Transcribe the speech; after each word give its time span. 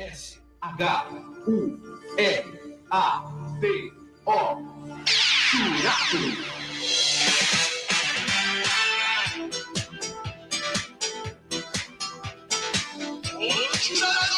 S-H-U-R-A-T-O. 0.00 0.40
Churato. 5.50 6.18
O 14.02 14.29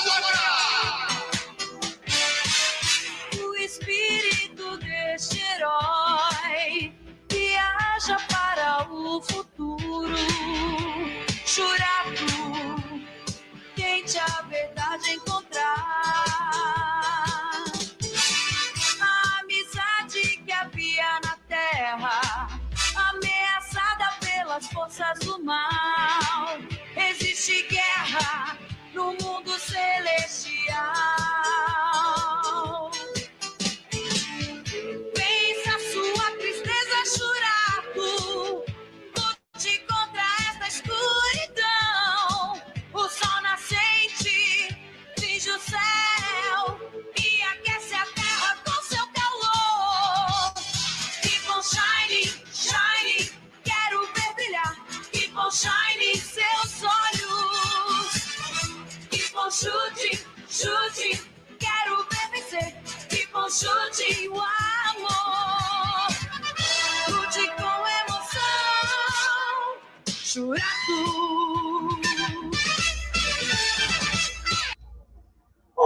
Existe 27.44 27.66
guerra 27.68 27.81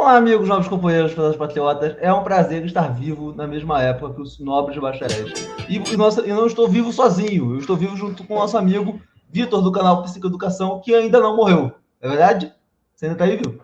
Olá, 0.06 0.18
amigos, 0.18 0.48
novos 0.48 0.68
companheiros, 0.68 1.12
pelas 1.14 1.34
patriotas. 1.34 1.96
É 1.98 2.12
um 2.12 2.22
prazer 2.22 2.64
estar 2.64 2.94
vivo 2.94 3.34
na 3.34 3.44
mesma 3.44 3.82
época 3.82 4.14
que 4.14 4.20
os 4.20 4.38
nobres 4.38 4.78
bacharéis. 4.78 5.32
E, 5.68 5.78
e, 5.78 5.96
nossa, 5.96 6.24
e 6.24 6.32
não 6.32 6.46
estou 6.46 6.68
vivo 6.68 6.92
sozinho, 6.92 7.54
eu 7.54 7.58
estou 7.58 7.76
vivo 7.76 7.96
junto 7.96 8.22
com 8.22 8.34
o 8.34 8.38
nosso 8.38 8.56
amigo 8.56 9.00
Vitor, 9.28 9.60
do 9.60 9.72
canal 9.72 10.04
Psicoeducação, 10.04 10.80
que 10.80 10.94
ainda 10.94 11.18
não 11.18 11.34
morreu. 11.34 11.72
É 12.00 12.08
verdade? 12.08 12.52
Você 12.94 13.06
ainda 13.06 13.18
tá 13.18 13.24
aí, 13.24 13.36
viu? 13.36 13.58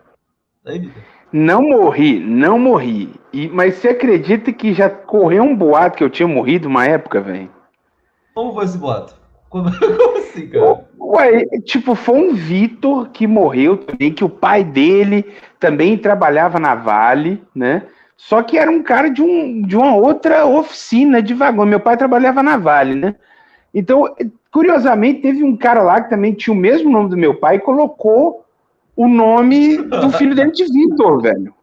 Tá 0.65 0.71
aí, 0.71 0.79
Vitor? 0.79 1.01
Não 1.31 1.61
morri, 1.61 2.19
não 2.19 2.59
morri. 2.59 3.13
E, 3.31 3.47
mas 3.47 3.75
você 3.75 3.87
acredita 3.87 4.51
que 4.51 4.73
já 4.73 4.89
correu 4.89 5.43
um 5.43 5.55
boato 5.55 5.97
que 5.97 6.03
eu 6.03 6.09
tinha 6.09 6.27
morrido 6.27 6.67
uma 6.67 6.85
época, 6.85 7.21
velho? 7.21 7.49
Como 8.33 8.53
foi 8.53 8.65
esse 8.65 8.77
boato? 8.77 9.15
Como, 9.53 9.69
como 9.77 10.17
assim, 10.17 10.47
cara? 10.47 10.83
Ué, 10.99 11.45
tipo, 11.63 11.93
foi 11.93 12.15
um 12.17 12.33
Vitor 12.33 13.09
que 13.11 13.27
morreu 13.27 13.77
também, 13.77 14.11
que 14.11 14.23
o 14.23 14.29
pai 14.29 14.63
dele 14.63 15.31
também 15.59 15.95
trabalhava 15.95 16.59
na 16.59 16.73
Vale, 16.73 17.43
né? 17.53 17.83
Só 18.17 18.41
que 18.41 18.57
era 18.57 18.71
um 18.71 18.81
cara 18.81 19.09
de, 19.09 19.21
um, 19.21 19.61
de 19.61 19.77
uma 19.77 19.95
outra 19.95 20.43
oficina 20.47 21.21
de 21.21 21.35
vagão. 21.35 21.67
Meu 21.67 21.79
pai 21.79 21.95
trabalhava 21.95 22.41
na 22.41 22.57
Vale, 22.57 22.95
né? 22.95 23.15
Então, 23.71 24.15
curiosamente, 24.51 25.21
teve 25.21 25.43
um 25.43 25.55
cara 25.55 25.83
lá 25.83 26.01
que 26.01 26.09
também 26.09 26.33
tinha 26.33 26.53
o 26.53 26.59
mesmo 26.59 26.89
nome 26.89 27.11
do 27.11 27.17
meu 27.17 27.35
pai 27.35 27.57
e 27.57 27.59
colocou 27.59 28.43
o 28.95 29.07
nome 29.07 29.77
do 29.77 30.09
filho 30.13 30.33
dele 30.33 30.51
de 30.51 30.65
Vitor, 30.65 31.21
velho. 31.21 31.53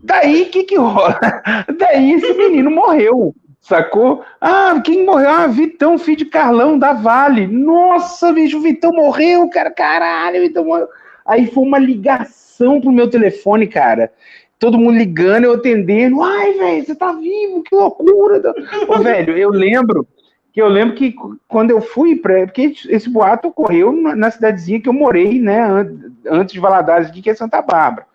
Daí, 0.00 0.42
o 0.42 0.50
que 0.50 0.62
que 0.62 0.76
rola? 0.76 1.18
Daí 1.76 2.12
esse 2.12 2.32
menino 2.34 2.70
morreu, 2.70 3.34
sacou? 3.68 4.24
Ah, 4.40 4.80
quem 4.84 5.04
morreu? 5.04 5.28
Ah, 5.30 5.46
Vitão, 5.46 5.98
filho 5.98 6.16
de 6.16 6.24
Carlão, 6.24 6.78
da 6.78 6.92
Vale. 6.92 7.46
Nossa, 7.46 8.32
bicho, 8.32 8.58
o 8.58 8.62
Vitão 8.62 8.92
morreu, 8.92 9.48
cara, 9.48 9.70
caralho, 9.70 10.40
Vitão 10.40 10.64
morreu. 10.64 10.88
Aí 11.24 11.46
foi 11.46 11.62
uma 11.62 11.78
ligação 11.78 12.80
pro 12.80 12.90
meu 12.90 13.08
telefone, 13.08 13.66
cara. 13.66 14.10
Todo 14.58 14.78
mundo 14.78 14.96
ligando, 14.98 15.44
eu 15.44 15.52
atendendo. 15.54 16.22
Ai, 16.22 16.52
velho, 16.54 16.84
você 16.84 16.94
tá 16.94 17.12
vivo, 17.12 17.62
que 17.62 17.74
loucura. 17.74 18.54
Ô, 18.88 18.98
velho, 18.98 19.36
eu 19.36 19.50
lembro 19.50 20.06
que 20.52 20.60
eu 20.60 20.66
lembro 20.66 20.96
que 20.96 21.14
quando 21.46 21.70
eu 21.70 21.80
fui 21.80 22.16
para 22.16 22.46
porque 22.46 22.74
esse 22.88 23.08
boato 23.08 23.48
ocorreu 23.48 23.92
na, 23.92 24.30
cidadezinha 24.30 24.80
que 24.80 24.88
eu 24.88 24.92
morei, 24.92 25.38
né, 25.38 25.60
an- 25.60 26.12
antes 26.26 26.54
de 26.54 26.58
Valadares, 26.58 27.08
aqui, 27.10 27.22
que 27.22 27.30
é 27.30 27.34
Santa 27.34 27.62
Bárbara. 27.62 28.06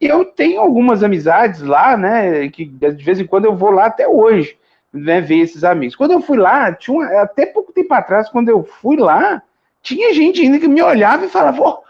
E 0.00 0.06
eu 0.06 0.24
tenho 0.24 0.60
algumas 0.60 1.04
amizades 1.04 1.60
lá, 1.62 1.96
né, 1.96 2.48
que 2.48 2.64
de 2.64 3.04
vez 3.04 3.20
em 3.20 3.26
quando 3.26 3.44
eu 3.44 3.54
vou 3.54 3.70
lá 3.70 3.86
até 3.86 4.08
hoje, 4.08 4.56
né, 4.94 5.20
ver 5.20 5.38
esses 5.40 5.64
amigos. 5.64 5.96
Quando 5.96 6.12
eu 6.12 6.20
fui 6.22 6.38
lá, 6.38 6.72
tinha 6.72 6.96
uma- 6.96 7.22
até 7.22 7.46
pouco 7.46 7.72
tempo 7.72 7.92
atrás, 7.94 8.28
quando 8.30 8.48
eu 8.48 8.62
fui 8.64 8.96
lá, 8.96 9.42
tinha 9.82 10.14
gente 10.14 10.40
ainda 10.42 10.58
que 10.58 10.68
me 10.68 10.82
olhava 10.82 11.26
e 11.26 11.30
falava, 11.30 11.62
"Ô, 11.62 11.82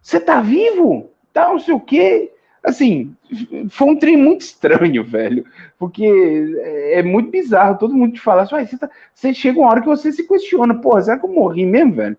você 0.00 0.20
tá 0.20 0.40
vivo? 0.40 1.10
Tá, 1.32 1.48
não 1.48 1.58
sei 1.58 1.74
o 1.74 1.80
quê. 1.80 2.32
Assim, 2.64 3.14
foi 3.70 3.88
um 3.88 3.96
trem 3.98 4.16
muito 4.16 4.42
estranho, 4.42 5.02
velho, 5.04 5.44
porque 5.78 6.04
é 6.60 7.00
é 7.00 7.02
muito 7.02 7.30
bizarro 7.30 7.78
todo 7.78 7.94
mundo 7.94 8.12
te 8.14 8.20
falar 8.20 8.42
assim, 8.42 8.54
"Uai, 8.54 8.66
você, 8.66 8.78
tá- 8.78 8.90
você 9.14 9.34
chega 9.34 9.58
uma 9.58 9.68
hora 9.70 9.80
que 9.80 9.86
você 9.88 10.12
se 10.12 10.26
questiona, 10.28 10.74
porra, 10.80 11.02
será 11.02 11.18
que 11.18 11.24
eu 11.26 11.30
morri 11.32 11.66
mesmo, 11.66 11.94
velho? 11.94 12.16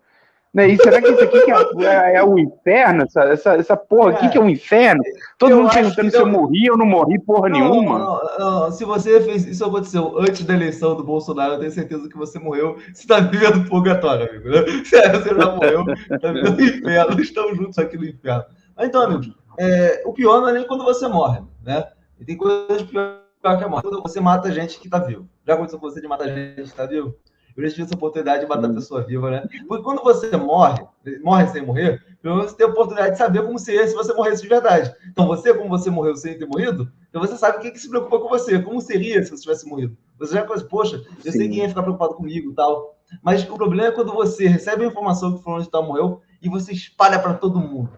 Né? 0.53 0.67
E 0.67 0.77
será 0.77 1.01
que 1.01 1.09
isso 1.09 1.23
aqui 1.23 1.41
que 1.41 1.51
é, 1.51 2.13
é- 2.13 2.15
é 2.17 2.23
o 2.23 2.37
inferno? 2.37 3.03
Essa, 3.03 3.23
essa, 3.23 3.53
essa 3.55 3.75
porra 3.75 4.11
aqui 4.11 4.29
que 4.29 4.37
é 4.37 4.41
o 4.41 4.47
inferno? 4.47 5.01
Todo 5.39 5.55
mundo 5.55 5.71
perguntando 5.71 6.11
se 6.11 6.17
eu 6.17 6.27
morri 6.27 6.69
ou 6.69 6.77
não 6.77 6.85
morri 6.85 7.19
porra 7.19 7.49
nenhuma. 7.49 7.97
Não, 7.97 8.21
não, 8.37 8.61
não. 8.61 8.71
Se 8.71 8.85
você 8.85 9.19
fez 9.21 9.47
isso 9.47 9.65
aconteceu 9.65 10.15
antes 10.19 10.43
da 10.45 10.53
eleição 10.53 10.95
do 10.95 11.03
Bolsonaro, 11.03 11.53
eu 11.53 11.59
tenho 11.59 11.71
certeza 11.71 12.07
que 12.07 12.15
você 12.15 12.37
morreu. 12.37 12.77
Você 12.93 13.07
tá 13.07 13.19
vivendo 13.19 13.67
purgatório, 13.67 14.29
amigo. 14.29 14.49
Né? 14.49 14.61
Você 14.83 15.35
já 15.35 15.55
morreu, 15.55 15.85
tá 16.21 16.31
vivendo 16.31 16.55
no 16.55 16.61
inferno. 16.61 17.19
Estamos 17.19 17.57
juntos 17.57 17.77
aqui 17.79 17.97
no 17.97 18.05
inferno. 18.05 18.45
Mas 18.75 18.87
então, 18.87 19.01
amigos, 19.01 19.31
é, 19.57 20.03
o 20.05 20.13
pior 20.13 20.41
não 20.41 20.49
é 20.49 20.53
nem 20.53 20.67
quando 20.67 20.83
você 20.83 21.07
morre, 21.07 21.41
né? 21.63 21.85
E 22.19 22.25
tem 22.25 22.37
coisas 22.37 22.81
pior 22.83 23.17
que 23.41 23.63
a 23.63 23.67
morte. 23.67 23.87
Quando 23.87 24.01
você 24.01 24.19
mata 24.19 24.51
gente 24.51 24.79
que 24.79 24.89
tá 24.89 24.99
vivo. 24.99 25.27
Já 25.45 25.55
aconteceu 25.55 25.79
com 25.79 25.89
você 25.89 25.99
de 25.99 26.07
matar 26.07 26.27
gente 26.27 26.69
que 26.69 26.75
tá 26.75 26.85
vivo? 26.85 27.15
Eu 27.55 27.63
já 27.63 27.69
tive 27.69 27.83
essa 27.83 27.95
oportunidade 27.95 28.43
de 28.43 28.49
matar 28.49 28.69
a 28.69 28.73
pessoa 28.73 29.03
viva, 29.03 29.29
né? 29.29 29.47
Porque 29.67 29.83
quando 29.83 30.03
você 30.03 30.35
morre, 30.35 30.83
morre 31.23 31.47
sem 31.47 31.65
morrer, 31.65 32.03
pelo 32.21 32.37
menos 32.37 32.51
você 32.51 32.57
tem 32.57 32.65
a 32.65 32.69
oportunidade 32.69 33.11
de 33.11 33.17
saber 33.17 33.43
como 33.43 33.59
seria 33.59 33.87
se 33.87 33.93
você 33.93 34.13
morresse 34.13 34.41
de 34.41 34.47
verdade. 34.47 34.93
Então 35.11 35.27
você, 35.27 35.53
como 35.53 35.69
você 35.69 35.89
morreu 35.89 36.15
sem 36.15 36.37
ter 36.37 36.47
morrido, 36.47 36.91
então 37.09 37.21
você 37.21 37.37
sabe 37.37 37.57
o 37.57 37.61
que, 37.61 37.71
que 37.71 37.79
se 37.79 37.89
preocupa 37.89 38.19
com 38.19 38.29
você, 38.29 38.59
como 38.59 38.81
seria 38.81 39.21
se 39.23 39.29
você 39.29 39.43
tivesse 39.43 39.67
morrido. 39.67 39.95
Você 40.17 40.33
já 40.33 40.45
pensa, 40.45 40.65
poxa, 40.65 41.03
eu 41.23 41.31
sei 41.31 41.47
Sim. 41.47 41.49
que 41.49 41.57
ia 41.57 41.69
ficar 41.69 41.83
preocupado 41.83 42.15
comigo 42.15 42.51
e 42.51 42.55
tal. 42.55 42.97
Mas 43.21 43.43
o 43.43 43.55
problema 43.55 43.87
é 43.87 43.91
quando 43.91 44.13
você 44.13 44.47
recebe 44.47 44.83
a 44.83 44.87
informação 44.87 45.35
que 45.35 45.43
fulano 45.43 45.63
de 45.63 45.69
tal 45.69 45.83
morreu 45.83 46.21
e 46.41 46.49
você 46.49 46.71
espalha 46.71 47.19
para 47.19 47.33
todo 47.33 47.59
mundo. 47.59 47.89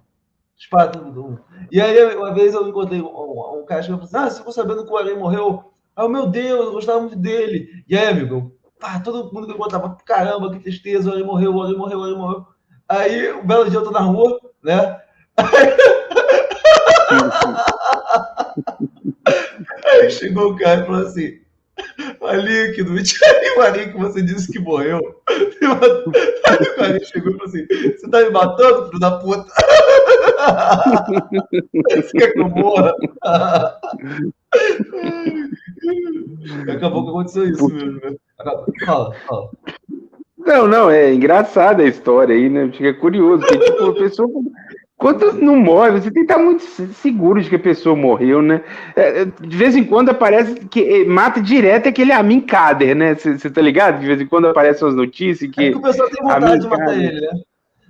Espalha 0.57 0.89
para 0.89 1.01
todo 1.01 1.21
mundo. 1.21 1.41
E 1.71 1.79
aí, 1.79 2.15
uma 2.15 2.33
vez 2.33 2.53
eu 2.53 2.67
encontrei 2.67 3.01
um, 3.01 3.07
um, 3.07 3.59
um 3.59 3.65
cara 3.65 3.81
que 3.81 3.87
falou 3.87 4.03
assim: 4.03 4.17
Ah, 4.17 4.29
você 4.29 4.37
ficou 4.37 4.53
sabendo 4.53 4.85
que 4.85 4.91
o 4.91 4.97
Arém 4.97 5.17
morreu? 5.17 5.71
Ah, 5.95 6.09
meu 6.09 6.27
Deus, 6.27 6.65
eu 6.65 6.71
gostava 6.73 6.99
muito 6.99 7.15
dele. 7.15 7.69
E 7.87 7.97
aí, 7.97 8.07
amigo, 8.07 8.53
pá, 8.79 8.99
todo 8.99 9.31
mundo 9.33 9.45
que 9.45 9.51
eu 9.51 9.55
encontrava, 9.55 9.97
caramba, 10.05 10.51
que 10.51 10.59
tristeza, 10.59 11.11
Arém 11.11 11.23
morreu, 11.23 11.61
Arém 11.61 11.77
morreu, 11.77 12.03
Arém 12.03 12.17
morreu. 12.17 12.45
Aí, 12.87 13.31
um 13.33 13.45
belo 13.45 13.69
dia 13.69 13.79
eu 13.79 13.83
tô 13.83 13.91
na 13.91 14.01
rua, 14.01 14.39
né? 14.63 15.01
Aí 19.85 20.09
chegou 20.11 20.51
o 20.51 20.55
cara 20.57 20.81
e 20.81 20.85
falou 20.85 21.01
assim: 21.05 21.39
Ali, 22.21 22.73
que 22.73 22.83
não 22.83 22.93
me 22.93 23.03
tire 23.03 23.57
o 23.57 23.61
Ari 23.61 23.91
que 23.91 23.97
você 23.97 24.21
disse 24.21 24.51
que 24.51 24.59
morreu. 24.59 24.99
Aí 25.29 26.67
o 26.77 26.83
Ari 26.83 27.05
chegou 27.05 27.31
e 27.31 27.37
falou 27.37 27.47
assim: 27.47 27.65
Você 27.67 28.09
tá 28.09 28.21
me 28.21 28.29
matando, 28.29 28.87
filho 28.87 28.99
da 28.99 29.19
puta? 29.19 29.45
Você 31.95 32.17
quer 32.17 32.33
que 32.33 32.39
eu 32.39 32.49
morra? 32.49 32.93
Acabou 36.71 37.03
que 37.03 37.09
aconteceu 37.09 37.47
isso 37.47 37.67
mesmo, 37.69 37.99
né? 38.01 38.15
Fala, 38.85 39.13
fala. 39.27 39.49
Não, 40.37 40.67
não, 40.67 40.89
é 40.91 41.13
engraçada 41.13 41.83
a 41.83 41.87
história 41.87 42.35
aí, 42.35 42.49
né? 42.49 42.69
Fica 42.71 42.93
curioso, 42.93 43.41
porque, 43.45 43.59
tipo, 43.59 43.83
a 43.85 43.93
pessoa. 43.93 44.29
Quando 44.97 45.33
não 45.33 45.57
morre, 45.57 45.91
você 45.91 46.03
tem 46.11 46.25
que 46.25 46.31
estar 46.31 46.37
muito 46.41 46.63
se- 46.63 46.87
seguro 46.93 47.41
de 47.41 47.49
que 47.49 47.55
a 47.57 47.59
pessoa 47.59 47.95
morreu, 47.95 48.41
né? 48.41 48.61
É, 48.95 49.21
é, 49.21 49.25
De 49.25 49.57
vez 49.57 49.75
em 49.75 49.83
quando 49.83 50.09
aparece 50.09 50.55
que 50.67 50.81
é, 51.01 51.05
mata 51.05 51.41
direto 51.41 51.89
aquele 51.89 52.13
Amin 52.13 52.39
Kader, 52.39 52.95
né? 52.95 53.13
Você 53.15 53.49
tá 53.49 53.61
ligado? 53.61 53.99
De 53.99 54.07
vez 54.07 54.21
em 54.21 54.25
quando 54.27 54.47
aparecem 54.47 54.87
as 54.87 54.95
notícias 54.95 55.49
É 55.49 55.53
que. 55.53 55.71
que 55.71 55.77
o 55.77 55.81
pessoal 55.81 56.09
tem 56.09 56.19
a 56.21 56.33
vontade 56.33 56.59
de 56.61 56.67
minha 56.67 56.69
matar 56.69 56.85
cara- 56.85 56.97
ele, 57.03 57.21
né? 57.21 57.29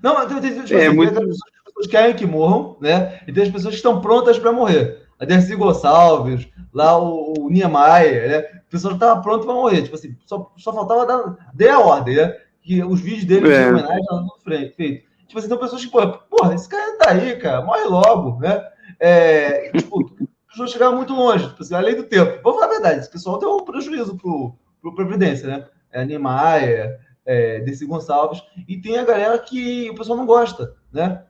Não, 0.02 0.14
mas 0.16 0.26
tem, 0.28 0.42
tem, 0.42 0.62
tipo, 0.64 0.74
É, 0.80 0.88
assim, 0.88 0.96
muito- 0.96 1.14
tem 1.14 1.28
pessoas 1.28 1.86
que 1.86 1.90
querem 1.90 2.16
que 2.16 2.26
morram, 2.26 2.76
né? 2.82 3.20
E 3.28 3.32
tem 3.32 3.44
as 3.44 3.50
pessoas 3.50 3.74
que 3.74 3.78
estão 3.80 4.02
prontas 4.02 4.40
para 4.40 4.52
morrer. 4.52 4.98
A 5.20 5.26
Dercy 5.26 5.56
Gonçalves, 5.56 6.48
lá 6.74 6.98
o, 6.98 7.34
o 7.40 7.50
Niemeyer, 7.50 8.30
né? 8.30 8.62
O 8.68 8.70
pessoal 8.70 8.94
estava 8.96 9.22
pronto 9.22 9.46
para 9.46 9.54
morrer. 9.56 9.84
Tipo 9.84 9.96
assim, 9.96 10.16
só, 10.26 10.52
só 10.58 10.74
faltava 10.74 11.06
dar, 11.06 11.52
dar 11.54 11.74
a 11.76 11.80
ordem, 11.80 12.16
né? 12.18 12.36
Que 12.62 12.84
os 12.84 13.00
vídeos 13.00 13.26
dele 13.26 13.52
É. 13.54 13.64
de 13.64 13.70
homenagem 13.70 14.02
estavam 14.02 14.28
tudo 14.28 14.42
fre- 14.44 14.74
feito. 14.76 15.06
Tipo 15.28 15.40
assim, 15.40 15.48
então 15.48 15.58
pessoas 15.58 15.84
que, 15.86 15.92
porra, 15.92 16.08
porra, 16.30 16.54
esse 16.54 16.68
cara 16.68 16.98
tá 16.98 17.12
aí, 17.12 17.36
cara, 17.38 17.62
morre 17.66 17.84
logo, 17.86 18.40
né? 18.40 18.62
É, 19.00 19.72
tipo, 19.72 20.00
as 20.20 20.52
pessoas 20.52 20.72
chegaram 20.72 20.96
muito 20.96 21.14
longe, 21.14 21.48
tipo 21.50 21.62
assim, 21.64 21.74
além 21.76 21.96
do 21.96 22.04
tempo. 22.04 22.40
Vamos 22.44 22.60
falar 22.60 22.72
a 22.72 22.74
verdade, 22.76 23.00
esse 23.00 23.10
pessoal 23.12 23.38
tem 23.40 23.48
um 23.48 23.64
prejuízo 23.66 24.16
pro, 24.18 24.56
pro 24.82 24.96
Previdência, 24.96 25.48
né? 25.48 25.66
É, 25.92 26.06
Niemeyer, 26.06 27.00
é, 27.26 27.60
Dercy 27.62 27.86
Gonçalves, 27.86 28.44
e 28.68 28.78
tem 28.80 28.98
a 28.98 29.04
galera 29.06 29.38
que 29.40 29.90
o 29.90 29.96
pessoal 29.96 30.18
não 30.18 30.26
gosta, 30.26 30.76
né? 30.92 31.24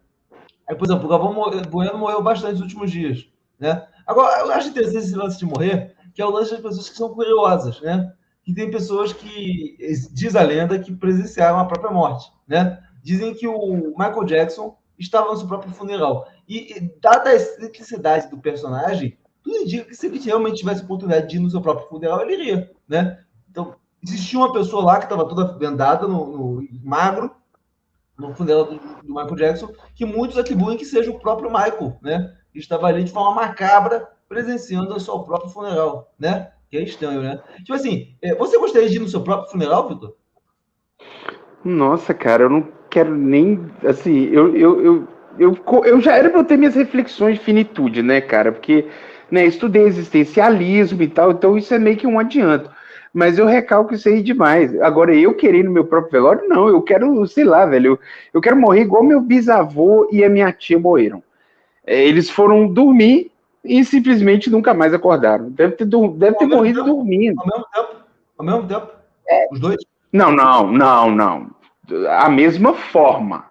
Aí, 0.67 0.75
por 0.75 0.85
exemplo, 0.85 1.05
o 1.05 1.07
Galvão 1.09 1.61
Bueno 1.69 1.97
morreu 1.97 2.21
bastante 2.23 2.53
nos 2.53 2.61
últimos 2.61 2.91
dias, 2.91 3.27
né? 3.59 3.87
Agora, 4.05 4.39
eu 4.41 4.51
acho 4.51 4.69
interessante 4.69 5.05
esse 5.05 5.15
lance 5.15 5.37
de 5.39 5.45
morrer, 5.45 5.95
que 6.13 6.21
é 6.21 6.25
o 6.25 6.29
lance 6.29 6.51
das 6.51 6.61
pessoas 6.61 6.89
que 6.89 6.97
são 6.97 7.09
curiosas, 7.13 7.81
né? 7.81 8.13
Que 8.43 8.53
tem 8.53 8.69
pessoas 8.69 9.11
que, 9.13 9.77
diz 10.13 10.35
a 10.35 10.43
lenda, 10.43 10.77
que 10.79 10.93
presenciaram 10.93 11.59
a 11.59 11.65
própria 11.65 11.91
morte, 11.91 12.31
né? 12.47 12.81
Dizem 13.03 13.33
que 13.33 13.47
o 13.47 13.89
Michael 13.97 14.23
Jackson 14.25 14.77
estava 14.97 15.31
no 15.31 15.37
seu 15.37 15.47
próprio 15.47 15.71
funeral. 15.73 16.27
E, 16.47 16.77
e 16.77 16.99
dada 17.01 17.29
a 17.31 17.35
excentricidade 17.35 18.29
do 18.29 18.37
personagem, 18.37 19.17
tudo 19.43 19.57
indica 19.57 19.85
que 19.85 19.95
se 19.95 20.07
ele 20.07 20.19
realmente 20.19 20.57
tivesse 20.57 20.83
oportunidade 20.83 21.27
de 21.27 21.35
ir 21.37 21.39
no 21.39 21.49
seu 21.49 21.61
próprio 21.61 21.87
funeral, 21.87 22.21
ele 22.21 22.33
iria, 22.33 22.71
né? 22.87 23.19
Então, 23.49 23.75
existia 24.03 24.39
uma 24.39 24.53
pessoa 24.53 24.83
lá 24.83 24.97
que 24.97 25.05
estava 25.05 25.27
toda 25.27 25.57
vendada, 25.57 26.07
no, 26.07 26.25
no- 26.61 26.67
magro, 26.83 27.31
no 28.17 28.33
funeral 28.33 28.65
do, 28.65 28.77
do 28.77 29.07
Michael 29.13 29.35
Jackson, 29.35 29.69
que 29.93 30.05
muitos 30.05 30.37
atribuem 30.37 30.77
que 30.77 30.85
seja 30.85 31.11
o 31.11 31.19
próprio 31.19 31.49
Michael, 31.51 31.97
né? 32.01 32.33
Estava 32.55 32.87
ali 32.87 33.03
de 33.03 33.11
forma 33.11 33.35
macabra, 33.35 34.07
presenciando 34.27 34.95
o 34.95 34.99
seu 34.99 35.19
próprio 35.19 35.51
funeral, 35.51 36.13
né? 36.17 36.51
Que 36.69 36.77
é 36.77 36.83
estranho, 36.83 37.21
né? 37.21 37.39
Tipo 37.57 37.73
assim, 37.73 38.15
é, 38.21 38.33
você 38.35 38.57
gostaria 38.57 38.89
de 38.89 38.95
ir 38.95 38.99
no 38.99 39.07
seu 39.07 39.21
próprio 39.21 39.51
funeral, 39.51 39.87
Vitor? 39.87 40.15
Nossa, 41.63 42.13
cara, 42.13 42.43
eu 42.43 42.49
não 42.49 42.67
quero 42.89 43.15
nem. 43.15 43.65
Assim, 43.83 44.29
eu, 44.31 44.55
eu, 44.55 44.81
eu, 44.81 45.07
eu, 45.37 45.57
eu 45.83 46.01
já 46.01 46.15
era 46.15 46.29
pra 46.29 46.39
eu 46.39 46.45
ter 46.45 46.57
minhas 46.57 46.75
reflexões 46.75 47.37
de 47.37 47.43
finitude, 47.43 48.01
né, 48.01 48.21
cara? 48.21 48.51
Porque 48.51 48.87
né, 49.29 49.45
estudei 49.45 49.83
existencialismo 49.83 51.01
e 51.01 51.07
tal, 51.07 51.31
então 51.31 51.57
isso 51.57 51.73
é 51.73 51.79
meio 51.79 51.97
que 51.97 52.07
um 52.07 52.19
adianto. 52.19 52.69
Mas 53.13 53.39
eu 53.39 53.45
recalco 53.45 53.93
isso 53.93 54.09
aí 54.09 54.21
demais. 54.21 54.77
Agora, 54.81 55.15
eu 55.15 55.33
querer 55.33 55.63
no 55.63 55.71
meu 55.71 55.85
próprio 55.85 56.11
velório, 56.11 56.49
não. 56.49 56.67
Eu 56.67 56.81
quero, 56.81 57.25
sei 57.27 57.45
lá, 57.45 57.65
velho. 57.65 57.93
Eu, 57.93 57.99
eu 58.33 58.41
quero 58.41 58.57
morrer 58.57 58.81
igual 58.81 59.03
meu 59.03 59.21
bisavô 59.21 60.09
e 60.11 60.21
a 60.23 60.29
minha 60.29 60.51
tia 60.51 60.77
morreram. 60.77 61.23
É, 61.85 62.03
eles 62.03 62.29
foram 62.29 62.67
dormir 62.67 63.31
e 63.63 63.83
simplesmente 63.83 64.49
nunca 64.49 64.73
mais 64.73 64.93
acordaram. 64.93 65.49
Deve 65.49 65.73
ter, 65.73 65.85
deve 65.85 66.37
ter 66.37 66.47
tempo? 66.49 66.83
dormindo. 66.83 67.39
Ao 67.39 67.47
mesmo 67.47 67.65
tempo? 67.73 67.95
Ao 68.37 68.45
mesmo 68.45 68.67
tempo? 68.67 68.87
Os 69.51 69.59
dois? 69.59 69.77
Não, 70.11 70.31
não, 70.31 70.71
não, 70.71 71.11
não. 71.11 71.47
A 72.09 72.29
mesma 72.29 72.73
forma. 72.73 73.45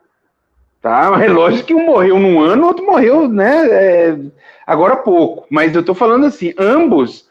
Tá? 0.81 1.19
É 1.25 1.28
lógico 1.28 1.69
que 1.69 1.75
um 1.75 1.86
morreu 1.86 2.19
num 2.19 2.40
ano, 2.40 2.64
o 2.64 2.66
outro 2.66 2.84
morreu, 2.84 3.26
né? 3.26 3.66
é, 3.70 4.19
agora 4.66 4.94
há 4.94 4.98
pouco. 4.98 5.46
Mas 5.48 5.75
eu 5.75 5.82
tô 5.82 5.94
falando 5.94 6.26
assim, 6.26 6.52
ambos 6.58 7.26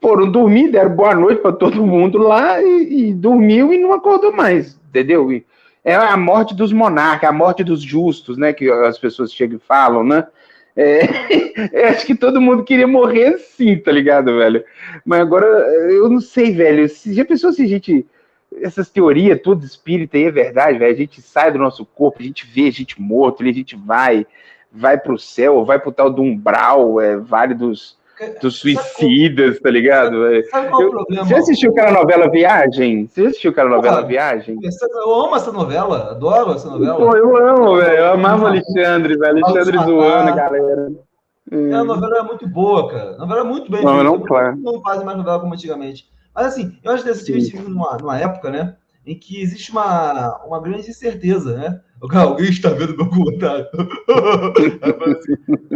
foram 0.00 0.30
dormir, 0.30 0.68
deram 0.68 0.94
boa 0.94 1.14
noite 1.14 1.40
para 1.40 1.52
todo 1.52 1.86
mundo 1.86 2.18
lá 2.18 2.60
e, 2.60 3.08
e 3.08 3.14
dormiu 3.14 3.72
e 3.72 3.78
não 3.78 3.92
acordou 3.92 4.32
mais, 4.32 4.78
entendeu? 4.88 5.32
E 5.32 5.46
é 5.84 5.94
a 5.94 6.16
morte 6.16 6.54
dos 6.54 6.72
monarcas, 6.72 7.28
a 7.28 7.32
morte 7.32 7.64
dos 7.64 7.82
justos, 7.82 8.38
né? 8.38 8.52
Que 8.52 8.70
as 8.70 8.98
pessoas 8.98 9.32
chegam 9.32 9.56
e 9.56 9.66
falam, 9.66 10.04
né? 10.04 10.26
É, 10.76 11.02
acho 11.90 12.06
que 12.06 12.14
todo 12.14 12.40
mundo 12.40 12.64
queria 12.64 12.86
morrer 12.86 13.34
assim, 13.34 13.76
tá 13.76 13.90
ligado, 13.92 14.36
velho? 14.38 14.64
Mas 15.04 15.20
agora, 15.20 15.46
eu 15.46 16.08
não 16.08 16.20
sei, 16.20 16.52
velho. 16.52 16.88
Se, 16.88 17.12
já 17.12 17.24
pensou 17.24 17.52
se 17.52 17.62
a 17.62 17.66
gente. 17.66 18.06
Essas 18.60 18.90
teorias, 18.90 19.40
tudo 19.42 19.64
espírita 19.64 20.18
aí 20.18 20.24
é 20.24 20.30
verdade, 20.30 20.78
velho. 20.78 20.92
A 20.92 20.96
gente 20.96 21.22
sai 21.22 21.50
do 21.50 21.58
nosso 21.58 21.86
corpo, 21.86 22.18
a 22.20 22.22
gente 22.22 22.46
vê 22.46 22.68
a 22.68 22.70
gente 22.70 23.00
morto, 23.00 23.42
a 23.42 23.50
gente 23.50 23.74
vai, 23.74 24.26
vai 24.70 24.98
pro 24.98 25.18
céu, 25.18 25.64
vai 25.64 25.78
pro 25.78 25.90
tal 25.90 26.10
do 26.10 26.20
umbral, 26.20 27.00
é, 27.00 27.16
vale 27.16 27.54
dos, 27.54 27.96
dos 28.40 28.60
suicidas, 28.60 29.58
tá 29.60 29.70
ligado? 29.70 30.16
Sabe 30.50 30.68
qual 30.68 30.82
é 30.82 30.86
o 30.86 30.90
problema? 30.90 31.24
Você 31.24 31.34
assistiu 31.34 31.70
aquela 31.70 31.92
novela 31.92 32.30
Viagem? 32.30 33.06
Você 33.06 33.26
assistiu 33.26 33.50
aquela 33.50 33.70
novela. 33.70 34.02
Viagem? 34.02 34.58
Eu 34.94 35.14
amo 35.14 35.36
essa 35.36 35.52
novela, 35.52 36.10
adoro 36.10 36.52
essa 36.52 36.68
novela. 36.68 36.96
Pô, 36.96 37.16
eu 37.16 37.36
amo, 37.36 37.76
velho. 37.76 37.98
Eu 37.98 38.12
amava 38.12 38.44
o 38.44 38.46
Alexandre, 38.46 39.16
velho. 39.16 39.44
Alexandre 39.44 39.78
zoando, 39.78 40.34
galera. 40.34 40.92
É, 41.50 41.74
a 41.74 41.84
novela 41.84 42.18
é 42.18 42.22
muito 42.22 42.48
boa, 42.48 42.88
cara. 42.90 43.14
A 43.14 43.18
novela 43.18 43.40
é 43.40 43.44
muito 43.44 43.70
bem 43.70 43.82
Não, 43.82 43.94
feita. 43.94 44.04
não, 44.04 44.20
claro. 44.20 44.56
Não 44.56 44.80
fazem 44.80 45.04
mais 45.04 45.18
novela 45.18 45.40
como 45.40 45.52
antigamente. 45.52 46.08
Mas 46.34 46.46
assim, 46.46 46.78
eu 46.82 46.92
acho 46.92 47.04
que 47.04 47.10
a 47.10 47.14
gente 47.14 47.24
Sim. 47.24 47.58
vive 47.58 47.68
numa, 47.68 47.96
numa 47.98 48.18
época, 48.18 48.50
né? 48.50 48.76
Em 49.04 49.18
que 49.18 49.42
existe 49.42 49.70
uma, 49.70 50.42
uma 50.46 50.60
grande 50.60 50.88
incerteza, 50.88 51.56
né? 51.56 51.80
Cara, 52.08 52.28
Alguém 52.30 52.50
está 52.50 52.70
vendo 52.70 52.96
meu 52.96 53.08
comentário. 53.08 53.66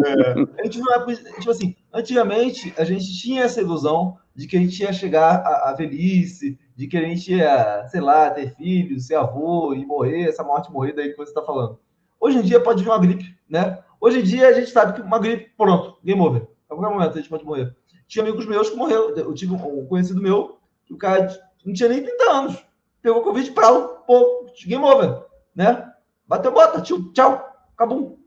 É, 0.04 0.60
a 0.60 0.64
gente 0.64 0.78
não 0.78 0.92
é, 0.92 1.14
tipo 1.14 1.50
assim, 1.50 1.74
antigamente 1.92 2.72
a 2.76 2.84
gente 2.84 3.18
tinha 3.18 3.44
essa 3.44 3.60
ilusão 3.60 4.18
de 4.34 4.46
que 4.46 4.56
a 4.56 4.60
gente 4.60 4.82
ia 4.82 4.92
chegar 4.92 5.36
à, 5.36 5.70
à 5.70 5.72
velhice, 5.72 6.58
de 6.76 6.86
que 6.86 6.96
a 6.96 7.00
gente 7.00 7.32
ia, 7.32 7.86
sei 7.88 8.00
lá, 8.00 8.30
ter 8.30 8.54
filhos, 8.54 9.06
ser 9.06 9.14
avô 9.14 9.72
e 9.72 9.84
morrer, 9.86 10.28
essa 10.28 10.44
morte 10.44 10.70
morrida 10.70 11.00
aí 11.00 11.10
que 11.10 11.16
você 11.16 11.30
está 11.30 11.42
falando. 11.42 11.78
Hoje 12.20 12.38
em 12.38 12.42
dia 12.42 12.60
pode 12.60 12.82
vir 12.82 12.90
uma 12.90 12.98
gripe, 12.98 13.34
né? 13.48 13.78
Hoje 14.00 14.20
em 14.20 14.22
dia 14.22 14.48
a 14.48 14.52
gente 14.52 14.70
sabe 14.70 14.94
que 14.94 15.00
uma 15.00 15.18
gripe, 15.18 15.50
pronto, 15.56 15.98
game 16.04 16.20
over. 16.20 16.46
A 16.68 16.74
qualquer 16.74 16.94
momento 16.94 17.12
a 17.12 17.16
gente 17.16 17.30
pode 17.30 17.44
morrer. 17.44 17.74
Tinha 18.06 18.22
amigos 18.22 18.46
meus 18.46 18.70
que 18.70 18.76
morreram. 18.76 19.10
Eu 19.10 19.34
tive 19.34 19.54
um 19.54 19.86
conhecido 19.86 20.20
meu, 20.20 20.58
que 20.84 20.92
o 20.92 20.98
cara 20.98 21.28
não 21.64 21.72
tinha 21.72 21.88
nem 21.88 22.02
30 22.02 22.30
anos. 22.30 22.66
Pegou 23.00 23.22
Covid 23.22 23.50
para 23.52 23.80
pô, 23.80 24.46
game 24.66 24.84
over, 24.84 25.22
né? 25.54 25.85
Bateu 26.26 26.52
bota, 26.52 26.80
tchau, 26.80 27.12
tchau, 27.12 27.48
acabou. 27.74 28.18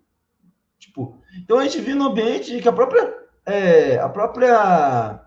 Tipo, 0.77 1.21
então 1.37 1.59
a 1.59 1.63
gente 1.63 1.79
vive 1.79 1.95
num 1.95 2.07
ambiente 2.07 2.61
que 2.61 2.69
a 2.69 2.73
própria, 2.73 3.13
é, 3.45 3.97
a 3.97 4.07
própria 4.07 5.21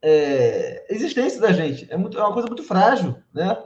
é, 0.00 0.86
existência 0.94 1.40
da 1.40 1.52
gente 1.52 1.86
é, 1.90 1.96
muito, 1.96 2.18
é 2.18 2.22
uma 2.22 2.32
coisa 2.32 2.46
muito 2.46 2.62
frágil, 2.62 3.16
né? 3.34 3.62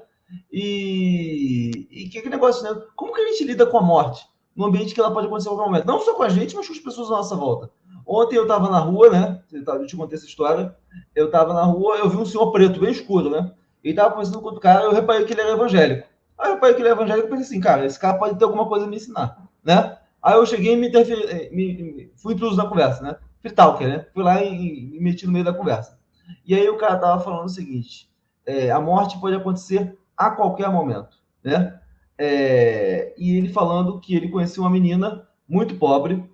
E, 0.51 1.87
e 1.91 2.09
que 2.09 2.19
aquele 2.19 2.35
negócio, 2.35 2.63
né? 2.63 2.83
Como 2.97 3.13
que 3.13 3.21
a 3.21 3.29
gente 3.29 3.45
lida 3.45 3.67
com 3.67 3.79
a 3.79 3.83
morte? 3.83 4.27
Num 4.55 4.67
ambiente 4.67 4.95
que 4.95 5.01
ela 5.01 5.13
pode 5.13 5.27
acontecer 5.27 5.49
a 5.49 5.53
qualquer 5.53 5.67
momento. 5.67 5.87
Não 5.87 6.01
só 6.01 6.15
com 6.15 6.23
a 6.23 6.29
gente, 6.29 6.57
mas 6.57 6.67
com 6.67 6.73
as 6.73 6.79
pessoas 6.79 7.09
à 7.09 7.17
nossa 7.17 7.37
volta. 7.37 7.71
Ontem 8.07 8.37
eu 8.37 8.43
estava 8.43 8.71
na 8.71 8.79
rua, 8.79 9.11
né? 9.11 9.43
Eu 9.53 9.87
te 9.87 9.97
contei 9.97 10.17
essa 10.17 10.27
história. 10.27 10.75
Eu 11.15 11.27
estava 11.27 11.53
na 11.53 11.65
rua, 11.65 11.97
eu 11.97 12.09
vi 12.09 12.17
um 12.17 12.25
senhor 12.25 12.51
preto, 12.53 12.81
bem 12.81 12.91
escuro, 12.91 13.29
né? 13.29 13.53
Ele 13.83 13.93
estava 13.93 14.11
conversando 14.11 14.41
com 14.41 14.47
outro 14.47 14.61
cara, 14.61 14.85
eu 14.85 14.93
reparei 14.93 15.25
que 15.25 15.33
ele 15.33 15.43
era 15.43 15.53
evangélico. 15.53 16.09
Aí 16.39 16.49
eu 16.51 16.55
reparei 16.55 16.75
que 16.75 16.83
ele 16.83 16.89
era 16.89 16.97
evangélico 16.97 17.29
e 17.29 17.31
pensei 17.31 17.45
assim, 17.45 17.61
cara, 17.61 17.87
esse 17.87 17.99
cara 17.99 18.19
pode 18.19 18.39
ter 18.39 18.45
alguma 18.45 18.69
coisa 18.69 18.87
a 18.87 18.89
me 18.89 18.97
ensinar, 18.97 19.49
né? 19.65 19.99
Aí 20.23 20.35
eu 20.35 20.47
cheguei 20.47 20.75
e 20.75 20.77
me, 20.77 20.89
interferi, 20.89 21.51
me, 21.55 21.83
me 21.83 22.13
fui 22.17 22.35
intruso 22.35 22.57
na 22.57 22.67
conversa, 22.67 23.03
né? 23.03 23.17
Fui 23.41 23.51
talker, 23.51 23.89
né? 23.89 24.07
Fui 24.13 24.23
lá 24.23 24.43
e, 24.43 24.51
me 24.51 25.01
meti 25.01 25.27
no 25.27 25.33
meio 25.33 25.45
da 25.45 25.55
conversa. 25.55 25.99
E 26.45 26.55
aí 26.55 26.69
o 26.69 26.77
cara 26.77 26.99
tava 26.99 27.23
falando 27.23 27.47
o 27.47 27.51
seguinte: 27.51 28.11
é, 28.45 28.71
a 28.71 28.81
morte 28.81 29.21
pode 29.21 29.37
acontecer 29.37 29.97
a 30.17 30.31
qualquer 30.31 30.71
momento, 30.71 31.17
né? 31.45 31.79
É, 32.19 33.15
e 33.17 33.37
ele 33.37 33.49
falando 33.49 34.01
que 34.01 34.15
ele 34.15 34.29
conhecia 34.29 34.63
uma 34.63 34.71
menina 34.71 35.29
muito 35.49 35.77
pobre 35.77 36.25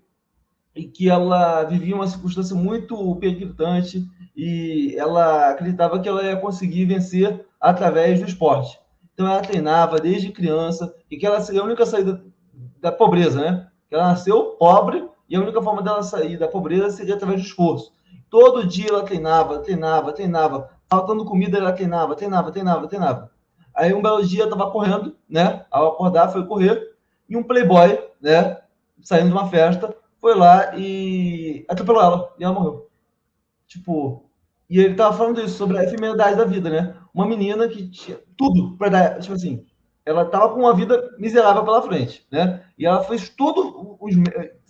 e 0.75 0.85
que 0.85 1.11
ela 1.11 1.65
vivia 1.65 1.95
uma 1.95 2.07
circunstância 2.07 2.57
muito 2.57 3.17
periclitante 3.17 4.07
e 4.35 4.95
ela 4.97 5.51
acreditava 5.51 6.01
que 6.01 6.09
ela 6.09 6.23
ia 6.23 6.37
conseguir 6.37 6.87
vencer 6.87 7.45
através 7.61 8.21
do 8.21 8.27
esporte. 8.27 8.79
Então 9.15 9.27
ela 9.27 9.43
treinava 9.43 9.99
desde 9.99 10.33
criança 10.33 10.95
e 11.11 11.17
que 11.17 11.27
ela 11.27 11.41
seria 11.41 11.61
a 11.61 11.65
única 11.65 11.85
saída 11.85 12.25
da 12.81 12.91
pobreza, 12.91 13.41
né? 13.41 13.69
Que 13.89 13.95
ela 13.95 14.09
nasceu 14.09 14.57
pobre 14.59 15.07
e 15.29 15.37
a 15.37 15.41
única 15.41 15.63
forma 15.63 15.83
dela 15.83 16.03
sair 16.03 16.39
da 16.39 16.49
pobreza 16.49 16.91
seria 16.91 17.15
através 17.15 17.41
do 17.41 17.47
esforço. 17.47 17.93
Todo 18.31 18.67
dia 18.67 18.89
ela 18.89 19.05
treinava, 19.05 19.59
treinava, 19.59 20.13
treinava. 20.13 20.71
Faltando 20.89 21.25
comida, 21.25 21.59
ela 21.59 21.73
treinava, 21.73 22.15
treinava, 22.15 22.51
treinava, 22.51 22.89
treinava. 22.89 23.31
Aí 23.75 23.95
um 23.95 24.03
belo 24.03 24.27
dia 24.27 24.45
estava 24.45 24.71
correndo, 24.71 25.17
né? 25.29 25.65
Ao 25.71 25.89
acordar, 25.89 26.29
foi 26.29 26.47
correr 26.47 26.95
e 27.29 27.37
um 27.37 27.43
playboy, 27.43 27.99
né? 28.21 28.59
Saindo 29.01 29.29
de 29.29 29.33
uma 29.33 29.49
festa, 29.49 29.95
foi 30.21 30.35
lá 30.35 30.77
e 30.77 31.65
atropelou 31.69 32.03
ela 32.03 32.35
e 32.39 32.45
ela 32.45 32.55
morreu. 32.55 32.89
Tipo, 33.67 34.25
e 34.69 34.79
ele 34.79 34.95
tava 34.95 35.17
falando 35.17 35.41
isso 35.41 35.57
sobre 35.57 35.79
a 35.79 35.85
efemeridade 35.85 36.37
da 36.37 36.45
vida, 36.45 36.71
né? 36.71 36.95
Uma 37.15 37.27
menina 37.27 37.69
que 37.69 37.89
tinha 37.89 38.19
tudo 38.37 38.77
para 38.77 38.89
dar, 38.89 39.19
tipo 39.21 39.35
assim, 39.35 39.65
ela 40.05 40.25
tava 40.25 40.49
com 40.51 40.61
uma 40.61 40.75
vida 40.75 41.15
miserável 41.19 41.65
pela 41.65 41.83
frente, 41.83 42.27
né? 42.31 42.65
E 42.79 42.87
ela 42.87 43.03
fez 43.05 43.29
tudo, 43.29 43.97
os, 44.01 44.15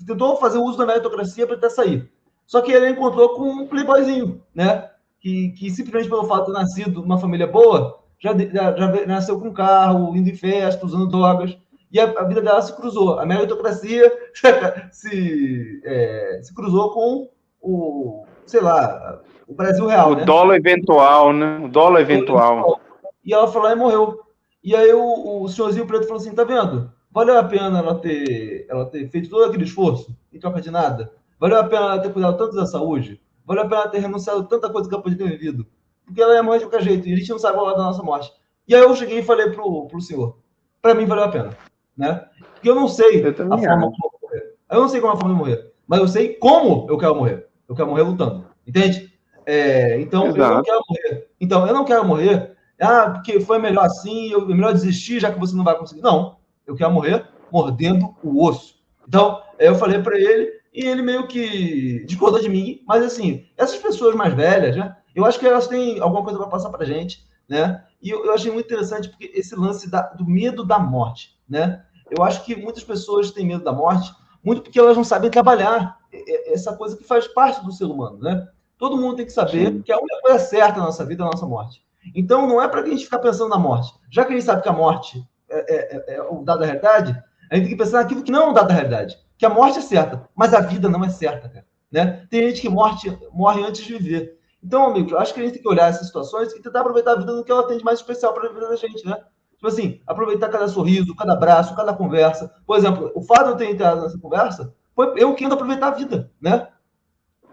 tentou 0.06 0.36
fazer 0.36 0.58
uso 0.58 0.76
da 0.76 0.86
meritocracia 0.86 1.46
para 1.46 1.56
até 1.56 1.70
sair. 1.70 2.10
Só 2.46 2.60
que 2.60 2.72
ele 2.72 2.90
encontrou 2.90 3.30
com 3.30 3.48
um 3.48 3.66
playboyzinho, 3.66 4.42
né? 4.54 4.90
Que, 5.20 5.50
que 5.50 5.70
simplesmente 5.70 6.10
pelo 6.10 6.26
fato 6.26 6.46
de 6.46 6.52
ter 6.52 6.58
nascido 6.58 7.00
numa 7.00 7.18
família 7.18 7.46
boa, 7.46 8.02
já, 8.18 8.32
já, 8.36 8.76
já 8.76 9.06
nasceu 9.06 9.40
com 9.40 9.52
carro, 9.52 10.14
indo 10.16 10.28
em 10.28 10.34
festa, 10.34 10.84
usando 10.84 11.08
drogas. 11.08 11.56
e 11.90 11.98
a, 11.98 12.04
a 12.04 12.24
vida 12.24 12.42
dela 12.42 12.60
se 12.60 12.74
cruzou. 12.74 13.18
A 13.18 13.24
meritocracia 13.24 14.12
se, 14.92 15.80
é, 15.84 16.40
se 16.42 16.54
cruzou 16.54 16.90
com 16.92 17.30
o, 17.60 18.26
sei 18.46 18.60
lá, 18.60 19.20
o 19.46 19.54
Brasil 19.54 19.86
real, 19.86 20.12
o 20.12 20.16
né? 20.16 20.24
dólar 20.24 20.56
eventual, 20.56 21.32
né? 21.32 21.60
O 21.64 21.68
dólar 21.68 22.00
eventual. 22.00 22.80
E 23.24 23.32
ela 23.32 23.48
falou 23.48 23.70
e 23.70 23.74
morreu. 23.74 24.20
E 24.62 24.74
aí 24.74 24.92
o, 24.92 25.42
o 25.42 25.48
senhorzinho 25.48 25.86
preto 25.86 26.06
falou 26.06 26.20
assim, 26.20 26.34
tá 26.34 26.44
vendo? 26.44 26.92
Valeu 27.10 27.38
a 27.38 27.44
pena 27.44 27.78
ela 27.78 27.96
ter, 27.96 28.66
ela 28.70 28.86
ter 28.86 29.08
feito 29.08 29.28
todo 29.28 29.44
aquele 29.44 29.64
esforço 29.64 30.16
em 30.32 30.38
troca 30.38 30.60
de 30.60 30.70
nada? 30.70 31.12
Valeu 31.38 31.58
a 31.58 31.64
pena 31.64 31.82
ela 31.82 31.98
ter 31.98 32.12
cuidado 32.12 32.38
tanto 32.38 32.56
da 32.56 32.64
saúde? 32.64 33.20
Valeu 33.44 33.64
a 33.64 33.66
pena 33.66 33.82
ela 33.82 33.90
ter 33.90 33.98
renunciado 33.98 34.40
a 34.40 34.44
tanta 34.44 34.70
coisa 34.70 34.88
que 34.88 34.94
ela 34.94 35.02
podia 35.02 35.18
ter 35.18 35.28
vivido? 35.28 35.66
Porque 36.06 36.22
ela 36.22 36.34
ia 36.34 36.42
morrer 36.42 36.60
de 36.60 36.64
qualquer 36.64 36.82
jeito, 36.82 37.08
e 37.08 37.12
a 37.12 37.16
gente 37.16 37.30
não 37.30 37.38
sabe 37.38 37.58
qual 37.58 37.70
é 37.70 37.76
da 37.76 37.82
nossa 37.82 38.02
morte. 38.02 38.32
E 38.66 38.74
aí 38.74 38.80
eu 38.80 38.94
cheguei 38.96 39.18
e 39.18 39.22
falei 39.22 39.50
pro, 39.50 39.86
pro 39.88 40.00
senhor, 40.00 40.38
para 40.80 40.94
mim 40.94 41.04
valeu 41.04 41.24
a 41.24 41.28
pena, 41.28 41.50
né? 41.96 42.24
Porque 42.54 42.70
eu 42.70 42.74
não 42.74 42.88
sei 42.88 43.26
Eu 43.26 43.30
a 43.30 43.58
forma 43.58 43.90
como 43.90 44.10
eu 44.12 44.20
morrer. 44.22 44.54
Eu 44.70 44.80
não 44.80 44.88
sei 44.88 45.00
como 45.00 45.12
é 45.12 45.16
a 45.16 45.18
forma 45.18 45.34
de 45.34 45.40
morrer, 45.40 45.72
mas 45.86 46.00
eu 46.00 46.08
sei 46.08 46.34
como 46.34 46.86
eu 46.88 46.96
quero 46.96 47.16
morrer. 47.16 47.46
Eu 47.68 47.74
quero 47.74 47.88
morrer 47.88 48.02
lutando, 48.02 48.46
entende? 48.66 49.12
É, 49.46 50.00
então 50.00 50.26
eu 50.26 50.34
não 50.34 50.36
Exato. 50.36 50.62
quero 50.64 50.80
morrer. 50.88 51.28
Então 51.40 51.66
eu 51.66 51.74
não 51.74 51.84
quero 51.84 52.04
morrer. 52.04 52.56
Ah, 52.80 53.10
porque 53.10 53.40
foi 53.40 53.58
melhor 53.58 53.84
assim, 53.84 54.30
eu, 54.30 54.42
é 54.42 54.54
melhor 54.54 54.72
desistir 54.72 55.20
já 55.20 55.32
que 55.32 55.38
você 55.38 55.54
não 55.54 55.64
vai 55.64 55.76
conseguir. 55.76 56.00
Não, 56.00 56.36
eu 56.66 56.74
quero 56.74 56.90
morrer 56.92 57.26
mordendo 57.50 58.14
o 58.22 58.44
osso. 58.44 58.76
Então 59.06 59.40
eu 59.58 59.74
falei 59.74 60.00
para 60.00 60.18
ele 60.18 60.50
e 60.72 60.86
ele 60.86 61.02
meio 61.02 61.26
que 61.26 62.04
discordou 62.06 62.40
de 62.40 62.48
mim, 62.48 62.82
mas 62.86 63.04
assim 63.04 63.46
essas 63.56 63.78
pessoas 63.78 64.14
mais 64.14 64.32
velhas, 64.34 64.76
né? 64.76 64.96
Eu 65.14 65.24
acho 65.24 65.38
que 65.38 65.46
elas 65.46 65.66
têm 65.68 66.00
alguma 66.00 66.22
coisa 66.22 66.38
para 66.38 66.48
passar 66.48 66.70
para 66.70 66.84
gente, 66.86 67.24
né? 67.48 67.84
E 68.00 68.10
eu, 68.10 68.24
eu 68.24 68.32
achei 68.32 68.50
muito 68.50 68.66
interessante 68.66 69.08
porque 69.08 69.30
esse 69.34 69.54
lance 69.54 69.88
da- 69.90 70.08
do 70.14 70.24
medo 70.26 70.64
da 70.64 70.78
morte, 70.78 71.38
né? 71.48 71.84
Eu 72.10 72.22
acho 72.24 72.44
que 72.44 72.56
muitas 72.56 72.82
pessoas 72.84 73.30
têm 73.30 73.46
medo 73.46 73.62
da 73.64 73.72
morte 73.72 74.12
muito 74.42 74.62
porque 74.62 74.78
elas 74.78 74.96
não 74.96 75.04
sabem 75.04 75.30
trabalhar 75.30 75.76
é- 75.76 75.84
é- 75.84 76.01
essa 76.46 76.76
coisa 76.76 76.96
que 76.96 77.04
faz 77.04 77.26
parte 77.26 77.64
do 77.64 77.72
ser 77.72 77.84
humano, 77.84 78.18
né? 78.18 78.46
Todo 78.78 78.96
mundo 78.96 79.16
tem 79.16 79.26
que 79.26 79.32
saber 79.32 79.68
Sim. 79.68 79.82
que 79.82 79.92
a 79.92 79.98
única 79.98 80.20
coisa 80.20 80.38
certa 80.38 80.78
na 80.78 80.86
nossa 80.86 81.04
vida 81.04 81.22
é 81.22 81.26
a 81.26 81.30
nossa 81.30 81.46
morte. 81.46 81.84
Então 82.14 82.46
não 82.46 82.60
é 82.60 82.66
para 82.66 82.80
a 82.80 82.86
gente 82.86 83.04
ficar 83.04 83.20
pensando 83.20 83.50
na 83.50 83.58
morte. 83.58 83.94
Já 84.10 84.24
que 84.24 84.32
a 84.32 84.36
gente 84.36 84.44
sabe 84.44 84.62
que 84.62 84.68
a 84.68 84.72
morte 84.72 85.24
é, 85.48 86.12
é, 86.12 86.16
é 86.16 86.22
o 86.22 86.42
dado 86.42 86.60
da 86.60 86.66
realidade, 86.66 87.12
a 87.50 87.56
gente 87.56 87.68
tem 87.68 87.76
que 87.76 87.82
pensar 87.82 88.02
naquilo 88.02 88.22
que 88.22 88.32
não 88.32 88.42
é 88.42 88.50
um 88.50 88.52
dado 88.52 88.68
da 88.68 88.74
realidade. 88.74 89.18
Que 89.38 89.46
a 89.46 89.50
morte 89.50 89.78
é 89.78 89.82
certa, 89.82 90.28
mas 90.34 90.52
a 90.52 90.60
vida 90.60 90.88
não 90.88 91.04
é 91.04 91.08
certa, 91.08 91.48
cara. 91.48 91.66
Né? 91.90 92.26
Tem 92.30 92.48
gente 92.48 92.62
que 92.62 92.68
morte, 92.68 93.16
morre 93.32 93.62
antes 93.62 93.84
de 93.84 93.96
viver. 93.96 94.38
Então, 94.62 94.86
amigo, 94.86 95.10
eu 95.10 95.18
acho 95.18 95.34
que 95.34 95.40
a 95.40 95.42
gente 95.42 95.54
tem 95.54 95.62
que 95.62 95.68
olhar 95.68 95.88
essas 95.88 96.06
situações 96.06 96.52
e 96.52 96.62
tentar 96.62 96.80
aproveitar 96.80 97.12
a 97.12 97.16
vida 97.16 97.32
no 97.32 97.44
que 97.44 97.52
ela 97.52 97.66
tem 97.66 97.78
de 97.78 97.84
mais 97.84 97.98
especial 97.98 98.32
para 98.32 98.48
a 98.48 98.52
vida 98.52 98.68
da 98.68 98.76
gente, 98.76 99.04
né? 99.04 99.16
Tipo 99.54 99.68
assim, 99.68 100.00
aproveitar 100.06 100.48
cada 100.48 100.66
sorriso, 100.68 101.14
cada 101.14 101.34
abraço, 101.34 101.76
cada 101.76 101.92
conversa. 101.92 102.52
Por 102.66 102.76
exemplo, 102.76 103.12
o 103.14 103.22
fato 103.22 103.44
de 103.44 103.50
eu 103.50 103.56
ter 103.56 103.70
entrado 103.70 104.02
nessa 104.02 104.18
conversa 104.18 104.74
foi 104.94 105.14
eu 105.16 105.34
querendo 105.34 105.54
aproveitar 105.54 105.88
a 105.88 105.92
vida, 105.92 106.30
né? 106.40 106.68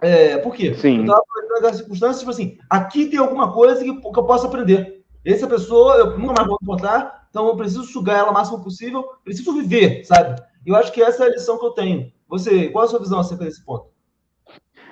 É, 0.01 0.37
por 0.37 0.55
quê? 0.55 0.73
Sim. 0.75 0.97
Eu 0.97 1.01
estava 1.01 1.19
aproveitando 1.19 1.65
as 1.65 1.77
circunstâncias, 1.77 2.19
tipo 2.19 2.31
assim, 2.31 2.57
aqui 2.69 3.05
tem 3.07 3.19
alguma 3.19 3.51
coisa 3.51 3.83
que, 3.83 3.93
que 3.93 4.19
eu 4.19 4.23
posso 4.23 4.47
aprender. 4.47 5.03
Essa 5.25 5.47
pessoa 5.47 5.95
eu 5.95 6.17
nunca 6.17 6.33
mais 6.33 6.47
vou 6.47 6.57
encontrar, 6.61 7.27
então 7.29 7.47
eu 7.47 7.55
preciso 7.57 7.83
sugar 7.83 8.19
ela 8.19 8.31
o 8.31 8.33
máximo 8.33 8.63
possível, 8.63 9.03
preciso 9.23 9.53
viver, 9.53 10.05
sabe? 10.05 10.41
Eu 10.65 10.75
acho 10.75 10.91
que 10.91 11.01
essa 11.01 11.23
é 11.23 11.27
a 11.27 11.31
lição 11.31 11.57
que 11.57 11.65
eu 11.65 11.71
tenho. 11.71 12.11
Você, 12.27 12.69
qual 12.69 12.85
a 12.85 12.87
sua 12.87 12.99
visão 12.99 13.19
acerca 13.19 13.43
desse 13.43 13.63
ponto? 13.63 13.87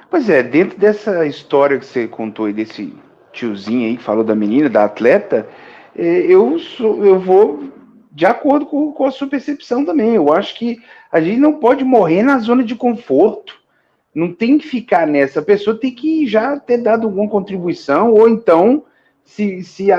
Pois 0.09 0.29
é, 0.29 0.41
dentro 0.41 0.77
dessa 0.77 1.25
história 1.25 1.77
que 1.77 1.85
você 1.85 2.07
contou 2.07 2.45
aí, 2.45 2.53
desse 2.53 2.93
tiozinho 3.31 3.87
aí 3.87 3.97
que 3.97 4.03
falou 4.03 4.23
da 4.23 4.35
menina, 4.35 4.69
da 4.69 4.85
atleta, 4.85 5.47
eh, 5.95 6.25
eu, 6.27 6.57
sou, 6.59 7.05
eu 7.05 7.19
vou 7.19 7.71
de 8.17 8.25
acordo 8.25 8.65
com, 8.65 8.91
com 8.91 9.05
a 9.05 9.11
sua 9.11 9.27
percepção 9.27 9.85
também. 9.85 10.15
Eu 10.15 10.33
acho 10.33 10.55
que 10.57 10.81
a 11.11 11.21
gente 11.21 11.39
não 11.39 11.53
pode 11.53 11.83
morrer 11.83 12.23
na 12.23 12.39
zona 12.39 12.63
de 12.63 12.73
conforto. 12.73 13.61
Não 14.13 14.33
tem 14.33 14.57
que 14.57 14.67
ficar 14.67 15.05
nessa. 15.05 15.39
A 15.39 15.43
pessoa 15.43 15.79
tem 15.79 15.93
que 15.93 16.25
já 16.25 16.57
ter 16.59 16.79
dado 16.79 17.05
alguma 17.05 17.29
contribuição, 17.29 18.11
ou 18.11 18.27
então, 18.27 18.83
se, 19.23 19.61
se 19.63 19.89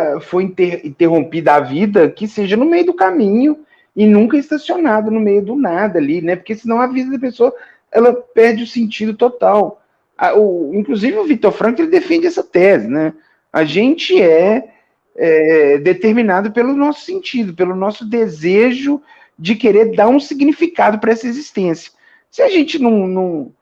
inter- 0.43 0.85
interrompida 0.85 1.55
a 1.55 1.61
vida, 1.61 2.11
que 2.11 2.27
seja 2.27 2.57
no 2.57 2.65
meio 2.65 2.87
do 2.87 2.93
caminho 2.95 3.61
e 3.95 4.05
nunca 4.05 4.37
estacionado 4.37 5.13
no 5.13 5.21
meio 5.21 5.45
do 5.45 5.55
nada 5.55 6.01
ali, 6.01 6.21
né? 6.21 6.35
Porque 6.35 6.57
senão 6.57 6.81
a 6.81 6.89
vida 6.89 7.13
da 7.13 7.21
pessoa 7.21 7.55
ela 7.93 8.13
perde 8.13 8.65
o 8.65 8.67
sentido 8.67 9.15
total. 9.15 9.81
A- 10.17 10.35
o- 10.35 10.73
inclusive 10.75 11.17
o 11.17 11.25
Vitor 11.25 11.53
Franco 11.53 11.81
ele 11.81 11.89
defende 11.89 12.27
essa 12.27 12.43
tese, 12.43 12.89
né? 12.89 13.13
A 13.53 13.63
gente 13.63 14.21
é, 14.21 14.75
é, 15.19 15.79
determinado 15.79 16.53
pelo 16.53 16.73
nosso 16.75 17.05
sentido, 17.05 17.53
pelo 17.53 17.75
nosso 17.75 18.09
desejo 18.09 19.03
de 19.39 19.55
querer 19.57 19.95
dar 19.95 20.09
um 20.09 20.21
significado 20.21 20.99
para 20.99 21.13
essa 21.13 21.27
existência. 21.27 21.93
Se 22.31 22.41
a 22.43 22.49
gente 22.49 22.79
não, 22.79 23.07
não, 23.07 23.53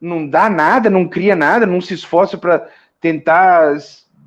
não 0.00 0.26
dá 0.26 0.48
nada, 0.48 0.88
não 0.88 1.06
cria 1.06 1.36
nada, 1.36 1.66
não 1.66 1.80
se 1.80 1.94
esforça 1.94 2.38
para 2.38 2.66
tentar 3.00 3.76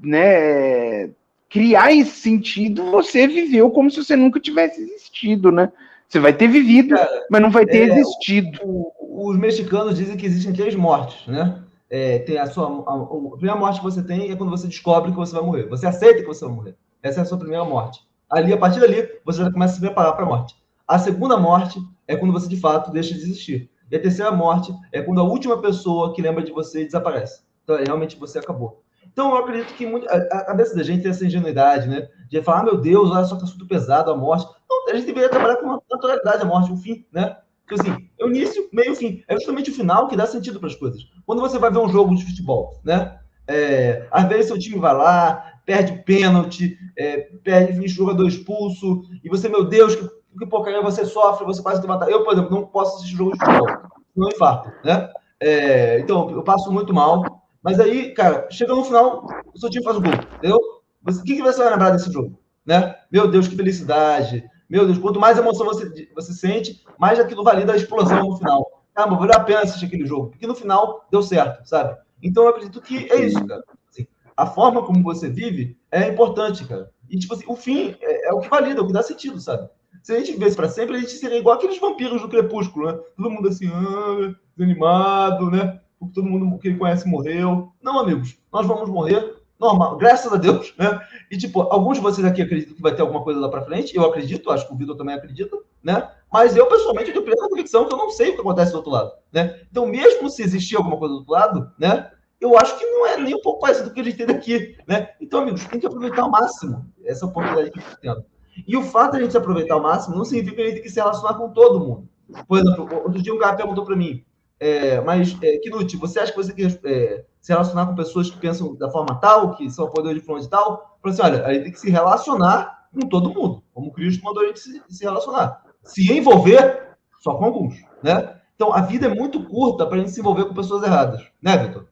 né, 0.01 1.09
criar 1.49 1.91
esse 1.91 2.11
sentido, 2.19 2.91
você 2.91 3.27
viveu 3.27 3.69
como 3.71 3.89
se 3.89 4.03
você 4.03 4.15
nunca 4.15 4.39
tivesse 4.39 4.81
existido, 4.81 5.51
né? 5.51 5.71
Você 6.07 6.19
vai 6.19 6.31
ter 6.31 6.47
vivido, 6.47 6.95
Cara, 6.95 7.25
mas 7.29 7.41
não 7.41 7.49
vai 7.51 7.65
ter 7.65 7.89
é, 7.89 7.93
existido. 7.99 8.59
O- 8.63 9.29
os 9.29 9.37
mexicanos 9.37 9.97
dizem 9.97 10.15
que 10.15 10.25
existem 10.25 10.53
três 10.53 10.75
mortes, 10.75 11.25
né? 11.27 11.59
É, 11.89 12.19
tem 12.19 12.37
a 12.37 12.47
sua 12.47 12.65
a, 12.65 13.03
a 13.03 13.31
primeira 13.31 13.55
morte 13.55 13.79
que 13.79 13.85
você 13.85 14.03
tem 14.03 14.29
é 14.31 14.35
quando 14.35 14.49
você 14.49 14.67
descobre 14.67 15.11
que 15.11 15.17
você 15.17 15.33
vai 15.33 15.43
morrer. 15.43 15.67
Você 15.67 15.87
aceita 15.87 16.21
que 16.21 16.27
você 16.27 16.45
vai 16.45 16.53
morrer. 16.53 16.77
Essa 17.01 17.21
é 17.21 17.23
a 17.23 17.25
sua 17.25 17.37
primeira 17.37 17.63
morte. 17.63 18.05
Ali, 18.29 18.51
a 18.51 18.57
partir 18.57 18.79
dali, 18.79 19.07
você 19.23 19.41
já 19.43 19.51
começa 19.51 19.73
a 19.73 19.75
se 19.75 19.81
preparar 19.81 20.13
para 20.13 20.25
a 20.25 20.27
morte. 20.27 20.55
A 20.87 20.99
segunda 20.99 21.37
morte 21.37 21.79
é 22.07 22.15
quando 22.15 22.33
você 22.33 22.47
de 22.47 22.57
fato 22.57 22.91
deixa 22.91 23.13
de 23.13 23.21
existir. 23.21 23.69
E 23.89 23.95
a 23.95 24.01
terceira 24.01 24.31
morte 24.31 24.73
é 24.91 25.01
quando 25.01 25.21
a 25.21 25.23
última 25.23 25.61
pessoa 25.61 26.13
que 26.13 26.21
lembra 26.21 26.43
de 26.43 26.51
você 26.51 26.83
desaparece. 26.83 27.41
Então, 27.63 27.77
realmente 27.77 28.17
você 28.17 28.39
acabou. 28.39 28.83
Então, 29.05 29.31
eu 29.31 29.37
acredito 29.37 29.73
que 29.73 29.85
muito, 29.85 30.07
a, 30.09 30.43
cabeça 30.43 30.75
da 30.75 30.83
gente 30.83 31.01
tem 31.01 31.11
essa 31.11 31.25
ingenuidade, 31.25 31.87
né? 31.87 32.07
De 32.29 32.41
falar, 32.41 32.59
ah, 32.59 32.63
meu 32.63 32.77
Deus, 32.77 33.09
olha 33.09 33.25
só 33.25 33.35
que 33.37 33.43
assunto 33.43 33.67
pesado 33.67 34.11
a 34.11 34.15
morte. 34.15 34.45
A 34.89 34.95
gente 34.95 35.05
deveria 35.05 35.29
trabalhar 35.29 35.57
com 35.57 35.79
naturalidade 35.89 36.43
a 36.43 36.45
morte, 36.45 36.71
um 36.71 36.77
fim, 36.77 37.05
né? 37.11 37.37
Porque 37.67 37.81
assim, 37.81 38.09
é 38.17 38.23
o 38.23 38.29
início, 38.29 38.69
meio, 38.71 38.95
fim. 38.95 39.23
É 39.27 39.35
justamente 39.35 39.71
o 39.71 39.73
final 39.73 40.07
que 40.07 40.15
dá 40.15 40.25
sentido 40.25 40.57
para 40.57 40.69
as 40.69 40.75
coisas. 40.75 41.01
Quando 41.25 41.41
você 41.41 41.59
vai 41.59 41.69
ver 41.69 41.79
um 41.79 41.89
jogo 41.89 42.15
de 42.15 42.25
futebol, 42.25 42.79
né? 42.83 43.19
É, 43.45 44.07
às 44.09 44.27
vezes 44.27 44.47
seu 44.47 44.57
time 44.57 44.79
vai 44.79 44.95
lá, 44.95 45.53
perde 45.65 46.01
pênalti, 46.03 46.77
é, 46.97 47.29
perde 47.43 47.85
jogador 47.87 48.25
expulso, 48.27 49.01
e 49.23 49.29
você, 49.29 49.49
meu 49.49 49.65
Deus, 49.65 49.95
que, 49.95 50.07
que 50.39 50.45
porcaria 50.45 50.81
você 50.81 51.05
sofre, 51.05 51.45
você 51.45 51.61
quase 51.61 51.81
te 51.81 51.87
matar. 51.87 52.09
Eu, 52.09 52.23
por 52.23 52.33
exemplo, 52.33 52.51
não 52.51 52.65
posso 52.65 52.97
assistir 52.97 53.17
jogo 53.17 53.33
de 53.33 53.39
futebol, 53.39 53.67
não 54.15 54.29
infarto, 54.29 54.71
né? 54.85 55.09
É, 55.39 55.99
então, 55.99 56.29
eu 56.31 56.43
passo 56.43 56.71
muito 56.71 56.93
mal. 56.93 57.43
Mas 57.61 57.81
aí, 57.81 58.13
cara, 58.13 58.47
chega 58.49 58.73
no 58.73 58.85
final, 58.85 59.27
o 59.53 59.59
seu 59.59 59.69
time 59.69 59.83
faz 59.83 59.97
o 59.97 60.01
gol, 60.01 60.13
entendeu? 60.37 60.57
O 61.05 61.23
que, 61.23 61.35
que 61.35 61.41
você 61.41 61.59
vai 61.61 61.71
lembrar 61.71 61.91
desse 61.91 62.11
jogo? 62.11 62.39
Né? 62.65 62.95
Meu 63.11 63.27
Deus, 63.29 63.47
que 63.47 63.55
felicidade. 63.55 64.43
Meu 64.69 64.85
Deus, 64.85 64.97
quanto 64.97 65.19
mais 65.19 65.37
emoção 65.37 65.65
você, 65.65 66.09
você 66.13 66.33
sente, 66.33 66.83
mais 66.97 67.19
aquilo 67.19 67.43
valida 67.43 67.73
a 67.73 67.77
explosão 67.77 68.29
no 68.29 68.37
final. 68.37 68.83
Caramba, 68.93 69.15
valeu 69.17 69.35
a 69.35 69.43
pena 69.43 69.61
assistir 69.61 69.85
aquele 69.85 70.05
jogo, 70.05 70.29
porque 70.29 70.47
no 70.47 70.55
final 70.55 71.05
deu 71.11 71.21
certo, 71.21 71.65
sabe? 71.65 71.97
Então 72.21 72.43
eu 72.43 72.49
acredito 72.49 72.81
que 72.81 73.11
é 73.11 73.25
isso, 73.25 73.45
cara. 73.45 73.63
Assim, 73.89 74.07
a 74.35 74.45
forma 74.45 74.83
como 74.83 75.03
você 75.03 75.29
vive 75.29 75.77
é 75.91 76.07
importante, 76.07 76.65
cara. 76.65 76.91
E, 77.09 77.17
tipo 77.17 77.33
assim, 77.33 77.45
o 77.47 77.55
fim 77.55 77.95
é, 78.01 78.29
é 78.29 78.33
o 78.33 78.41
que 78.41 78.49
valida, 78.49 78.79
é 78.79 78.83
o 78.83 78.87
que 78.87 78.93
dá 78.93 79.01
sentido, 79.01 79.39
sabe? 79.39 79.69
Se 80.03 80.13
a 80.13 80.19
gente 80.19 80.33
vivesse 80.33 80.55
pra 80.55 80.67
sempre, 80.67 80.95
a 80.95 80.99
gente 80.99 81.11
seria 81.11 81.37
igual 81.37 81.55
aqueles 81.55 81.79
vampiros 81.79 82.21
do 82.21 82.29
Crepúsculo, 82.29 82.87
né? 82.87 82.99
Todo 83.15 83.29
mundo 83.29 83.47
assim, 83.47 83.67
ah, 83.67 84.35
desanimado, 84.55 85.49
né? 85.49 85.79
Porque 85.99 86.13
todo 86.13 86.27
mundo 86.27 86.57
que 86.59 86.67
ele 86.67 86.77
conhece 86.77 87.07
morreu. 87.07 87.71
Não, 87.81 87.99
amigos, 87.99 88.37
nós 88.51 88.65
vamos 88.65 88.89
morrer 88.89 89.36
normal, 89.59 89.97
graças 89.97 90.31
a 90.31 90.37
Deus, 90.37 90.73
né? 90.77 90.99
E, 91.31 91.37
tipo, 91.37 91.61
alguns 91.61 91.97
de 91.97 92.03
vocês 92.03 92.25
aqui 92.25 92.41
acreditam 92.41 92.75
que 92.75 92.81
vai 92.81 92.95
ter 92.95 93.01
alguma 93.01 93.23
coisa 93.23 93.39
lá 93.39 93.49
pra 93.49 93.63
frente, 93.63 93.95
eu 93.95 94.05
acredito, 94.05 94.51
acho 94.51 94.67
que 94.67 94.73
o 94.73 94.77
Vitor 94.77 94.95
também 94.95 95.15
acredita, 95.15 95.57
né? 95.83 96.09
Mas 96.31 96.55
eu, 96.55 96.67
pessoalmente, 96.67 97.11
tenho 97.11 97.23
plena 97.23 97.49
convicção 97.49 97.85
que 97.85 97.93
eu 97.93 97.97
não 97.97 98.09
sei 98.09 98.29
o 98.29 98.35
que 98.35 98.41
acontece 98.41 98.71
do 98.71 98.77
outro 98.77 98.91
lado, 98.91 99.11
né? 99.31 99.61
Então, 99.69 99.85
mesmo 99.87 100.29
se 100.29 100.43
existir 100.43 100.75
alguma 100.75 100.97
coisa 100.97 101.13
do 101.13 101.19
outro 101.19 101.33
lado, 101.33 101.71
né? 101.77 102.11
Eu 102.39 102.57
acho 102.57 102.77
que 102.77 102.85
não 102.85 103.07
é 103.07 103.17
nem 103.17 103.35
um 103.35 103.41
pouco 103.41 103.61
parecido 103.61 103.87
com 103.87 103.91
o 103.91 103.95
que 103.95 104.01
a 104.01 104.03
gente 104.03 104.17
tem 104.17 104.27
daqui, 104.27 104.77
né? 104.87 105.09
Então, 105.19 105.41
amigos, 105.41 105.65
tem 105.65 105.79
que 105.79 105.87
aproveitar 105.87 106.21
ao 106.21 106.29
máximo 106.29 106.85
essa 107.03 107.25
oportunidade 107.25 107.71
que 107.71 107.79
a 107.79 107.81
gente 107.81 107.89
está 107.89 108.01
tendo. 108.01 108.25
E 108.67 108.77
o 108.77 108.83
fato 108.83 109.13
de 109.13 109.17
a 109.17 109.23
gente 109.23 109.37
aproveitar 109.37 109.73
ao 109.73 109.81
máximo 109.81 110.15
não 110.15 110.25
significa 110.25 110.55
que 110.55 110.61
a 110.61 110.65
gente 110.65 110.73
tem 110.75 110.83
que 110.83 110.89
se 110.89 110.99
relacionar 110.99 111.33
com 111.35 111.49
todo 111.49 111.79
mundo. 111.79 112.07
Por 112.47 112.59
exemplo, 112.59 112.87
outro 113.03 113.21
dia 113.21 113.33
um 113.33 113.39
cara 113.39 113.55
perguntou 113.55 113.85
para 113.85 113.95
mim, 113.95 114.23
é, 114.59 114.99
mas, 115.01 115.37
é, 115.41 115.59
Knut, 115.59 115.95
você 115.97 116.19
acha 116.19 116.31
que 116.31 116.37
você 116.37 116.53
tem 116.53 116.67
que 116.67 116.87
é, 116.87 117.23
se 117.47 117.53
relacionar 117.53 117.85
com 117.85 117.95
pessoas 117.95 118.29
que 118.29 118.37
pensam 118.37 118.75
da 118.75 118.91
forma 118.91 119.15
tal, 119.21 119.55
que 119.55 119.69
são 119.69 119.85
apoiadores 119.85 120.21
de 120.21 120.41
de 120.41 120.49
tal? 120.49 120.99
Falei 121.01 121.13
assim, 121.13 121.21
olha, 121.21 121.45
a 121.45 121.53
gente 121.53 121.63
tem 121.63 121.71
que 121.71 121.79
se 121.79 121.89
relacionar 121.89 122.89
com 122.93 123.07
todo 123.07 123.33
mundo, 123.33 123.63
como 123.73 123.93
Cristo 123.93 124.21
mandou 124.21 124.43
a 124.43 124.47
gente 124.47 124.59
se, 124.59 124.83
se 124.89 125.05
relacionar. 125.05 125.63
Se 125.81 126.11
envolver, 126.11 126.97
só 127.21 127.35
com 127.35 127.45
alguns, 127.45 127.75
né? 128.03 128.35
Então, 128.53 128.73
a 128.73 128.81
vida 128.81 129.05
é 129.05 129.15
muito 129.15 129.41
curta 129.45 129.85
para 129.85 129.95
a 129.95 129.99
gente 129.99 130.11
se 130.11 130.19
envolver 130.19 130.43
com 130.43 130.53
pessoas 130.53 130.83
erradas, 130.83 131.25
né, 131.41 131.55
Vitor? 131.55 131.85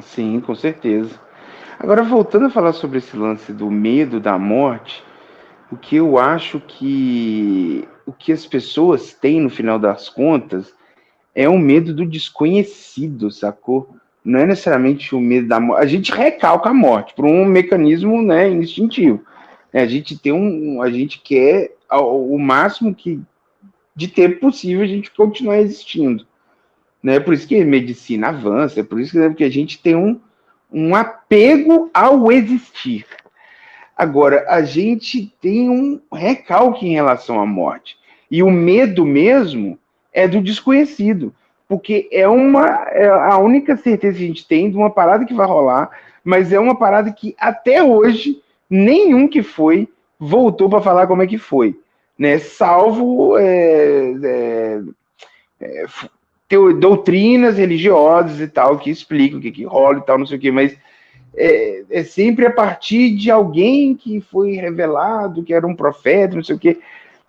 Sim, 0.00 0.40
com 0.40 0.54
certeza. 0.54 1.20
Agora, 1.78 2.02
voltando 2.02 2.46
a 2.46 2.50
falar 2.50 2.72
sobre 2.72 2.96
esse 2.96 3.14
lance 3.14 3.52
do 3.52 3.70
medo 3.70 4.18
da 4.18 4.38
morte, 4.38 5.04
o 5.70 5.76
que 5.76 5.96
eu 5.96 6.16
acho 6.16 6.60
que 6.60 7.86
o 8.06 8.12
que 8.12 8.32
as 8.32 8.46
pessoas 8.46 9.12
têm 9.12 9.38
no 9.38 9.50
final 9.50 9.78
das 9.78 10.08
contas 10.08 10.72
é 11.34 11.46
o 11.46 11.58
medo 11.58 11.92
do 11.92 12.06
desconhecido, 12.06 13.30
sacou? 13.30 13.99
Não 14.24 14.40
é 14.40 14.46
necessariamente 14.46 15.14
o 15.14 15.20
medo 15.20 15.48
da 15.48 15.58
morte. 15.58 15.82
A 15.82 15.86
gente 15.86 16.12
recalca 16.12 16.70
a 16.70 16.74
morte 16.74 17.14
por 17.14 17.24
um 17.24 17.44
mecanismo 17.44 18.22
né, 18.22 18.48
instintivo. 18.48 19.24
A 19.72 19.86
gente 19.86 20.18
tem 20.18 20.32
um. 20.32 20.82
A 20.82 20.90
gente 20.90 21.20
quer 21.20 21.74
o 21.90 22.38
máximo 22.38 22.94
que 22.94 23.20
de 23.94 24.08
tempo 24.08 24.40
possível 24.40 24.82
a 24.82 24.86
gente 24.86 25.10
continuar 25.10 25.58
existindo. 25.58 26.26
Né? 27.02 27.18
Por 27.18 27.34
isso 27.34 27.46
que 27.46 27.60
a 27.60 27.64
medicina 27.64 28.28
avança, 28.28 28.80
é 28.80 28.82
por 28.82 29.00
isso 29.00 29.12
que, 29.12 29.18
né, 29.18 29.34
a 29.38 29.50
gente 29.50 29.78
tem 29.82 29.96
um, 29.96 30.20
um 30.72 30.94
apego 30.94 31.90
ao 31.92 32.30
existir. 32.30 33.06
Agora, 33.96 34.46
a 34.48 34.62
gente 34.62 35.32
tem 35.40 35.68
um 35.68 36.00
recalque 36.12 36.86
em 36.86 36.94
relação 36.94 37.40
à 37.40 37.46
morte. 37.46 37.98
E 38.30 38.42
o 38.42 38.50
medo 38.50 39.04
mesmo 39.04 39.78
é 40.12 40.26
do 40.26 40.40
desconhecido. 40.40 41.34
Porque 41.70 42.08
é 42.10 42.26
uma 42.26 42.66
é 42.88 43.08
a 43.08 43.38
única 43.38 43.76
certeza 43.76 44.18
que 44.18 44.24
a 44.24 44.26
gente 44.26 44.44
tem 44.44 44.68
de 44.68 44.76
uma 44.76 44.90
parada 44.90 45.24
que 45.24 45.32
vai 45.32 45.46
rolar, 45.46 45.88
mas 46.24 46.52
é 46.52 46.58
uma 46.58 46.76
parada 46.76 47.12
que 47.12 47.32
até 47.38 47.80
hoje 47.80 48.42
nenhum 48.68 49.28
que 49.28 49.40
foi 49.40 49.88
voltou 50.18 50.68
para 50.68 50.82
falar 50.82 51.06
como 51.06 51.22
é 51.22 51.28
que 51.28 51.38
foi. 51.38 51.78
Né? 52.18 52.40
Salvo 52.40 53.38
é, 53.38 54.14
é, 54.24 54.80
é, 55.60 55.86
doutrinas 56.80 57.56
religiosas 57.56 58.40
e 58.40 58.48
tal 58.48 58.76
que 58.76 58.90
explicam 58.90 59.38
o 59.38 59.40
que, 59.40 59.52
que 59.52 59.64
rola 59.64 59.98
e 59.98 60.02
tal, 60.02 60.18
não 60.18 60.26
sei 60.26 60.38
o 60.38 60.40
que, 60.40 60.50
mas 60.50 60.76
é, 61.36 61.84
é, 61.88 62.02
sempre 62.02 62.46
a 62.46 62.50
partir 62.50 63.14
de 63.14 63.30
alguém 63.30 63.94
que 63.94 64.20
foi 64.20 64.54
revelado, 64.54 65.44
que 65.44 65.54
era 65.54 65.64
um 65.64 65.76
profeta, 65.76 66.34
não 66.34 66.42
sei 66.42 66.56
o 66.56 66.58
que, 66.58 66.80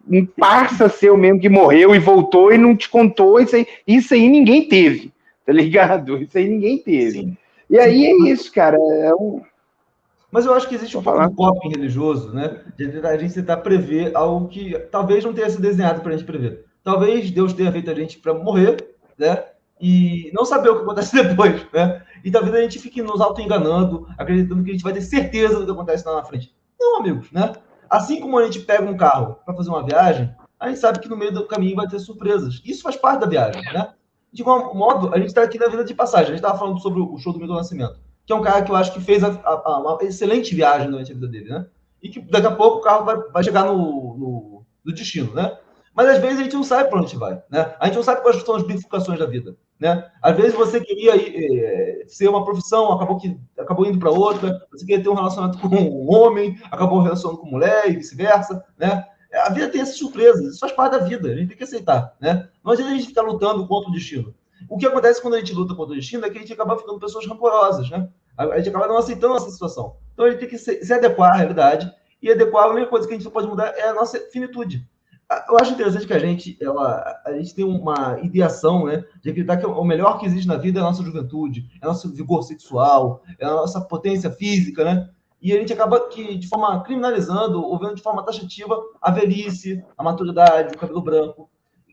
um 0.09 0.25
parça 0.25 0.89
seu 0.89 1.17
mesmo 1.17 1.39
que 1.39 1.49
morreu 1.49 1.95
e 1.95 1.99
voltou 1.99 2.51
e 2.51 2.57
não 2.57 2.75
te 2.75 2.89
contou, 2.89 3.39
isso 3.39 3.55
aí, 3.55 3.67
isso 3.87 4.13
aí 4.13 4.27
ninguém 4.27 4.67
teve, 4.67 5.11
tá 5.45 5.53
ligado? 5.53 6.17
Isso 6.17 6.37
aí 6.37 6.47
ninguém 6.47 6.77
teve. 6.77 7.11
Sim. 7.11 7.37
E 7.69 7.79
aí 7.79 8.05
é 8.05 8.29
isso, 8.29 8.51
cara, 8.51 8.77
é 8.77 9.13
um... 9.13 9.41
Mas 10.31 10.45
eu 10.45 10.53
acho 10.53 10.67
que 10.67 10.75
existe 10.75 10.97
um 10.97 11.03
pouco 11.03 11.27
de 11.27 11.35
coping 11.35 11.69
religioso, 11.69 12.33
né? 12.33 12.61
De 12.77 13.05
a 13.05 13.17
gente 13.17 13.33
tentar 13.33 13.57
prever 13.57 14.15
algo 14.15 14.47
que 14.47 14.77
talvez 14.91 15.25
não 15.25 15.33
tenha 15.33 15.49
sido 15.49 15.61
desenhado 15.61 16.01
para 16.01 16.13
a 16.13 16.17
gente 16.17 16.25
prever. 16.25 16.65
Talvez 16.83 17.29
Deus 17.31 17.53
tenha 17.53 17.71
feito 17.71 17.91
a 17.91 17.93
gente 17.93 18.17
para 18.17 18.33
morrer, 18.33 18.77
né? 19.17 19.43
E 19.79 20.31
não 20.33 20.45
saber 20.45 20.69
o 20.69 20.77
que 20.77 20.83
acontece 20.83 21.15
depois, 21.21 21.65
né? 21.73 22.01
E 22.23 22.31
talvez 22.31 22.55
a 22.55 22.61
gente 22.61 22.79
fique 22.79 23.01
nos 23.01 23.19
auto-enganando, 23.19 24.07
acreditando 24.17 24.63
que 24.63 24.69
a 24.69 24.73
gente 24.73 24.83
vai 24.83 24.93
ter 24.93 25.01
certeza 25.01 25.59
do 25.59 25.65
que 25.65 25.71
acontece 25.71 26.07
lá 26.07 26.15
na 26.15 26.23
frente. 26.23 26.53
Não, 26.79 26.99
amigos, 26.99 27.31
né? 27.31 27.53
Assim 27.91 28.21
como 28.21 28.39
a 28.39 28.45
gente 28.45 28.61
pega 28.61 28.89
um 28.89 28.95
carro 28.95 29.37
para 29.45 29.53
fazer 29.53 29.69
uma 29.69 29.83
viagem, 29.83 30.33
a 30.57 30.69
gente 30.69 30.79
sabe 30.79 30.99
que 30.99 31.09
no 31.09 31.17
meio 31.17 31.33
do 31.33 31.45
caminho 31.45 31.75
vai 31.75 31.85
ter 31.89 31.99
surpresas. 31.99 32.61
Isso 32.63 32.83
faz 32.83 32.95
parte 32.95 33.19
da 33.19 33.27
viagem, 33.27 33.61
né? 33.73 33.93
De 34.31 34.41
igual 34.41 34.73
modo, 34.73 35.13
a 35.13 35.17
gente 35.17 35.27
está 35.27 35.43
aqui 35.43 35.59
na 35.59 35.67
vida 35.67 35.83
de 35.83 35.93
passagem. 35.93 36.27
A 36.27 36.29
gente 36.29 36.37
estava 36.37 36.57
falando 36.57 36.79
sobre 36.79 37.01
o 37.01 37.17
show 37.17 37.33
do 37.33 37.39
Milton 37.39 37.55
Nascimento, 37.55 37.99
que 38.25 38.31
é 38.31 38.35
um 38.35 38.41
cara 38.41 38.61
que 38.61 38.71
eu 38.71 38.77
acho 38.77 38.93
que 38.93 39.01
fez 39.01 39.21
a, 39.25 39.37
a, 39.43 39.77
uma 39.77 39.97
excelente 40.03 40.55
viagem 40.55 40.89
durante 40.89 41.11
a 41.11 41.15
vida 41.15 41.27
dele, 41.27 41.49
né? 41.49 41.67
E 42.01 42.07
que 42.07 42.21
daqui 42.21 42.47
a 42.47 42.55
pouco 42.55 42.77
o 42.77 42.81
carro 42.81 43.03
vai, 43.03 43.17
vai 43.29 43.43
chegar 43.43 43.65
no, 43.65 43.75
no, 43.75 44.65
no 44.85 44.93
destino, 44.93 45.33
né? 45.33 45.57
Mas 45.93 46.07
às 46.07 46.19
vezes 46.19 46.39
a 46.39 46.43
gente 46.43 46.55
não 46.55 46.63
sabe 46.63 46.89
para 46.89 47.01
onde 47.01 47.17
vai, 47.17 47.43
né? 47.49 47.75
A 47.77 47.87
gente 47.87 47.95
não 47.95 48.03
sabe 48.03 48.21
quais 48.21 48.41
são 48.41 48.55
as 48.55 48.63
bifurcações 48.63 49.19
da 49.19 49.25
vida, 49.25 49.57
né? 49.81 50.07
Às 50.21 50.37
vezes 50.37 50.53
você 50.53 50.79
queria 50.79 51.13
é, 51.15 52.03
ser 52.05 52.27
uma 52.27 52.45
profissão, 52.45 52.91
acabou 52.91 53.17
que 53.17 53.35
acabou 53.57 53.87
indo 53.87 53.97
para 53.97 54.11
outra. 54.11 54.63
Você 54.71 54.85
queria 54.85 55.03
ter 55.03 55.09
um 55.09 55.15
relacionamento 55.15 55.57
com 55.57 55.75
um 55.75 56.13
homem, 56.13 56.55
acabou 56.69 57.01
relacionando 57.01 57.39
com 57.39 57.47
mulher 57.47 57.89
e 57.89 57.95
vice-versa, 57.95 58.63
né? 58.77 59.03
A 59.33 59.49
vida 59.49 59.69
tem 59.69 59.81
essas 59.81 59.97
surpresas, 59.97 60.45
isso 60.45 60.59
faz 60.59 60.71
parte 60.73 60.91
da 60.91 60.99
vida, 60.99 61.29
a 61.29 61.35
gente 61.35 61.47
tem 61.47 61.57
que 61.57 61.63
aceitar, 61.63 62.15
né? 62.21 62.47
Não 62.63 62.73
adianta 62.73 62.91
a 62.91 62.95
gente 62.95 63.07
ficar 63.07 63.23
lutando 63.23 63.65
contra 63.65 63.89
o 63.89 63.93
destino. 63.93 64.35
O 64.69 64.77
que 64.77 64.85
acontece 64.85 65.19
quando 65.19 65.33
a 65.33 65.39
gente 65.39 65.53
luta 65.53 65.73
contra 65.73 65.93
o 65.93 65.95
destino 65.95 66.25
é 66.25 66.29
que 66.29 66.37
a 66.37 66.41
gente 66.41 66.53
acaba 66.53 66.77
ficando 66.77 66.99
pessoas 66.99 67.25
rancorosas, 67.25 67.89
né? 67.89 68.07
A 68.37 68.57
gente 68.57 68.69
acaba 68.69 68.87
não 68.87 68.97
aceitando 68.97 69.35
essa 69.35 69.49
situação. 69.49 69.95
Então 70.13 70.25
a 70.25 70.29
gente 70.29 70.41
tem 70.41 70.49
que 70.49 70.59
se, 70.59 70.85
se 70.85 70.93
adequar 70.93 71.33
à 71.33 71.37
realidade 71.37 71.91
e 72.21 72.31
adequar 72.31 72.65
a 72.65 72.69
única 72.69 72.87
coisa 72.87 73.07
que 73.07 73.15
a 73.15 73.17
gente 73.17 73.27
pode 73.31 73.47
mudar 73.47 73.73
é 73.75 73.87
a 73.87 73.93
nossa 73.95 74.19
finitude 74.31 74.87
eu 75.47 75.57
acho 75.57 75.73
interessante 75.73 76.05
que 76.05 76.13
a 76.13 76.19
gente, 76.19 76.57
ela, 76.61 77.21
a 77.25 77.33
gente 77.33 77.55
tem 77.55 77.63
uma 77.63 78.19
ideação, 78.21 78.85
né, 78.85 79.03
de 79.21 79.29
acreditar 79.29 79.57
que 79.57 79.65
o 79.65 79.83
melhor 79.83 80.19
que 80.19 80.25
existe 80.25 80.47
na 80.47 80.57
vida 80.57 80.79
é 80.79 80.81
a 80.81 80.85
nossa 80.85 81.03
juventude, 81.03 81.69
é 81.81 81.85
nosso 81.85 82.11
vigor 82.13 82.43
sexual, 82.43 83.23
é 83.39 83.45
a 83.45 83.51
nossa 83.51 83.79
potência 83.79 84.29
física, 84.31 84.83
né? 84.83 85.09
E 85.41 85.53
a 85.53 85.55
gente 85.57 85.73
acaba 85.73 86.07
que, 86.07 86.37
de 86.37 86.47
forma 86.47 86.83
criminalizando, 86.83 87.63
ou 87.63 87.79
vendo 87.79 87.95
de 87.95 88.01
forma 88.01 88.23
taxativa, 88.23 88.79
a 89.01 89.09
velhice, 89.09 89.83
a 89.97 90.03
maturidade, 90.03 90.75
o 90.75 90.77
cabelo 90.77 91.01
branco. 91.01 91.49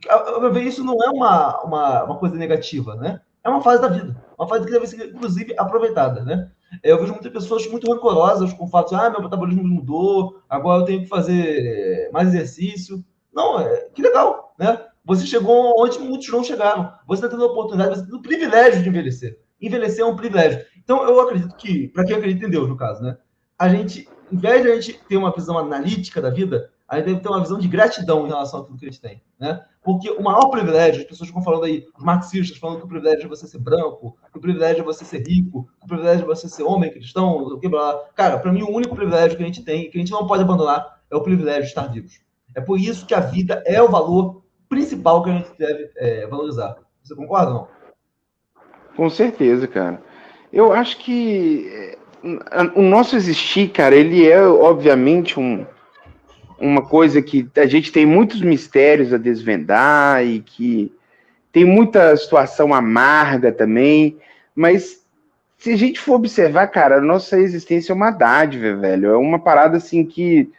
Eu 0.07 0.53
ver 0.53 0.64
isso 0.64 0.85
não 0.85 1.03
é 1.03 1.09
uma, 1.09 1.62
uma, 1.62 2.05
uma 2.05 2.18
coisa 2.18 2.37
negativa, 2.37 2.94
né? 2.96 3.20
É 3.42 3.48
uma 3.48 3.62
fase 3.62 3.81
da 3.81 3.88
vida, 3.88 4.22
uma 4.38 4.46
fase 4.46 4.66
que 4.66 4.70
deve 4.70 4.87
ser, 4.87 5.09
inclusive, 5.09 5.55
aproveitada, 5.57 6.22
né? 6.22 6.51
Eu 6.83 6.98
vejo 7.01 7.12
muitas 7.12 7.33
pessoas 7.33 7.66
muito 7.68 7.90
rancorosas 7.90 8.53
com 8.53 8.64
o 8.64 8.68
fato 8.68 8.90
de, 8.90 8.96
ah, 8.96 9.09
meu 9.09 9.22
metabolismo 9.22 9.62
que 9.62 10.37
agora 10.48 10.83
eu 10.83 10.85
tenho 10.85 11.01
que 11.01 11.09
fazer 11.09 12.11
mais 12.12 12.29
exercício. 12.29 13.03
Não, 13.32 13.60
é, 13.60 13.88
que 13.94 14.02
legal, 14.02 14.54
né? 14.58 14.84
Você 15.04 15.26
chegou 15.26 15.74
onde 15.82 15.98
muitos 15.98 16.28
não 16.28 16.44
chegaram. 16.44 16.92
Você 17.06 17.24
está 17.24 17.28
tendo 17.28 17.44
a 17.44 17.46
oportunidade, 17.46 17.90
você 17.90 18.00
está 18.00 18.10
tendo 18.10 18.18
o 18.18 18.22
privilégio 18.22 18.82
de 18.82 18.88
envelhecer. 18.88 19.38
Envelhecer 19.60 20.00
é 20.00 20.04
um 20.04 20.16
privilégio. 20.16 20.64
Então, 20.76 21.02
eu 21.02 21.20
acredito 21.20 21.56
que, 21.56 21.88
para 21.88 22.04
quem 22.04 22.16
acredita 22.16 22.46
em 22.46 22.50
Deus, 22.50 22.68
no 22.68 22.76
caso, 22.76 23.02
né? 23.02 23.16
A 23.58 23.68
gente, 23.68 24.08
em 24.30 24.36
vez 24.36 24.62
de 24.62 24.70
a 24.70 24.74
gente 24.74 25.00
ter 25.08 25.16
uma 25.16 25.32
visão 25.32 25.58
analítica 25.58 26.20
da 26.20 26.30
vida, 26.30 26.70
a 26.88 26.96
gente 26.96 27.06
deve 27.06 27.20
ter 27.20 27.28
uma 27.28 27.40
visão 27.40 27.58
de 27.58 27.68
gratidão 27.68 28.24
em 28.24 28.28
relação 28.28 28.60
a 28.60 28.64
tudo 28.64 28.78
que 28.78 28.86
a 28.86 28.90
gente 28.90 29.00
tem, 29.00 29.22
né? 29.38 29.62
Porque 29.82 30.10
o 30.10 30.22
maior 30.22 30.48
privilégio, 30.48 31.02
as 31.02 31.06
pessoas 31.06 31.28
ficam 31.28 31.42
falando 31.42 31.64
aí, 31.64 31.86
os 31.96 32.02
marxistas 32.02 32.56
falando 32.56 32.78
que 32.78 32.84
o 32.84 32.88
privilégio 32.88 33.26
é 33.26 33.28
você 33.28 33.46
ser 33.46 33.58
branco, 33.58 34.16
que 34.32 34.38
o 34.38 34.40
privilégio 34.40 34.80
é 34.80 34.84
você 34.84 35.04
ser 35.04 35.26
rico, 35.26 35.68
que 35.78 35.84
o 35.84 35.88
privilégio 35.88 36.24
é 36.24 36.26
você 36.26 36.48
ser 36.48 36.62
homem, 36.62 36.90
cristão, 36.90 37.38
o 37.38 37.58
que 37.58 37.68
blá. 37.68 37.98
Cara, 38.14 38.38
para 38.38 38.52
mim, 38.52 38.62
o 38.62 38.70
único 38.70 38.96
privilégio 38.96 39.36
que 39.36 39.42
a 39.42 39.46
gente 39.46 39.62
tem, 39.62 39.90
que 39.90 39.98
a 39.98 40.00
gente 40.00 40.12
não 40.12 40.26
pode 40.26 40.42
abandonar, 40.42 41.00
é 41.10 41.16
o 41.16 41.22
privilégio 41.22 41.62
de 41.62 41.68
estar 41.68 41.86
vivos. 41.88 42.20
É 42.59 42.61
por 42.61 42.79
isso 42.79 43.07
que 43.07 43.14
a 43.14 43.21
vida 43.21 43.62
é 43.64 43.81
o 43.81 43.88
valor 43.88 44.42
principal 44.68 45.23
que 45.23 45.31
a 45.31 45.33
gente 45.35 45.51
deve 45.57 45.90
é, 45.97 46.27
valorizar. 46.27 46.77
Você 47.03 47.14
concorda 47.14 47.53
não? 47.53 47.68
Com 48.97 49.09
certeza, 49.09 49.68
cara. 49.68 50.03
Eu 50.53 50.73
acho 50.73 50.99
que 50.99 51.71
é, 51.73 51.99
o 52.75 52.83
nosso 52.83 53.14
existir, 53.14 53.68
cara, 53.71 53.94
ele 53.94 54.29
é 54.29 54.42
obviamente 54.42 55.38
um, 55.38 55.64
uma 56.59 56.83
coisa 56.83 57.23
que 57.23 57.49
a 57.57 57.66
gente 57.66 57.92
tem 57.92 58.05
muitos 58.05 58.42
mistérios 58.42 59.12
a 59.12 59.18
desvendar 59.18 60.27
e 60.27 60.40
que 60.40 60.92
tem 61.53 61.64
muita 61.64 62.16
situação 62.16 62.75
amarga 62.75 63.53
também, 63.53 64.18
mas 64.53 65.07
se 65.57 65.73
a 65.73 65.77
gente 65.77 66.01
for 66.01 66.14
observar, 66.14 66.66
cara, 66.66 66.97
a 66.97 67.01
nossa 67.01 67.38
existência 67.38 67.92
é 67.92 67.94
uma 67.94 68.11
dádiva, 68.11 68.75
velho. 68.75 69.11
É 69.11 69.16
uma 69.16 69.38
parada 69.38 69.77
assim 69.77 70.05
que 70.05 70.51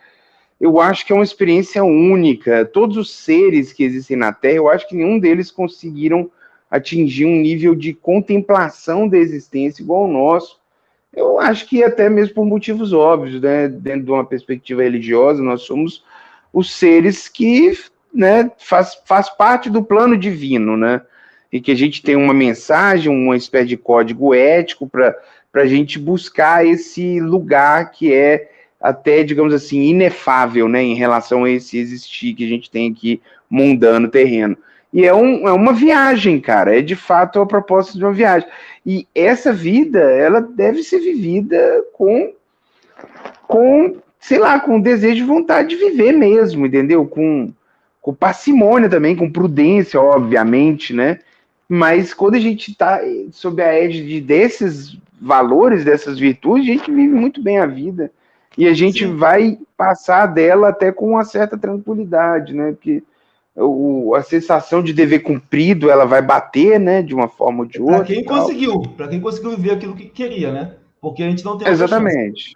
eu 0.60 0.80
acho 0.80 1.06
que 1.06 1.13
é 1.13 1.15
uma 1.15 1.24
experiência 1.24 1.84
única. 1.84 2.65
Todos 2.65 2.98
os 2.98 3.15
seres 3.15 3.72
que 3.72 3.84
existem 3.84 4.17
na 4.17 4.34
Terra, 4.34 4.56
eu 4.56 4.69
acho 4.69 4.88
que 4.88 4.95
nenhum 4.95 5.17
deles 5.17 5.50
conseguiram 5.50 6.30
atingir 6.69 7.26
um 7.26 7.38
nível 7.38 7.74
de 7.74 7.93
contemplação 7.93 9.08
da 9.08 9.17
existência 9.17 9.82
igual 9.82 10.04
ao 10.04 10.12
nosso. 10.12 10.60
Eu 11.15 11.39
acho 11.39 11.67
que 11.67 11.84
até 11.84 12.10
mesmo 12.10 12.36
por 12.36 12.45
motivos 12.45 12.93
óbvios, 12.93 13.41
né? 13.41 13.67
Dentro 13.67 14.04
de 14.04 14.12
uma 14.12 14.26
perspectiva 14.26 14.84
religiosa, 14.84 15.41
nós 15.41 15.62
somos 15.62 16.04
os 16.54 16.72
seres 16.72 17.28
que 17.28 17.74
né, 18.13 18.52
faz, 18.58 19.00
faz 19.06 19.30
parte 19.30 19.69
do 19.69 19.84
plano 19.84 20.17
divino, 20.17 20.76
né? 20.76 21.02
E 21.52 21.60
que 21.60 21.72
a 21.72 21.76
gente 21.76 22.04
tem 22.04 22.15
uma 22.15 22.34
mensagem, 22.34 23.12
uma 23.12 23.36
espécie 23.36 23.69
de 23.69 23.78
código 23.78 24.36
ético 24.36 24.88
para 24.88 25.15
a 25.56 25.65
gente 25.65 25.98
buscar 25.98 26.65
esse 26.65 27.19
lugar 27.19 27.91
que 27.91 28.13
é 28.13 28.52
até, 28.80 29.24
digamos 29.24 29.54
assim, 29.54 29.82
inefável, 29.82 30.70
né, 30.70 30.82
em 30.82 30.96
relação 30.96 31.44
a 31.44 31.50
esse 31.50 31.78
existir 31.78 32.34
que 32.34 32.46
a 32.46 32.48
gente 32.48 32.72
tem 32.72 32.92
aqui 32.92 33.22
mundano 33.50 34.08
terreno. 34.08 34.58
E 34.92 35.06
é, 35.06 35.13
um, 35.13 35.48
é 35.48 35.52
uma 35.52 35.74
viagem, 35.74 36.39
cara, 36.39 36.78
é 36.78 36.82
de 36.82 36.96
fato 36.96 37.39
a 37.39 37.46
proposta 37.46 37.98
de 37.98 38.04
uma 38.04 38.13
viagem. 38.13 38.48
E 38.86 39.08
essa 39.13 39.54
vida, 39.54 40.00
ela 40.00 40.42
deve 40.42 40.82
ser 40.82 41.00
vivida 41.00 41.84
com, 41.94 42.34
com 43.48 43.98
sei 44.20 44.39
lá, 44.39 44.60
com 44.60 44.80
desejo 44.80 45.24
e 45.24 45.28
vontade 45.28 45.70
de 45.70 45.76
viver 45.76 46.13
mesmo, 46.13 46.65
entendeu? 46.65 47.06
Com, 47.06 47.52
com 48.02 48.13
parcimônia 48.13 48.89
também, 48.89 49.15
com 49.15 49.30
prudência, 49.30 50.02
obviamente, 50.02 50.94
né? 50.94 51.20
Mas 51.68 52.13
quando 52.13 52.36
a 52.36 52.39
gente 52.39 52.72
está 52.72 53.00
sob 53.32 53.62
a 53.62 53.72
égide 53.72 54.20
desses 54.20 54.98
valores, 55.22 55.86
dessas 55.86 56.18
virtudes, 56.18 56.68
a 56.68 56.74
gente 56.74 56.92
vive 56.92 57.13
muito 57.13 57.44
bem 57.44 57.60
a 57.60 57.68
vida 57.68 58.12
e 58.60 58.67
a 58.67 58.74
gente 58.74 59.06
Sim. 59.06 59.15
vai 59.15 59.58
passar 59.78 60.26
dela 60.26 60.67
até 60.67 60.91
com 60.91 61.12
uma 61.12 61.24
certa 61.24 61.58
tranquilidade, 61.58 62.54
né? 62.54 62.74
Porque 62.74 63.02
o, 63.56 64.13
a 64.13 64.22
sensação 64.22 64.84
de 64.84 64.91
dever 64.91 65.19
cumprido 65.19 65.89
ela 65.89 66.04
vai 66.04 66.22
bater, 66.22 66.78
né? 66.78 67.02
De 67.02 67.15
uma 67.15 67.30
forma 67.30 67.62
ou 67.62 67.65
de 67.65 67.80
outra. 67.80 68.00
Para 68.00 68.06
quem 68.08 68.26
conseguiu, 68.26 68.82
para 68.98 69.08
quem 69.08 69.22
conseguiu 69.22 69.52
viver 69.52 69.72
aquilo 69.72 69.95
que 69.95 70.10
queria, 70.10 70.52
né? 70.52 70.76
Porque 71.00 71.24
a 71.24 71.30
gente 71.30 71.45
não 71.45 71.58
tem 71.58 71.69
outra 71.69 71.88
chance. 71.88 72.06
Exatamente. 72.06 72.54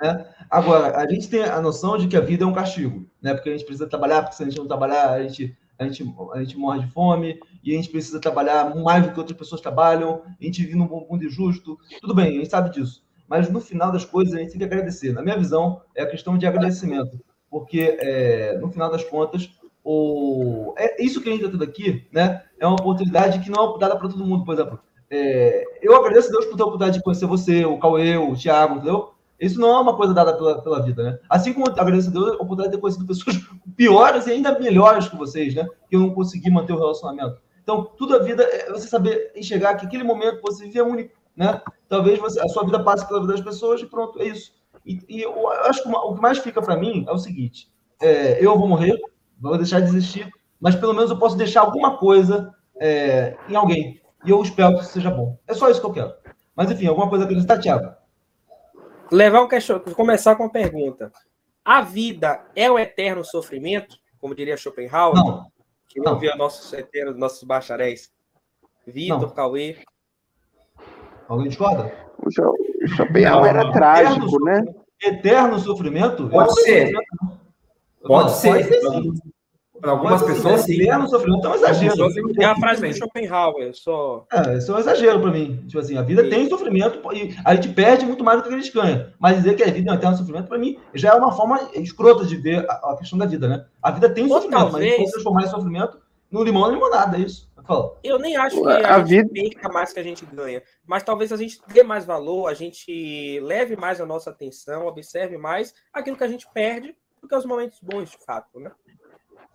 Agora, 0.51 0.97
a 0.97 1.09
gente 1.09 1.29
tem 1.29 1.41
a 1.41 1.61
noção 1.61 1.97
de 1.97 2.09
que 2.09 2.17
a 2.17 2.21
vida 2.21 2.43
é 2.43 2.47
um 2.47 2.51
castigo, 2.51 3.05
né? 3.21 3.33
Porque 3.33 3.47
a 3.47 3.53
gente 3.53 3.63
precisa 3.63 3.87
trabalhar, 3.87 4.23
porque 4.23 4.35
se 4.35 4.43
a 4.43 4.45
gente 4.45 4.57
não 4.57 4.67
trabalhar, 4.67 5.09
a 5.11 5.23
gente, 5.23 5.55
a 5.79 5.85
gente, 5.85 6.13
a 6.33 6.39
gente 6.43 6.57
morre 6.57 6.81
de 6.81 6.91
fome, 6.91 7.39
e 7.63 7.71
a 7.71 7.77
gente 7.77 7.87
precisa 7.87 8.19
trabalhar 8.19 8.75
mais 8.75 9.05
do 9.05 9.13
que 9.13 9.19
outras 9.19 9.37
pessoas 9.37 9.61
trabalham, 9.61 10.21
a 10.37 10.43
gente 10.43 10.61
vive 10.61 10.75
num 10.75 10.89
mundo 10.89 11.23
injusto. 11.23 11.79
Tudo 12.01 12.13
bem, 12.13 12.27
a 12.27 12.39
gente 12.41 12.49
sabe 12.49 12.71
disso. 12.71 13.01
Mas 13.27 13.49
no 13.49 13.61
final 13.61 13.91
das 13.91 14.05
coisas, 14.05 14.33
a 14.33 14.37
gente 14.37 14.51
tem 14.51 14.59
que 14.59 14.65
agradecer. 14.65 15.13
Na 15.13 15.21
minha 15.21 15.37
visão, 15.37 15.81
é 15.95 16.03
a 16.03 16.09
questão 16.09 16.37
de 16.37 16.45
agradecimento. 16.45 17.19
Porque, 17.49 17.97
é, 17.99 18.57
no 18.57 18.69
final 18.71 18.91
das 18.91 19.03
contas, 19.03 19.49
o... 19.83 20.73
é 20.77 21.03
isso 21.03 21.21
que 21.21 21.29
a 21.29 21.31
gente 21.31 21.41
está 21.41 21.51
tendo 21.51 21.63
aqui, 21.63 22.07
né? 22.11 22.43
É 22.59 22.65
uma 22.65 22.75
oportunidade 22.75 23.39
que 23.39 23.49
não 23.49 23.75
é 23.75 23.79
dada 23.79 23.95
para 23.95 24.09
todo 24.09 24.25
mundo, 24.25 24.45
por 24.45 24.53
exemplo. 24.53 24.79
É, 25.09 25.63
eu 25.81 25.95
agradeço 25.95 26.29
a 26.29 26.31
Deus 26.31 26.45
por 26.45 26.57
ter 26.57 26.63
a 26.63 26.65
oportunidade 26.65 26.97
de 26.97 27.03
conhecer 27.03 27.25
você, 27.25 27.65
o 27.65 27.77
Cauê, 27.77 28.17
o 28.17 28.35
Thiago, 28.35 28.75
entendeu? 28.75 29.13
Isso 29.39 29.59
não 29.59 29.75
é 29.75 29.81
uma 29.81 29.95
coisa 29.95 30.13
dada 30.13 30.33
pela, 30.33 30.61
pela 30.61 30.81
vida, 30.81 31.03
né? 31.03 31.19
Assim 31.29 31.53
como 31.53 31.67
agradeço 31.67 32.09
a 32.09 32.13
Deus 32.13 32.29
a 32.29 32.33
oportunidade 32.35 32.69
de 32.69 32.77
ter 32.77 32.81
conhecido 32.81 33.05
pessoas 33.05 33.37
piores 33.75 34.25
e 34.25 34.31
ainda 34.31 34.57
melhores 34.57 35.07
que 35.07 35.17
vocês, 35.17 35.53
né? 35.53 35.67
Que 35.89 35.95
eu 35.95 35.99
não 35.99 36.13
consegui 36.13 36.49
manter 36.49 36.73
o 36.73 36.79
relacionamento. 36.79 37.41
Então, 37.61 37.83
tudo 37.97 38.15
a 38.15 38.19
vida 38.19 38.43
é 38.43 38.71
você 38.71 38.87
saber 38.87 39.31
enxergar 39.35 39.75
que 39.75 39.85
aquele 39.85 40.03
momento 40.03 40.41
você 40.41 40.65
vive 40.65 40.79
é 40.79 40.83
único, 40.83 41.13
né? 41.35 41.61
Talvez 41.87 42.19
você, 42.19 42.39
a 42.39 42.47
sua 42.47 42.65
vida 42.65 42.83
passe 42.83 43.07
pela 43.07 43.21
vida 43.21 43.33
das 43.33 43.41
pessoas 43.41 43.81
e 43.81 43.85
pronto, 43.85 44.19
é 44.21 44.25
isso. 44.25 44.53
E, 44.85 44.99
e 45.07 45.21
eu 45.21 45.49
acho 45.49 45.83
que 45.83 45.89
o 45.89 46.15
que 46.15 46.21
mais 46.21 46.37
fica 46.39 46.61
para 46.61 46.77
mim 46.77 47.05
é 47.07 47.11
o 47.11 47.17
seguinte: 47.17 47.71
é, 48.01 48.43
eu 48.43 48.57
vou 48.57 48.67
morrer, 48.67 48.99
vou 49.39 49.57
deixar 49.57 49.79
de 49.79 49.87
existir, 49.87 50.31
mas 50.59 50.75
pelo 50.75 50.93
menos 50.93 51.11
eu 51.11 51.17
posso 51.17 51.37
deixar 51.37 51.61
alguma 51.61 51.97
coisa 51.97 52.53
é, 52.79 53.37
em 53.49 53.55
alguém. 53.55 54.01
E 54.25 54.29
eu 54.29 54.41
espero 54.41 54.75
que 54.75 54.83
isso 54.83 54.93
seja 54.93 55.11
bom. 55.11 55.37
É 55.47 55.53
só 55.53 55.69
isso 55.69 55.81
que 55.81 55.85
eu 55.85 55.93
quero. 55.93 56.13
Mas 56.55 56.71
enfim, 56.71 56.87
alguma 56.87 57.09
coisa 57.09 57.25
a 57.25 57.27
acrescentar, 57.27 57.59
Thiago? 57.59 57.93
Levar 59.11 59.41
um 59.41 59.47
question... 59.47 59.79
começar 59.79 60.35
com 60.35 60.43
uma 60.43 60.51
pergunta. 60.51 61.11
A 61.63 61.81
vida 61.81 62.45
é 62.55 62.69
o 62.69 62.77
eterno 62.77 63.23
sofrimento, 63.23 63.97
como 64.19 64.35
diria 64.35 64.57
Schopenhauer? 64.57 65.15
Não. 65.15 65.51
Que 65.87 65.99
não 65.99 66.17
via 66.17 66.35
nossos 66.35 66.71
eternos, 66.73 67.17
nossos 67.17 67.43
bacharéis. 67.43 68.11
Vitor. 68.85 69.33
Cauê. 69.33 69.77
Alguém 71.27 71.47
discorda? 71.49 71.91
O 72.25 72.31
Scho- 72.31 72.53
o 72.83 72.87
Schopenhauer 72.87 73.49
era 73.49 73.71
trágico, 73.71 74.43
né? 74.45 74.63
Eterno 75.03 75.59
sofrimento? 75.59 76.27
Pode 76.29 76.53
ser. 76.61 76.91
Pode 78.05 78.31
ser. 78.31 78.49
Pode 78.49 78.63
ser 78.67 78.81
sim. 78.81 79.13
Para 79.81 79.91
algumas 79.91 80.21
ser, 80.21 80.27
pessoas, 80.27 80.61
sim. 80.61 80.79
Eterno 80.81 81.09
sofrimento 81.09 81.45
é 81.45 81.49
um 81.49 81.55
exagero. 81.55 82.05
É 82.39 82.45
a 82.45 82.55
frase 82.55 82.87
do 82.87 82.93
Schopenhauer, 82.93 83.71
só. 83.73 84.25
É, 84.31 84.57
isso 84.57 84.71
é 84.71 84.75
um 84.75 84.79
exagero 84.79 85.19
para 85.19 85.31
mim. 85.31 85.61
Tipo 85.67 85.79
assim, 85.79 85.97
a 85.97 86.01
vida 86.01 86.29
tem 86.29 86.47
sofrimento 86.47 86.99
e 87.13 87.35
a 87.43 87.55
gente 87.55 87.67
perde 87.69 88.05
muito 88.05 88.23
mais 88.23 88.41
do 88.41 88.47
que 88.47 88.53
a 88.55 88.57
gente 88.57 88.71
ganha. 88.73 89.13
Mas 89.19 89.37
dizer 89.37 89.55
que 89.55 89.63
a 89.63 89.69
vida 89.71 89.89
é 89.91 89.93
um 89.93 89.97
eterno 89.97 90.15
sofrimento, 90.15 90.47
para 90.47 90.57
mim, 90.57 90.77
já 90.93 91.09
é 91.09 91.13
uma 91.15 91.33
forma 91.33 91.59
escrota 91.73 92.25
de 92.25 92.37
ver 92.37 92.65
a, 92.69 92.91
a 92.91 92.95
questão 92.97 93.19
da 93.19 93.25
vida, 93.25 93.45
né? 93.49 93.65
A 93.81 93.91
vida 93.91 94.09
tem 94.09 94.25
sofrimento, 94.29 94.71
mas 94.71 94.75
a 94.75 94.79
gente 94.79 94.89
talvez- 94.89 94.97
pode 95.01 95.11
transformar 95.11 95.41
esse 95.41 95.51
sofrimento 95.51 95.97
no 96.33 96.43
limão 96.43 96.63
na 96.67 96.73
limonada, 96.73 97.15
é 97.17 97.21
isso. 97.21 97.47
Eu 98.03 98.19
nem 98.19 98.35
acho 98.35 98.59
que 98.61 98.67
A 98.67 98.95
a, 98.95 98.99
gente 98.99 99.07
vida- 99.07 99.29
perca 99.31 99.69
mais 99.69 99.93
que 99.93 99.99
a 99.99 100.03
gente 100.03 100.25
ganha, 100.25 100.61
mas 100.85 101.03
talvez 101.03 101.31
a 101.31 101.37
gente 101.37 101.61
dê 101.67 101.81
mais 101.83 102.03
valor, 102.03 102.47
a 102.47 102.53
gente 102.53 103.39
leve 103.41 103.77
mais 103.77 104.01
a 104.01 104.05
nossa 104.05 104.31
atenção, 104.31 104.85
observe 104.85 105.37
mais 105.37 105.73
aquilo 105.93 106.17
que 106.17 106.23
a 106.23 106.27
gente 106.27 106.45
perde 106.53 106.93
do 107.21 107.27
que 107.27 107.35
os 107.35 107.45
momentos 107.45 107.79
bons, 107.81 108.09
de 108.09 108.17
fato, 108.25 108.59
né? 108.59 108.71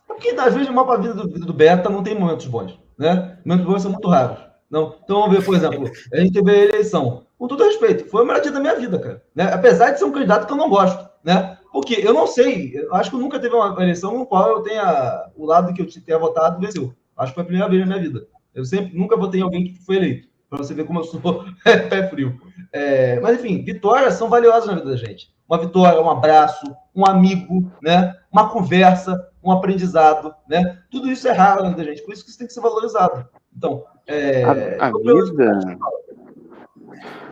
Porque, 0.06 0.30
às 0.30 0.54
vezes, 0.54 0.70
o 0.70 0.72
mapa 0.72 0.96
vida 0.96 1.12
do, 1.14 1.26
do 1.28 1.52
beta 1.52 1.90
não 1.90 2.02
tem 2.02 2.18
momentos 2.18 2.46
bons, 2.46 2.80
né? 2.96 3.38
Momentos 3.44 3.70
bons 3.70 3.82
são 3.82 3.90
muito 3.92 4.08
raros. 4.08 4.38
Não. 4.70 4.96
Então, 5.04 5.20
vamos 5.20 5.36
ver, 5.36 5.44
por 5.44 5.54
exemplo, 5.54 5.90
a 6.12 6.16
gente 6.20 6.32
teve 6.32 6.50
a 6.50 6.56
eleição. 6.56 7.26
Com 7.38 7.46
todo 7.46 7.62
respeito, 7.64 8.08
foi 8.08 8.22
o 8.22 8.26
melhor 8.26 8.40
dia 8.40 8.52
da 8.52 8.60
minha 8.60 8.74
vida, 8.74 8.98
cara. 8.98 9.22
Né? 9.34 9.52
Apesar 9.52 9.90
de 9.90 9.98
ser 9.98 10.04
um 10.06 10.12
candidato 10.12 10.46
que 10.46 10.52
eu 10.52 10.56
não 10.56 10.68
gosto, 10.70 11.08
né? 11.22 11.57
Porque 11.72 11.94
eu 11.94 12.14
não 12.14 12.26
sei, 12.26 12.72
eu 12.74 12.94
acho 12.94 13.10
que 13.10 13.16
eu 13.16 13.20
nunca 13.20 13.38
teve 13.38 13.54
uma 13.54 13.82
eleição 13.82 14.16
no 14.18 14.26
qual 14.26 14.48
eu 14.48 14.62
tenha, 14.62 15.30
o 15.36 15.44
lado 15.44 15.72
que 15.74 15.82
eu 15.82 15.86
tenha 16.04 16.18
votado 16.18 16.60
venceu. 16.60 16.94
Acho 17.16 17.32
que 17.32 17.34
foi 17.34 17.42
a 17.42 17.46
primeira 17.46 17.68
vez 17.68 17.80
na 17.80 17.86
minha 17.86 18.00
vida. 18.00 18.26
Eu 18.54 18.64
sempre, 18.64 18.96
nunca 18.96 19.16
votei 19.16 19.40
em 19.40 19.42
alguém 19.42 19.64
que 19.64 19.84
foi 19.84 19.96
eleito. 19.96 20.28
Para 20.48 20.58
você 20.58 20.72
ver 20.72 20.84
como 20.84 21.00
eu 21.00 21.04
sou 21.04 21.20
pé 21.62 22.08
frio. 22.08 22.40
É, 22.72 23.20
mas, 23.20 23.38
enfim, 23.38 23.62
vitórias 23.62 24.14
são 24.14 24.30
valiosas 24.30 24.66
na 24.66 24.74
vida 24.76 24.90
da 24.90 24.96
gente. 24.96 25.28
Uma 25.48 25.58
vitória, 25.58 26.00
um 26.00 26.10
abraço, 26.10 26.66
um 26.94 27.06
amigo, 27.06 27.70
né? 27.82 28.14
uma 28.32 28.48
conversa, 28.50 29.28
um 29.42 29.50
aprendizado. 29.50 30.34
Né? 30.48 30.78
Tudo 30.90 31.10
isso 31.10 31.28
é 31.28 31.32
raro 31.32 31.62
na 31.62 31.70
vida 31.70 31.82
da 31.82 31.90
gente, 31.90 32.02
por 32.02 32.12
isso 32.12 32.24
que 32.24 32.30
isso 32.30 32.38
tem 32.38 32.46
que 32.46 32.52
ser 32.52 32.60
valorizado. 32.60 33.26
Então, 33.56 33.84
é, 34.06 34.44
A, 34.44 34.86
a 34.86 34.92
vida. 34.92 35.78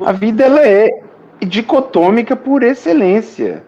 A 0.01 0.13
vida 0.13 0.45
ela 0.45 0.67
é 0.67 1.03
dicotômica 1.41 2.37
por 2.37 2.63
excelência. 2.63 3.65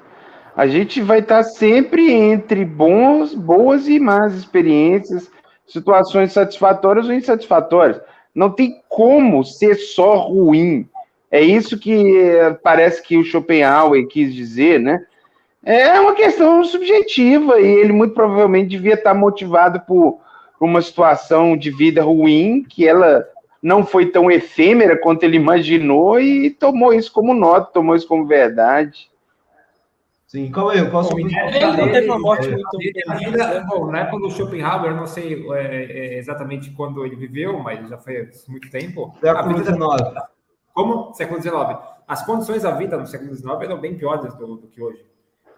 A 0.59 0.67
gente 0.67 1.01
vai 1.01 1.21
estar 1.21 1.45
sempre 1.45 2.13
entre 2.13 2.65
bons, 2.65 3.33
boas 3.33 3.87
e 3.87 4.01
más 4.01 4.35
experiências, 4.35 5.31
situações 5.65 6.33
satisfatórias 6.33 7.07
ou 7.07 7.13
insatisfatórias. 7.15 8.01
Não 8.35 8.51
tem 8.51 8.83
como 8.89 9.45
ser 9.45 9.77
só 9.77 10.17
ruim. 10.17 10.89
É 11.31 11.41
isso 11.41 11.79
que 11.79 12.19
eh, 12.19 12.59
parece 12.61 13.01
que 13.03 13.17
o 13.17 13.23
Schopenhauer 13.25 14.09
quis 14.09 14.35
dizer, 14.35 14.81
né? 14.81 15.01
É 15.65 16.01
uma 16.01 16.15
questão 16.15 16.65
subjetiva 16.65 17.61
e 17.61 17.67
ele 17.67 17.93
muito 17.93 18.15
provavelmente 18.15 18.71
devia 18.71 18.95
estar 18.95 19.15
motivado 19.15 19.81
por 19.87 20.19
por 20.59 20.67
uma 20.67 20.83
situação 20.83 21.57
de 21.57 21.71
vida 21.71 22.03
ruim, 22.03 22.65
que 22.69 22.87
ela 22.87 23.25
não 23.63 23.87
foi 23.87 24.07
tão 24.07 24.31
efêmera 24.31 24.97
quanto 24.97 25.23
ele 25.23 25.37
imaginou 25.37 26.21
e 26.21 26.51
tomou 26.51 26.93
isso 26.93 27.13
como 27.13 27.33
nota, 27.33 27.73
tomou 27.73 27.95
isso 27.95 28.09
como 28.09 28.27
verdade. 28.27 29.09
Sim, 30.29 30.53
qual 30.53 30.71
é? 30.71 30.79
A 30.81 30.91
sua 30.91 31.01
Bom, 31.03 31.09
opinião? 31.13 31.49
Ele 31.49 31.67
não 31.67 31.91
teve 31.91 32.07
uma 32.07 32.19
morte 32.19 32.49
É, 32.49 32.51
muito 32.53 32.67
A 32.67 32.71
feliz, 33.17 33.31
vida, 33.33 33.61
né? 33.61 33.67
bom, 33.67 33.91
na 33.91 34.01
época 34.01 34.19
do 34.19 34.31
Schopenhauer, 34.31 34.91
eu 34.91 34.97
não 34.97 35.07
sei 35.07 35.43
é, 35.53 35.85
é, 35.85 36.19
exatamente 36.19 36.71
quando 36.73 37.03
ele 37.07 37.17
viveu, 37.17 37.59
mas 37.61 37.89
já 37.89 37.97
foi 37.97 38.29
muito 38.47 38.71
tempo. 38.71 39.15
A 39.23 39.43
Século 39.43 39.65
XIX. 39.65 40.23
como 40.75 41.15
século 41.15 41.41
XIX, 41.41 41.79
as 42.07 42.27
condições 42.27 42.63
da 42.63 42.73
vida 42.73 42.99
no 42.99 43.07
século 43.07 43.35
XIX 43.35 43.63
eram 43.63 43.81
bem 43.81 43.97
piores 43.97 44.35
do, 44.35 44.57
do 44.59 44.69
que 44.69 44.83
hoje. 44.83 45.03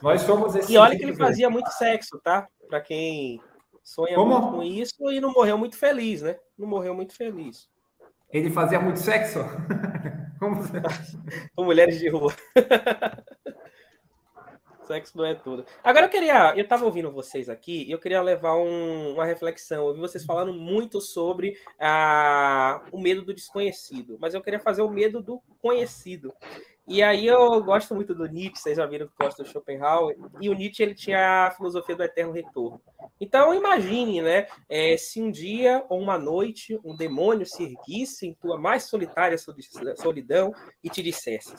Nós 0.00 0.22
somos 0.22 0.54
esse 0.54 0.72
E 0.72 0.78
olha 0.78 0.96
que 0.96 1.02
ele 1.02 1.16
fazia 1.16 1.50
muito 1.50 1.68
sexo, 1.72 2.20
tá? 2.22 2.46
Pra 2.68 2.80
quem 2.80 3.40
sonha 3.82 4.14
Como? 4.14 4.38
muito 4.40 4.52
com 4.52 4.62
isso 4.62 5.10
e 5.10 5.20
não 5.20 5.32
morreu 5.32 5.58
muito 5.58 5.76
feliz, 5.76 6.22
né? 6.22 6.36
Não 6.56 6.68
morreu 6.68 6.94
muito 6.94 7.12
feliz. 7.16 7.68
Ele 8.32 8.48
fazia 8.50 8.78
muito 8.80 9.00
sexo? 9.00 9.40
Como 10.38 10.54
você- 10.56 10.80
Com 11.56 11.64
mulheres 11.64 11.98
de 11.98 12.08
rua. 12.08 12.32
Sexo 14.90 15.16
não 15.16 15.24
é 15.24 15.34
tudo. 15.36 15.64
Agora 15.84 16.06
eu 16.06 16.10
queria. 16.10 16.52
Eu 16.56 16.66
tava 16.66 16.84
ouvindo 16.84 17.12
vocês 17.12 17.48
aqui 17.48 17.84
e 17.84 17.92
eu 17.92 17.98
queria 18.00 18.20
levar 18.20 18.56
um- 18.56 19.12
uma 19.14 19.24
reflexão. 19.24 19.86
Eu 19.86 19.96
vocês 19.96 20.24
falando 20.24 20.52
muito 20.52 21.00
sobre 21.00 21.56
ah, 21.78 22.82
o 22.90 23.00
medo 23.00 23.22
do 23.22 23.32
desconhecido, 23.32 24.18
mas 24.20 24.34
eu 24.34 24.42
queria 24.42 24.58
fazer 24.58 24.82
o 24.82 24.90
medo 24.90 25.22
do 25.22 25.40
conhecido. 25.60 26.34
E 26.88 27.04
aí 27.04 27.24
eu 27.24 27.62
gosto 27.62 27.94
muito 27.94 28.12
do 28.12 28.26
Nietzsche, 28.26 28.60
vocês 28.62 28.76
já 28.76 28.84
viram 28.84 29.06
que 29.06 29.12
gosto 29.22 29.44
do 29.44 29.48
Schopenhauer, 29.48 30.16
e 30.40 30.48
o 30.50 30.54
Nietzsche 30.54 30.82
ele 30.82 30.94
tinha 30.94 31.46
a 31.46 31.50
filosofia 31.52 31.94
do 31.94 32.02
eterno 32.02 32.32
retorno. 32.32 32.80
Então 33.20 33.54
imagine, 33.54 34.20
né, 34.20 34.48
eh, 34.68 34.96
se 34.96 35.22
um 35.22 35.30
dia 35.30 35.84
ou 35.88 36.00
uma 36.00 36.18
noite 36.18 36.80
um 36.84 36.96
demônio 36.96 37.46
se 37.46 37.62
erguisse 37.62 38.26
em 38.26 38.34
tua 38.34 38.58
mais 38.58 38.84
solitária 38.84 39.38
soli- 39.38 39.62
solidão 39.96 40.52
e 40.82 40.90
te 40.90 41.00
dissesse: 41.00 41.54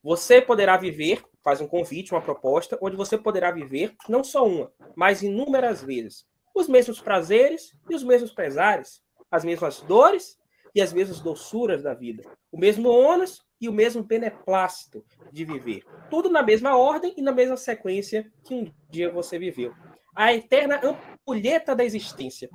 você 0.00 0.40
poderá 0.40 0.76
viver, 0.76 1.20
faz 1.42 1.60
um 1.60 1.66
convite, 1.66 2.12
uma 2.12 2.22
proposta, 2.22 2.78
onde 2.80 2.96
você 2.96 3.16
poderá 3.16 3.50
viver 3.50 3.94
não 4.08 4.22
só 4.22 4.46
uma, 4.46 4.72
mas 4.94 5.22
inúmeras 5.22 5.82
vezes 5.82 6.26
os 6.54 6.68
mesmos 6.68 7.00
prazeres 7.00 7.72
e 7.88 7.94
os 7.94 8.02
mesmos 8.02 8.32
pesares, 8.32 9.02
as 9.30 9.44
mesmas 9.44 9.80
dores 9.80 10.38
e 10.74 10.80
as 10.80 10.92
mesmas 10.92 11.20
doçuras 11.20 11.82
da 11.82 11.94
vida, 11.94 12.22
o 12.52 12.58
mesmo 12.58 12.88
ônus 12.88 13.42
e 13.60 13.68
o 13.68 13.72
mesmo 13.72 14.02
beneplácito 14.02 15.04
de 15.32 15.44
viver, 15.44 15.84
tudo 16.08 16.30
na 16.30 16.42
mesma 16.42 16.76
ordem 16.76 17.14
e 17.16 17.22
na 17.22 17.32
mesma 17.32 17.56
sequência 17.56 18.30
que 18.44 18.54
um 18.54 18.72
dia 18.90 19.10
você 19.10 19.38
viveu. 19.38 19.74
A 20.14 20.34
eterna 20.34 20.80
ampulheta 20.82 21.74
da 21.74 21.84
existência. 21.84 22.48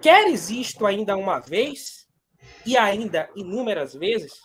Queres 0.00 0.50
isto 0.50 0.86
ainda 0.86 1.16
uma 1.16 1.38
vez 1.38 2.08
e 2.66 2.76
ainda 2.76 3.30
inúmeras 3.34 3.94
vezes? 3.94 4.40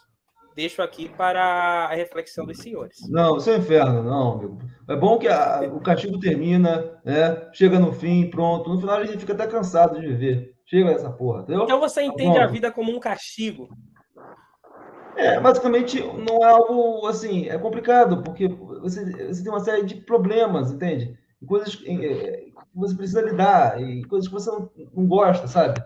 Deixo 0.60 0.82
aqui 0.82 1.08
para 1.08 1.42
a 1.42 1.96
reflexão 1.96 2.46
dos 2.46 2.58
senhores. 2.58 2.98
Não, 3.10 3.38
isso 3.38 3.50
é 3.50 3.54
um 3.54 3.60
inferno, 3.60 4.04
não, 4.04 4.34
amigo. 4.34 4.58
É 4.90 4.96
bom 4.98 5.18
que 5.18 5.26
a- 5.26 5.62
o 5.74 5.80
castigo 5.80 6.20
termina, 6.20 7.00
né? 7.06 7.48
Chega 7.54 7.80
no 7.80 7.94
fim, 7.94 8.30
pronto. 8.30 8.70
No 8.70 8.78
final 8.78 8.98
a 8.98 9.06
gente 9.06 9.20
fica 9.20 9.32
até 9.32 9.48
cansado 9.48 9.98
de 10.02 10.06
viver. 10.06 10.54
Chega 10.66 10.92
essa 10.92 11.10
porra, 11.10 11.44
entendeu? 11.44 11.64
Então 11.64 11.80
você 11.80 12.02
entende 12.02 12.38
bom. 12.38 12.42
a 12.42 12.48
vida 12.48 12.74
como 12.74 12.94
um 12.94 13.00
castigo. 13.00 13.70
É, 15.16 15.40
basicamente 15.40 16.02
não 16.02 16.44
é 16.44 16.52
algo 16.52 17.08
assim, 17.08 17.48
é 17.48 17.58
complicado, 17.58 18.22
porque 18.22 18.50
você, 18.50 19.28
você 19.28 19.42
tem 19.42 19.54
uma 19.54 19.62
série 19.62 19.86
de 19.86 19.96
problemas, 19.96 20.74
entende? 20.74 21.18
E 21.42 21.46
coisas 21.46 21.82
eh, 21.86 22.48
que 22.52 22.76
você 22.76 22.98
precisa 22.98 23.22
lidar, 23.22 23.82
e 23.82 24.04
coisas 24.04 24.28
que 24.28 24.34
você 24.34 24.52
não, 24.52 24.70
não 24.94 25.08
gosta, 25.08 25.48
sabe? 25.48 25.82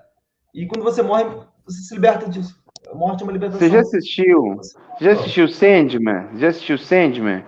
E 0.52 0.66
quando 0.66 0.84
você 0.84 1.04
morre, 1.04 1.26
você 1.64 1.80
se 1.80 1.94
liberta 1.94 2.28
disso. 2.28 2.63
Morte 2.96 3.22
é 3.22 3.24
uma 3.24 3.34
libertação. 3.34 3.68
Você 3.68 3.74
já 3.74 3.80
assistiu? 3.82 4.60
Já 5.00 5.12
assistiu 5.14 5.48
Sandman? 5.48 6.26
Já 6.38 6.48
assistiu 6.50 6.78
Sandman? 6.78 7.44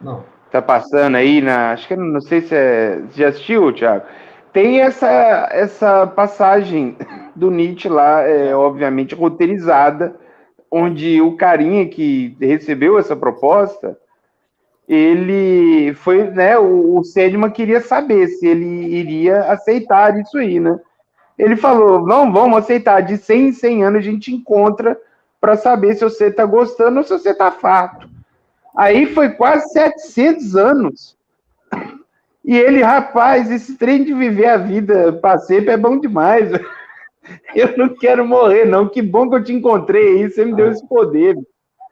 Não. 0.00 0.24
Tá 0.50 0.62
passando 0.62 1.16
aí 1.16 1.40
na. 1.40 1.72
Acho 1.72 1.88
que 1.88 1.96
não 1.96 2.20
sei 2.20 2.40
se 2.42 2.54
é. 2.54 3.02
Já 3.14 3.28
assistiu, 3.28 3.72
Thiago? 3.72 4.04
Tem 4.52 4.80
essa, 4.80 5.48
essa 5.50 6.06
passagem 6.06 6.96
do 7.34 7.50
Nietzsche 7.50 7.88
lá, 7.88 8.22
é, 8.22 8.54
obviamente 8.54 9.14
roteirizada, 9.14 10.14
onde 10.70 11.20
o 11.20 11.36
carinha 11.36 11.88
que 11.88 12.36
recebeu 12.40 12.96
essa 12.96 13.16
proposta, 13.16 13.98
ele 14.88 15.92
foi, 15.94 16.30
né? 16.30 16.56
O, 16.56 16.98
o 16.98 17.04
Sandman 17.04 17.50
queria 17.50 17.80
saber 17.80 18.28
se 18.28 18.46
ele 18.46 18.94
iria 18.94 19.40
aceitar 19.50 20.16
isso 20.20 20.38
aí, 20.38 20.60
né? 20.60 20.78
Ele 21.38 21.56
falou: 21.56 22.06
não, 22.06 22.32
vamos 22.32 22.58
aceitar, 22.58 23.00
de 23.00 23.16
100 23.16 23.48
em 23.48 23.52
100 23.52 23.84
anos 23.84 23.98
a 23.98 24.02
gente 24.02 24.32
encontra 24.32 24.98
para 25.40 25.56
saber 25.56 25.94
se 25.94 26.04
você 26.04 26.26
está 26.26 26.46
gostando 26.46 26.98
ou 26.98 27.04
se 27.04 27.10
você 27.10 27.30
está 27.30 27.50
farto. 27.50 28.08
Aí 28.76 29.06
foi 29.06 29.30
quase 29.30 29.68
700 29.72 30.56
anos. 30.56 31.16
E 32.44 32.56
ele, 32.56 32.82
rapaz, 32.82 33.50
esse 33.50 33.76
trem 33.76 34.04
de 34.04 34.12
viver 34.12 34.46
a 34.46 34.56
vida 34.56 35.12
para 35.12 35.38
sempre 35.38 35.72
é 35.72 35.76
bom 35.76 35.98
demais. 35.98 36.50
Eu 37.54 37.76
não 37.78 37.94
quero 37.94 38.26
morrer, 38.26 38.66
não. 38.66 38.88
Que 38.88 39.00
bom 39.00 39.30
que 39.30 39.36
eu 39.36 39.42
te 39.42 39.50
encontrei 39.50 40.18
aí, 40.18 40.30
você 40.30 40.44
me 40.44 40.54
deu 40.54 40.70
esse 40.70 40.86
poder. 40.86 41.34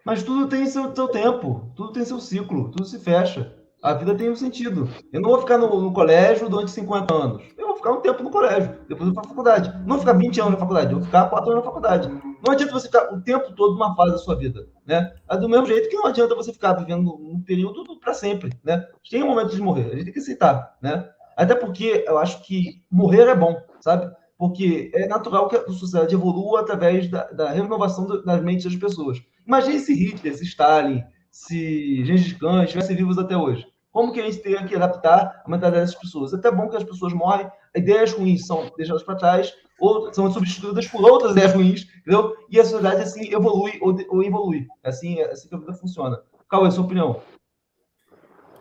Mas 0.04 0.22
tudo 0.22 0.46
tem 0.46 0.66
seu, 0.66 0.94
seu 0.94 1.08
tempo, 1.08 1.72
tudo 1.74 1.92
tem 1.92 2.04
seu 2.04 2.20
ciclo, 2.20 2.70
tudo 2.70 2.84
se 2.84 2.98
fecha. 2.98 3.50
A 3.82 3.94
vida 3.94 4.14
tem 4.14 4.30
um 4.30 4.36
sentido. 4.36 4.88
Eu 5.12 5.20
não 5.20 5.30
vou 5.30 5.40
ficar 5.40 5.58
no, 5.58 5.80
no, 5.80 5.92
colégio 5.92 6.48
durante 6.48 6.70
50 6.70 7.12
anos. 7.12 7.42
Eu 7.58 7.66
vou 7.66 7.76
ficar 7.76 7.90
um 7.90 8.00
tempo 8.00 8.22
no 8.22 8.30
colégio, 8.30 8.78
depois 8.88 9.08
eu 9.08 9.12
vou 9.12 9.14
para 9.14 9.28
faculdade. 9.28 9.72
Não 9.80 9.96
vou 9.96 9.98
ficar 9.98 10.12
20 10.12 10.40
anos 10.40 10.52
na 10.52 10.58
faculdade, 10.58 10.92
eu 10.92 10.98
vou 10.98 11.04
ficar 11.04 11.28
4 11.28 11.50
anos 11.50 11.64
na 11.64 11.68
faculdade. 11.68 12.08
Não 12.08 12.52
adianta 12.52 12.72
você 12.72 12.86
ficar 12.86 13.12
o 13.12 13.20
tempo 13.20 13.52
todo 13.56 13.72
numa 13.72 13.96
fase 13.96 14.12
da 14.12 14.18
sua 14.18 14.36
vida, 14.36 14.68
né? 14.86 15.12
É 15.28 15.36
do 15.36 15.48
mesmo 15.48 15.66
jeito 15.66 15.88
que 15.88 15.96
não 15.96 16.06
adianta 16.06 16.36
você 16.36 16.52
ficar 16.52 16.74
vivendo 16.74 17.12
um 17.12 17.42
período 17.44 17.98
para 17.98 18.14
sempre, 18.14 18.52
né? 18.62 18.86
Tem 19.10 19.24
um 19.24 19.26
momento 19.26 19.50
de 19.50 19.60
morrer, 19.60 19.86
a 19.86 19.94
gente 19.96 20.04
tem 20.04 20.12
que 20.12 20.20
aceitar, 20.20 20.76
né? 20.80 21.04
Até 21.36 21.56
porque 21.56 22.04
eu 22.06 22.18
acho 22.18 22.40
que 22.44 22.84
morrer 22.88 23.26
é 23.26 23.34
bom, 23.34 23.56
sabe? 23.80 24.08
Porque 24.38 24.92
é 24.94 25.08
natural 25.08 25.48
que 25.48 25.56
a 25.56 25.66
sociedade 25.72 26.14
evolua 26.14 26.60
através 26.60 27.10
da, 27.10 27.24
da 27.32 27.50
renovação 27.50 28.06
das 28.06 28.42
mentes 28.42 28.64
das 28.64 28.76
pessoas. 28.76 29.18
Imagine 29.44 29.80
se 29.80 29.92
Hitler, 29.92 30.36
se 30.36 30.44
Stalin, 30.44 31.02
se 31.32 32.04
Gengis 32.04 32.34
Khan 32.34 32.62
estivessem 32.62 32.94
vivos 32.94 33.18
até 33.18 33.36
hoje. 33.36 33.71
Como 33.92 34.10
que 34.10 34.20
a 34.20 34.24
gente 34.24 34.38
teria 34.38 34.64
que 34.64 34.74
adaptar 34.74 35.42
a 35.44 35.50
mentalidade 35.50 35.86
dessas 35.86 36.00
pessoas? 36.00 36.32
É 36.32 36.36
até 36.36 36.50
bom 36.50 36.68
que 36.68 36.76
as 36.76 36.82
pessoas 36.82 37.12
morrem, 37.12 37.48
ideias 37.76 38.12
ruins 38.12 38.46
são 38.46 38.72
deixadas 38.76 39.02
para 39.02 39.16
trás, 39.16 39.54
ou 39.78 40.12
são 40.14 40.32
substituídas 40.32 40.86
por 40.88 41.02
outras 41.02 41.32
ideias 41.32 41.52
ruins, 41.52 41.86
entendeu? 42.00 42.34
E 42.48 42.58
a 42.58 42.64
sociedade 42.64 43.02
assim 43.02 43.32
evolui 43.32 43.78
ou, 43.82 43.94
ou 44.08 44.22
evolui. 44.22 44.66
Assim, 44.82 45.20
é 45.20 45.30
assim 45.30 45.48
que 45.48 45.54
a 45.54 45.58
vida 45.58 45.74
funciona. 45.74 46.22
Qual 46.48 46.64
é 46.64 46.68
a 46.68 46.70
sua 46.70 46.84
opinião? 46.84 47.20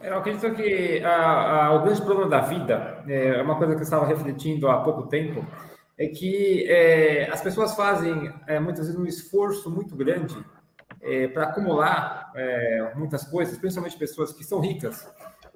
Eu 0.01 0.17
acredito 0.17 0.53
que 0.55 1.01
a, 1.03 1.67
a, 1.67 1.75
o 1.75 1.83
grande 1.83 2.01
problema 2.01 2.29
da 2.29 2.41
vida, 2.41 3.03
é 3.07 3.41
uma 3.41 3.55
coisa 3.55 3.73
que 3.75 3.81
eu 3.81 3.83
estava 3.83 4.05
refletindo 4.05 4.67
há 4.67 4.81
pouco 4.81 5.07
tempo, 5.07 5.45
é 5.97 6.07
que 6.07 6.65
é, 6.67 7.29
as 7.31 7.41
pessoas 7.41 7.75
fazem 7.75 8.33
é, 8.47 8.59
muitas 8.59 8.87
vezes 8.87 8.99
um 8.99 9.05
esforço 9.05 9.69
muito 9.69 9.95
grande 9.95 10.35
é, 11.01 11.27
para 11.27 11.43
acumular 11.43 12.31
é, 12.35 12.93
muitas 12.95 13.23
coisas, 13.23 13.57
principalmente 13.57 13.97
pessoas 13.97 14.31
que 14.31 14.43
são 14.43 14.59
ricas, 14.59 15.07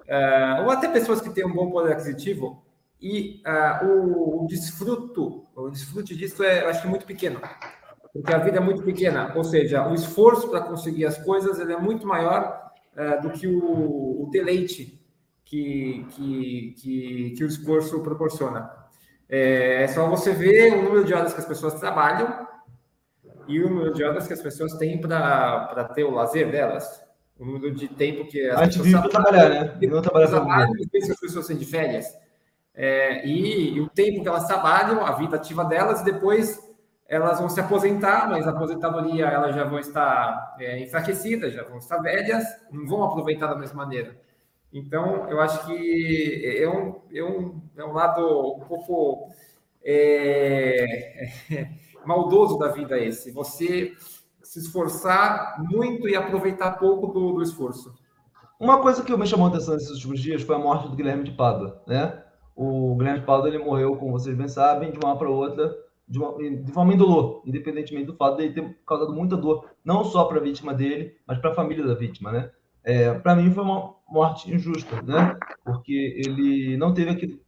é, 0.06 0.60
ou 0.62 0.70
até 0.70 0.88
pessoas 0.88 1.20
que 1.20 1.30
têm 1.30 1.46
um 1.46 1.54
bom 1.54 1.70
poder 1.70 1.92
aquisitivo, 1.92 2.64
e 3.00 3.42
é, 3.46 3.84
o, 3.84 4.44
o 4.44 4.46
desfruto, 4.46 5.46
o 5.54 5.68
desfrute 5.70 6.16
disso 6.16 6.42
é, 6.42 6.64
acho 6.66 6.82
que, 6.82 6.88
muito 6.88 7.06
pequeno, 7.06 7.40
porque 8.12 8.34
a 8.34 8.38
vida 8.38 8.56
é 8.56 8.60
muito 8.60 8.82
pequena, 8.82 9.32
ou 9.36 9.44
seja, 9.44 9.86
o 9.88 9.94
esforço 9.94 10.48
para 10.48 10.62
conseguir 10.62 11.06
as 11.06 11.18
coisas 11.18 11.60
é 11.60 11.76
muito 11.76 12.06
maior 12.06 12.70
é, 12.96 13.18
do 13.20 13.30
que 13.30 13.46
o, 13.46 14.22
o 14.22 14.28
deleite 14.30 15.00
que, 15.44 16.04
que, 16.10 16.74
que, 16.78 17.34
que, 17.36 17.44
o 17.44 17.46
esforço 17.46 18.02
proporciona. 18.02 18.70
É, 19.28 19.82
é 19.82 19.88
só 19.88 20.08
você 20.08 20.32
ver 20.32 20.72
o 20.74 20.82
número 20.82 21.04
de 21.04 21.14
horas 21.14 21.32
que 21.32 21.40
as 21.40 21.46
pessoas 21.46 21.74
trabalham 21.74 22.46
e 23.48 23.62
o 23.62 23.68
número 23.68 23.94
de 23.94 24.04
horas 24.04 24.26
que 24.26 24.32
as 24.32 24.42
pessoas 24.42 24.74
têm 24.74 25.00
para 25.00 25.84
ter 25.94 26.04
o 26.04 26.10
lazer 26.10 26.50
delas. 26.50 27.04
O 27.38 27.44
número 27.44 27.74
de 27.74 27.86
tempo 27.88 28.26
que 28.26 28.48
as 28.48 28.58
a 28.58 28.64
gente 28.64 28.82
vive 28.82 28.98
para 28.98 29.10
trabalhar, 29.10 29.48
né? 29.50 30.00
Trabalho, 30.00 30.72
que 30.90 30.96
as 30.98 31.20
pessoas 31.20 31.46
têm 31.46 31.56
de 31.56 31.66
férias. 31.66 32.06
É, 32.74 33.26
e, 33.26 33.74
e, 33.74 33.80
o 33.80 33.88
tempo 33.88 34.22
que 34.22 34.28
elas 34.28 34.46
trabalham, 34.46 35.04
a 35.04 35.12
vida 35.12 35.36
ativa 35.36 35.64
delas, 35.64 36.00
e 36.00 36.04
depois 36.04 36.62
elas 37.08 37.38
vão 37.38 37.48
se 37.48 37.60
aposentar, 37.60 38.28
mas 38.28 38.46
a 38.46 38.50
aposentadoria 38.50 39.26
elas 39.26 39.54
já 39.54 39.64
vão 39.64 39.78
estar 39.78 40.56
é, 40.58 40.78
enfraquecidas, 40.80 41.54
já 41.54 41.62
vão 41.62 41.78
estar 41.78 41.98
velhas, 41.98 42.44
não 42.70 42.86
vão 42.86 43.04
aproveitar 43.04 43.46
da 43.46 43.56
mesma 43.56 43.84
maneira. 43.84 44.16
Então, 44.72 45.28
eu 45.30 45.40
acho 45.40 45.64
que 45.66 46.58
é 46.60 46.68
um, 46.68 47.00
é 47.14 47.22
um, 47.22 47.62
é 47.78 47.84
um 47.84 47.92
lado 47.92 48.56
um 48.56 48.60
pouco. 48.60 49.30
É, 49.82 51.28
maldoso 52.06 52.58
da 52.58 52.68
vida 52.68 52.98
esse. 52.98 53.30
Você 53.30 53.92
se 54.42 54.60
esforçar 54.60 55.62
muito 55.68 56.08
e 56.08 56.14
aproveitar 56.14 56.78
pouco 56.78 57.08
do, 57.08 57.32
do 57.32 57.42
esforço. 57.42 57.92
Uma 58.58 58.80
coisa 58.80 59.02
que 59.02 59.14
me 59.14 59.26
chamou 59.26 59.46
a 59.46 59.50
atenção 59.50 59.74
nesses 59.74 59.90
últimos 59.90 60.20
dias 60.20 60.42
foi 60.42 60.54
a 60.54 60.58
morte 60.58 60.88
do 60.88 60.96
Guilherme 60.96 61.24
de 61.24 61.32
Pádua, 61.32 61.82
né? 61.86 62.22
O 62.54 62.94
Guilherme 62.96 63.20
de 63.20 63.26
Pádua, 63.26 63.48
ele 63.48 63.58
morreu, 63.58 63.96
como 63.96 64.12
vocês 64.12 64.34
bem 64.34 64.48
sabem, 64.48 64.90
de 64.90 64.98
uma 64.98 65.10
hora 65.10 65.18
para 65.18 65.28
outra, 65.28 65.76
de, 66.08 66.18
uma, 66.18 66.32
de 66.38 66.72
forma 66.72 66.94
indolor, 66.94 67.42
independentemente 67.44 68.06
do 68.06 68.16
fato 68.16 68.38
dele 68.38 68.54
ter 68.54 68.78
causado 68.86 69.12
muita 69.12 69.36
dor, 69.36 69.68
não 69.84 70.04
só 70.04 70.24
para 70.24 70.38
a 70.38 70.42
vítima 70.42 70.72
dele, 70.72 71.16
mas 71.26 71.38
para 71.38 71.50
a 71.50 71.54
família 71.54 71.84
da 71.84 71.94
vítima, 71.94 72.32
né? 72.32 72.50
É, 72.82 73.12
para 73.12 73.34
mim 73.34 73.50
foi 73.50 73.64
uma 73.64 73.94
morte 74.08 74.50
injusta, 74.50 75.02
né? 75.02 75.36
Porque 75.64 76.22
ele 76.24 76.76
não 76.78 76.94
teve 76.94 77.10
aquele... 77.10 77.42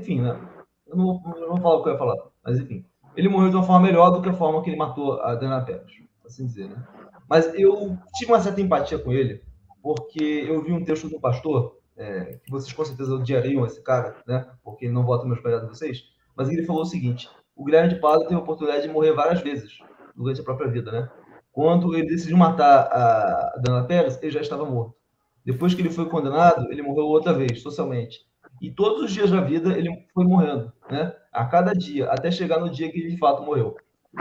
Enfim, 0.00 0.22
né? 0.22 0.40
Eu 0.86 0.96
não, 0.96 1.22
eu 1.36 1.40
não 1.40 1.48
vou 1.48 1.60
falar 1.60 1.76
o 1.76 1.82
que 1.82 1.88
eu 1.88 1.92
ia 1.92 1.98
falar, 1.98 2.16
mas 2.42 2.58
enfim 2.58 2.85
ele 3.16 3.28
morreu 3.28 3.50
de 3.50 3.56
uma 3.56 3.64
forma 3.64 3.86
melhor 3.86 4.10
do 4.10 4.20
que 4.20 4.28
a 4.28 4.34
forma 4.34 4.62
que 4.62 4.70
ele 4.70 4.76
matou 4.76 5.20
a 5.20 5.34
Dana 5.34 5.62
Pérez, 5.62 5.90
assim 6.24 6.46
dizer, 6.46 6.68
né? 6.68 6.86
Mas 7.28 7.52
eu 7.54 7.96
tive 8.14 8.32
uma 8.32 8.40
certa 8.40 8.60
empatia 8.60 8.98
com 8.98 9.12
ele, 9.12 9.42
porque 9.82 10.44
eu 10.48 10.62
vi 10.62 10.72
um 10.72 10.84
texto 10.84 11.08
do 11.08 11.20
pastor, 11.20 11.78
é, 11.96 12.38
que 12.44 12.50
vocês 12.50 12.72
com 12.72 12.84
certeza 12.84 13.14
odiariam 13.14 13.64
esse 13.64 13.82
cara, 13.82 14.16
né? 14.26 14.46
Porque 14.62 14.84
ele 14.84 14.94
não 14.94 15.04
vota 15.04 15.26
meus 15.26 15.40
pegados 15.40 15.68
de 15.68 15.76
vocês, 15.76 16.04
mas 16.36 16.48
ele 16.48 16.64
falou 16.64 16.82
o 16.82 16.86
seguinte: 16.86 17.28
o 17.56 17.64
Guilherme 17.64 17.88
de 17.88 18.00
Pádua 18.00 18.24
teve 18.24 18.34
a 18.34 18.42
oportunidade 18.42 18.82
de 18.82 18.92
morrer 18.92 19.12
várias 19.12 19.40
vezes 19.40 19.78
durante 20.14 20.40
a 20.40 20.44
própria 20.44 20.68
vida, 20.68 20.92
né? 20.92 21.10
Quando 21.50 21.94
ele 21.94 22.06
decidiu 22.06 22.36
matar 22.36 22.82
a 22.92 23.58
Dana 23.62 23.84
Pérez, 23.84 24.18
ele 24.22 24.30
já 24.30 24.40
estava 24.40 24.64
morto. 24.66 24.94
Depois 25.42 25.72
que 25.72 25.80
ele 25.80 25.88
foi 25.88 26.06
condenado, 26.06 26.70
ele 26.70 26.82
morreu 26.82 27.06
outra 27.06 27.32
vez, 27.32 27.62
socialmente. 27.62 28.18
E 28.60 28.70
todos 28.70 29.04
os 29.04 29.12
dias 29.12 29.30
da 29.30 29.40
vida 29.40 29.76
ele 29.76 29.88
foi 30.12 30.24
morrendo, 30.24 30.72
né? 30.90 31.14
A 31.36 31.44
cada 31.44 31.72
dia, 31.72 32.10
até 32.10 32.30
chegar 32.30 32.58
no 32.58 32.70
dia 32.70 32.90
que 32.90 32.98
ele 32.98 33.10
de 33.10 33.18
fato 33.18 33.42
morreu. 33.42 33.76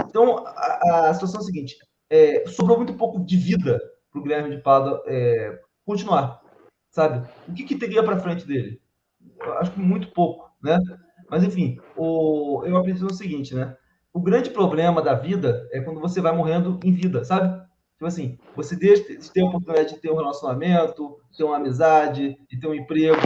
Então, 0.08 0.46
a, 0.46 1.10
a 1.10 1.14
situação 1.14 1.40
é 1.40 1.44
a 1.44 1.46
seguinte: 1.46 1.78
é, 2.10 2.46
sobrou 2.48 2.78
muito 2.78 2.94
pouco 2.94 3.24
de 3.24 3.38
vida 3.38 3.82
para 4.12 4.20
o 4.20 4.24
Guilherme 4.24 4.56
de 4.56 4.62
Pádua 4.62 5.02
é, 5.08 5.60
continuar, 5.86 6.42
sabe? 6.90 7.28
O 7.48 7.54
que, 7.54 7.64
que 7.64 7.78
teria 7.78 8.04
para 8.04 8.20
frente 8.20 8.46
dele? 8.46 8.82
Acho 9.60 9.72
que 9.72 9.80
muito 9.80 10.10
pouco, 10.10 10.52
né? 10.62 10.78
Mas 11.30 11.44
enfim, 11.44 11.80
o, 11.96 12.64
eu 12.66 12.78
aprendi 12.78 13.04
o 13.04 13.14
seguinte, 13.14 13.56
né? 13.56 13.76
O 14.14 14.20
grande 14.20 14.50
problema 14.50 15.02
da 15.02 15.14
vida 15.14 15.68
é 15.72 15.82
quando 15.82 16.00
você 16.00 16.22
vai 16.22 16.36
morrendo 16.36 16.80
em 16.84 16.92
vida, 16.92 17.24
sabe? 17.24 17.66
Tipo 17.94 18.08
assim, 18.08 18.38
você 18.56 18.76
deixa 18.76 19.18
de 19.18 19.32
ter 19.32 19.42
a 19.42 19.46
oportunidade 19.46 19.94
de 19.94 20.00
ter 20.02 20.12
um 20.12 20.18
relacionamento, 20.18 21.18
de 21.32 21.38
ter 21.38 21.44
uma 21.44 21.58
amizade, 21.58 22.38
de 22.50 22.60
ter 22.60 22.68
um 22.68 22.74
emprego, 22.74 23.18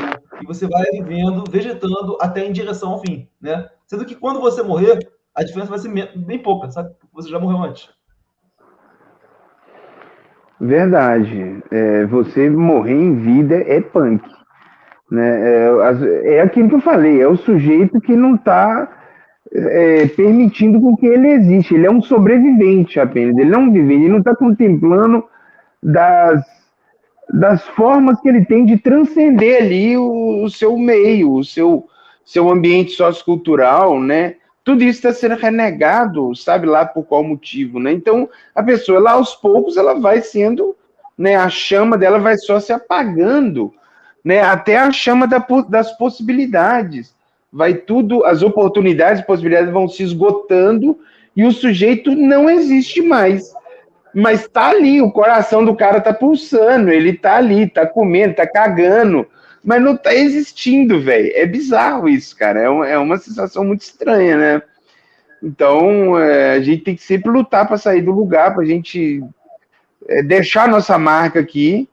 e 0.41 0.45
você 0.45 0.67
vai 0.67 0.83
vivendo, 0.91 1.43
vegetando 1.49 2.17
até 2.21 2.45
em 2.45 2.51
direção 2.51 2.91
ao 2.91 3.01
fim, 3.01 3.27
né? 3.41 3.69
Sendo 3.89 4.05
que 4.05 4.15
quando 4.15 4.39
você 4.39 4.61
morrer, 4.61 4.99
a 5.35 5.43
diferença 5.43 5.71
vai 5.71 5.79
ser 5.79 5.89
bem 6.15 6.37
pouca, 6.37 6.69
sabe? 6.69 6.91
Você 7.11 7.27
já 7.27 7.39
morreu 7.39 7.63
antes. 7.63 7.89
Verdade. 10.61 11.63
É, 11.71 12.05
você 12.05 12.51
morrer 12.51 12.93
em 12.93 13.15
vida 13.15 13.55
é 13.55 13.81
punk. 13.81 14.23
Né? 15.09 15.41
É, 15.41 16.35
é 16.35 16.41
aquilo 16.41 16.69
que 16.69 16.75
eu 16.75 16.81
falei, 16.81 17.19
é 17.19 17.27
o 17.27 17.35
sujeito 17.35 17.99
que 17.99 18.15
não 18.15 18.35
está 18.35 18.87
é, 19.51 20.05
permitindo 20.09 20.79
com 20.79 20.95
que 20.95 21.07
ele 21.07 21.29
existe. 21.29 21.73
Ele 21.73 21.87
é 21.87 21.91
um 21.91 22.01
sobrevivente 22.01 22.99
apenas, 22.99 23.35
ele 23.37 23.49
não 23.49 23.71
vive, 23.71 23.95
ele 23.95 24.09
não 24.09 24.19
está 24.19 24.35
contemplando 24.35 25.25
das, 25.81 26.45
das 27.33 27.65
formas 27.69 28.21
que 28.21 28.29
ele 28.29 28.45
tem 28.45 28.65
de 28.65 28.77
transcender 28.77 29.63
ali 29.63 29.97
o, 29.97 30.43
o 30.43 30.49
seu 30.51 30.77
meio, 30.77 31.33
o 31.33 31.43
seu, 31.43 31.87
seu 32.29 32.47
ambiente 32.47 32.91
sociocultural, 32.91 33.99
né? 33.99 34.35
Tudo 34.63 34.83
isso 34.83 34.99
está 34.99 35.11
sendo 35.11 35.33
renegado, 35.33 36.35
sabe 36.35 36.67
lá 36.67 36.85
por 36.85 37.03
qual 37.03 37.23
motivo, 37.23 37.79
né? 37.79 37.91
Então, 37.91 38.29
a 38.53 38.61
pessoa 38.61 38.99
lá 38.99 39.13
aos 39.13 39.33
poucos 39.33 39.77
ela 39.77 39.99
vai 39.99 40.21
sendo, 40.21 40.75
né? 41.17 41.35
A 41.35 41.49
chama 41.49 41.97
dela 41.97 42.19
vai 42.19 42.37
só 42.37 42.59
se 42.59 42.71
apagando, 42.71 43.73
né? 44.23 44.41
Até 44.41 44.77
a 44.77 44.91
chama 44.91 45.25
da, 45.25 45.43
das 45.67 45.97
possibilidades 45.97 47.15
vai 47.51 47.73
tudo, 47.73 48.23
as 48.23 48.43
oportunidades 48.43 49.23
e 49.23 49.25
possibilidades 49.25 49.73
vão 49.73 49.87
se 49.87 50.03
esgotando 50.03 50.99
e 51.35 51.43
o 51.43 51.51
sujeito 51.51 52.11
não 52.15 52.47
existe 52.47 53.01
mais. 53.01 53.51
Mas 54.13 54.47
tá 54.47 54.67
ali, 54.67 55.01
o 55.01 55.11
coração 55.11 55.65
do 55.65 55.75
cara 55.75 55.99
tá 55.99 56.13
pulsando, 56.13 56.91
ele 56.91 57.13
tá 57.13 57.37
ali, 57.37 57.67
tá 57.67 57.87
comendo, 57.87 58.35
tá 58.35 58.45
cagando, 58.45 59.25
mas 59.63 59.81
não 59.81 59.95
tá 59.95 60.13
existindo, 60.13 61.01
velho. 61.01 61.31
É 61.33 61.45
bizarro 61.45 62.07
isso, 62.07 62.35
cara. 62.35 62.59
É 62.59 62.69
uma, 62.69 62.87
é 62.87 62.97
uma 62.97 63.17
sensação 63.17 63.63
muito 63.63 63.81
estranha, 63.81 64.37
né? 64.37 64.61
Então, 65.41 66.17
é, 66.19 66.53
a 66.53 66.61
gente 66.61 66.83
tem 66.83 66.95
que 66.95 67.03
sempre 67.03 67.31
lutar 67.31 67.67
para 67.67 67.77
sair 67.77 68.01
do 68.01 68.11
lugar, 68.11 68.53
para 68.53 68.63
a 68.63 68.65
gente 68.65 69.23
é, 70.07 70.21
deixar 70.21 70.67
nossa 70.67 70.97
marca 70.97 71.39
aqui, 71.39 71.87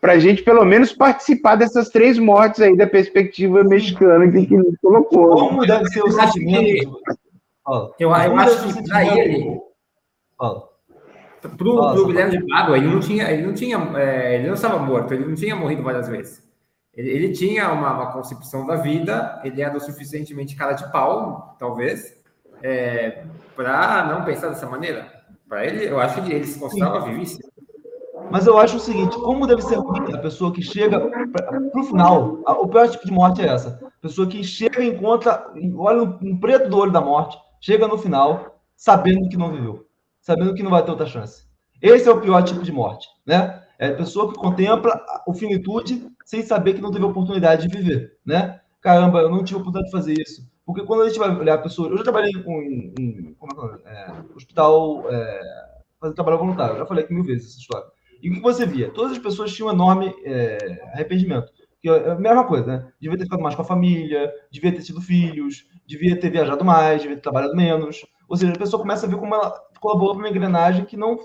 para 0.00 0.12
a 0.14 0.18
gente 0.18 0.42
pelo 0.42 0.64
menos 0.64 0.92
participar 0.92 1.56
dessas 1.56 1.90
três 1.90 2.18
mortes 2.18 2.60
aí 2.60 2.76
da 2.76 2.86
perspectiva 2.86 3.62
mexicana 3.64 4.30
que, 4.30 4.56
nos 4.56 4.76
colocou. 4.80 5.30
Como 5.30 5.66
deve 5.66 5.86
ser 5.88 6.02
o 6.02 6.10
sentimento? 6.10 6.98
Eu, 7.98 8.14
acho 8.14 8.74
que 8.74 8.88
para 8.88 9.04
ele, 9.04 9.60
para 10.38 12.00
o 12.00 12.06
Guilherme 12.06 12.38
de 12.38 12.46
Pádua, 12.46 12.78
ele 12.78 12.86
não 12.86 13.00
tinha, 13.00 13.30
ele 13.30 13.42
não 13.42 13.52
tinha, 13.52 13.76
é, 13.96 14.36
ele 14.36 14.46
não 14.46 14.54
estava 14.54 14.78
morto, 14.78 15.12
ele 15.12 15.26
não 15.26 15.34
tinha 15.34 15.54
morrido 15.54 15.82
várias 15.82 16.08
vezes. 16.08 16.47
Ele, 16.98 17.10
ele 17.10 17.32
tinha 17.32 17.70
uma, 17.70 17.94
uma, 17.94 18.12
concepção 18.12 18.66
da 18.66 18.74
vida, 18.74 19.40
ele 19.44 19.62
era 19.62 19.76
o 19.76 19.80
suficientemente 19.80 20.56
cara 20.56 20.72
de 20.72 20.90
pau, 20.90 21.54
talvez, 21.56 22.18
é, 22.60 23.22
para 23.54 24.04
não 24.06 24.24
pensar 24.24 24.48
dessa 24.48 24.68
maneira. 24.68 25.06
Para 25.48 25.64
ele, 25.64 25.88
eu 25.88 26.00
acho 26.00 26.20
que 26.24 26.32
ele 26.32 26.44
se 26.44 26.58
considerava 26.58 27.02
vivíssimo. 27.02 27.48
Mas 28.32 28.48
eu 28.48 28.58
acho 28.58 28.78
o 28.78 28.80
seguinte, 28.80 29.16
como 29.16 29.46
deve 29.46 29.62
ser 29.62 29.76
ruim 29.76 30.12
a 30.12 30.18
pessoa 30.18 30.52
que 30.52 30.60
chega 30.60 30.98
para 30.98 31.80
o 31.80 31.84
final, 31.84 32.40
a, 32.44 32.54
o 32.54 32.66
pior 32.66 32.88
tipo 32.88 33.06
de 33.06 33.12
morte 33.12 33.42
é 33.42 33.46
essa. 33.46 33.78
A 33.80 34.02
pessoa 34.02 34.26
que 34.26 34.42
chega 34.42 34.82
e 34.82 34.88
encontra, 34.88 35.52
olha 35.76 36.02
um 36.02 36.36
preto 36.36 36.68
do 36.68 36.78
olho 36.78 36.90
da 36.90 37.00
morte, 37.00 37.38
chega 37.60 37.86
no 37.86 37.96
final, 37.96 38.60
sabendo 38.74 39.28
que 39.28 39.36
não 39.36 39.52
viveu, 39.52 39.86
sabendo 40.20 40.52
que 40.52 40.64
não 40.64 40.72
vai 40.72 40.84
ter 40.84 40.90
outra 40.90 41.06
chance. 41.06 41.46
Esse 41.80 42.08
é 42.08 42.12
o 42.12 42.20
pior 42.20 42.42
tipo 42.42 42.64
de 42.64 42.72
morte, 42.72 43.06
né? 43.24 43.62
É 43.78 43.88
a 43.88 43.96
pessoa 43.96 44.32
que 44.32 44.38
contempla 44.38 45.00
o 45.26 45.32
finitude 45.32 46.06
sem 46.24 46.42
saber 46.42 46.74
que 46.74 46.80
não 46.80 46.90
teve 46.90 47.04
oportunidade 47.04 47.68
de 47.68 47.76
viver, 47.76 48.18
né? 48.26 48.60
Caramba, 48.80 49.20
eu 49.20 49.30
não 49.30 49.44
tive 49.44 49.60
oportunidade 49.60 49.86
de 49.86 49.96
fazer 49.96 50.14
isso. 50.20 50.42
Porque 50.66 50.84
quando 50.84 51.02
a 51.02 51.08
gente 51.08 51.18
vai 51.18 51.34
olhar 51.34 51.54
a 51.54 51.62
pessoa. 51.62 51.88
Eu 51.88 51.96
já 51.96 52.02
trabalhei 52.02 52.32
com, 52.42 52.60
em, 52.60 53.34
como 53.38 53.52
é, 53.86 53.90
é, 53.90 54.14
hospital, 54.36 55.04
é, 55.08 55.40
fazendo 55.98 56.14
trabalho 56.14 56.38
voluntário. 56.38 56.74
Eu 56.74 56.78
já 56.80 56.86
falei 56.86 57.04
aqui 57.04 57.14
mil 57.14 57.24
vezes 57.24 57.52
essa 57.52 57.60
história. 57.60 57.86
E 58.22 58.28
o 58.28 58.34
que 58.34 58.40
você 58.40 58.66
via? 58.66 58.90
Todas 58.90 59.12
as 59.12 59.18
pessoas 59.18 59.54
tinham 59.54 59.68
um 59.68 59.72
enorme 59.72 60.14
é, 60.24 60.58
arrependimento. 60.92 61.50
Que 61.80 61.88
é 61.88 62.10
a 62.10 62.16
mesma 62.16 62.44
coisa, 62.44 62.66
né? 62.66 62.92
Devia 63.00 63.16
ter 63.16 63.24
ficado 63.24 63.42
mais 63.42 63.54
com 63.54 63.62
a 63.62 63.64
família, 63.64 64.30
devia 64.50 64.72
ter 64.72 64.82
tido 64.82 65.00
filhos, 65.00 65.66
devia 65.86 66.18
ter 66.18 66.28
viajado 66.28 66.64
mais, 66.64 67.00
devia 67.00 67.16
ter 67.16 67.22
trabalhado 67.22 67.54
menos. 67.54 68.04
Ou 68.28 68.36
seja, 68.36 68.52
a 68.52 68.58
pessoa 68.58 68.82
começa 68.82 69.06
a 69.06 69.08
ver 69.08 69.16
como 69.16 69.34
ela 69.34 69.54
colaborou 69.80 70.14
para 70.14 70.24
uma 70.24 70.28
engrenagem 70.28 70.84
que 70.84 70.96
não, 70.96 71.16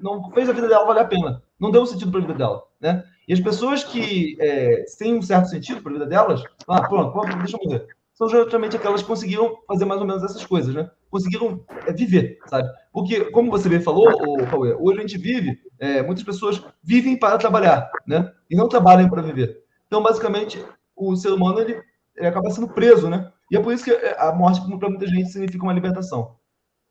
não 0.00 0.30
fez 0.30 0.48
a 0.48 0.52
vida 0.52 0.68
dela 0.68 0.86
valer 0.86 1.00
a 1.00 1.06
pena. 1.06 1.42
Não 1.58 1.70
deu 1.70 1.86
sentido 1.86 2.10
para 2.10 2.20
a 2.20 2.22
vida 2.22 2.34
dela, 2.34 2.62
né? 2.80 3.04
E 3.26 3.32
as 3.32 3.40
pessoas 3.40 3.82
que 3.84 4.36
é, 4.40 4.84
têm 4.98 5.16
um 5.16 5.22
certo 5.22 5.48
sentido 5.48 5.80
para 5.80 5.90
a 5.90 5.94
vida 5.94 6.06
delas, 6.06 6.42
ah, 6.68 6.86
pronto, 6.86 7.12
pronto 7.12 7.36
deixa 7.38 7.56
eu 7.62 7.70
ver 7.70 7.86
são 8.14 8.28
geralmente 8.28 8.76
aquelas 8.76 9.02
que 9.02 9.08
conseguiram 9.08 9.58
fazer 9.66 9.84
mais 9.84 10.00
ou 10.00 10.06
menos 10.06 10.22
essas 10.22 10.44
coisas, 10.46 10.72
né? 10.72 10.88
Conseguiram 11.10 11.64
é, 11.84 11.92
viver, 11.92 12.38
sabe? 12.46 12.68
Porque, 12.92 13.24
como 13.32 13.50
você 13.50 13.68
bem 13.68 13.80
falou, 13.80 14.08
o 14.08 14.46
Cauê, 14.46 14.72
hoje 14.74 14.98
a 14.98 15.00
gente 15.00 15.18
vive, 15.18 15.60
é, 15.80 16.00
muitas 16.00 16.24
pessoas 16.24 16.62
vivem 16.82 17.18
para 17.18 17.38
trabalhar, 17.38 17.90
né? 18.06 18.32
E 18.48 18.54
não 18.54 18.68
trabalham 18.68 19.10
para 19.10 19.20
viver. 19.20 19.64
Então, 19.88 20.00
basicamente, 20.00 20.64
o 20.94 21.16
ser 21.16 21.30
humano 21.30 21.60
ele, 21.60 21.82
ele 22.16 22.26
acaba 22.26 22.50
sendo 22.50 22.68
preso, 22.68 23.10
né? 23.10 23.32
E 23.50 23.56
é 23.56 23.60
por 23.60 23.72
isso 23.72 23.84
que 23.84 23.90
é, 23.90 24.16
a 24.18 24.32
morte, 24.32 24.60
para 24.78 24.88
muita 24.88 25.08
gente, 25.08 25.30
significa 25.30 25.64
uma 25.64 25.72
libertação. 25.72 26.36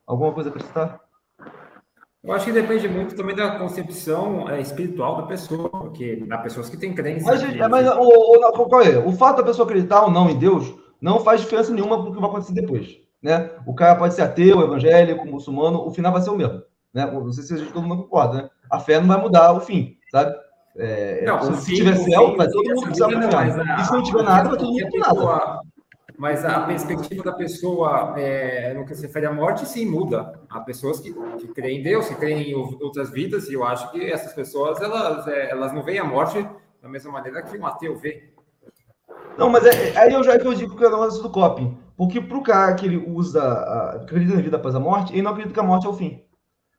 Alguma 0.06 0.34
coisa 0.34 0.50
a 0.50 0.52
acrescentar? 0.52 1.00
Eu 2.24 2.32
acho 2.32 2.46
que 2.46 2.54
depende 2.54 2.88
muito 2.88 3.16
também 3.16 3.36
da 3.36 3.60
concepção 3.60 4.50
é, 4.50 4.62
espiritual 4.62 5.18
da 5.18 5.24
pessoa, 5.24 5.70
porque 5.70 6.26
há 6.30 6.38
pessoas 6.38 6.70
que 6.70 6.78
têm 6.78 6.94
crença. 6.94 7.26
Mas, 7.26 7.44
que... 7.44 7.68
mas 7.68 7.88
o, 7.88 8.00
o, 8.00 8.70
qual 8.70 8.82
é? 8.82 8.98
o 8.98 9.12
fato 9.12 9.38
da 9.38 9.44
pessoa 9.44 9.66
acreditar 9.66 10.04
ou 10.04 10.12
não 10.12 10.30
em 10.30 10.40
Deus 10.40 10.74
não 11.02 11.20
faz 11.20 11.42
diferença 11.42 11.74
nenhuma 11.74 12.02
para 12.02 12.10
o 12.10 12.14
que 12.14 12.22
vai 12.22 12.30
acontecer 12.30 12.54
depois. 12.54 12.98
Né? 13.22 13.52
O 13.66 13.74
cara 13.74 13.96
pode 13.96 14.14
ser 14.14 14.22
ateu, 14.22 14.62
evangélico, 14.62 15.28
muçulmano, 15.28 15.86
o 15.86 15.92
final 15.92 16.14
vai 16.14 16.22
ser 16.22 16.30
o 16.30 16.38
mesmo. 16.38 16.62
Né? 16.94 17.06
Não 17.12 17.32
sei 17.34 17.44
se 17.44 17.54
a 17.56 17.58
gente 17.58 17.74
todo 17.74 17.86
mundo 17.86 18.04
concorda, 18.04 18.44
né? 18.44 18.50
A 18.70 18.80
fé 18.80 19.00
não 19.00 19.08
vai 19.08 19.20
mudar 19.20 19.52
o 19.54 19.60
fim, 19.60 19.98
sabe? 20.10 20.34
É, 20.78 21.26
não, 21.26 21.42
se, 21.56 21.72
fim, 21.72 21.76
tiver 21.76 21.96
céu, 21.98 22.36
vai 22.38 22.48
todo 22.48 22.70
mundo 22.70 22.84
precisar 22.84 23.08
do 23.08 23.16
inferno. 23.16 23.64
E 23.80 23.86
se 23.86 23.92
não 23.92 24.04
tiver 24.04 24.24
nada, 24.24 24.50
vai 24.50 24.58
todo 24.58 24.72
mundo 24.72 24.90
pro 24.90 25.00
nada. 25.00 25.60
Mas 26.24 26.46
a 26.46 26.62
perspectiva 26.62 27.22
da 27.22 27.34
pessoa 27.34 28.14
é, 28.18 28.74
no 28.74 28.86
que 28.86 28.96
se 28.96 29.06
refere 29.06 29.26
à 29.26 29.34
morte, 29.34 29.66
sim, 29.66 29.86
muda. 29.86 30.40
Há 30.50 30.62
pessoas 30.62 31.02
que, 31.02 31.14
que 31.38 31.50
creem 31.50 31.82
em 31.82 31.84
Deus, 31.84 32.08
que 32.08 32.16
creem 32.16 32.52
em 32.52 32.56
outras 32.56 33.10
vidas, 33.10 33.50
e 33.50 33.56
eu 33.56 33.66
acho 33.66 33.92
que 33.92 34.10
essas 34.10 34.32
pessoas, 34.32 34.82
elas, 34.82 35.28
é, 35.28 35.52
elas 35.52 35.74
não 35.74 35.84
veem 35.84 36.00
a 36.00 36.06
morte 36.06 36.42
da 36.82 36.88
mesma 36.88 37.12
maneira 37.12 37.42
que 37.42 37.58
um 37.58 37.66
ateu 37.66 37.98
vê. 37.98 38.32
Não, 39.38 39.50
mas 39.50 39.66
é, 39.66 40.00
aí 40.00 40.14
eu 40.14 40.24
já 40.24 40.40
que 40.40 40.48
eu 40.48 40.54
digo 40.54 40.78
que 40.78 40.84
é 40.86 40.88
o 40.88 40.92
negócio 40.92 41.22
do 41.22 41.30
coping. 41.30 41.78
Porque 41.98 42.22
pro 42.22 42.42
cara 42.42 42.74
que 42.74 42.86
ele 42.86 43.04
usa, 43.06 43.44
a, 43.44 43.96
acredita 43.98 44.38
na 44.38 44.42
vida 44.42 44.56
após 44.56 44.76
a 44.76 44.80
morte, 44.80 45.12
ele 45.12 45.24
não 45.24 45.32
acredita 45.32 45.54
que 45.54 45.60
a 45.60 45.64
morte 45.64 45.88
é 45.88 45.90
o 45.90 45.94
fim. 45.94 46.24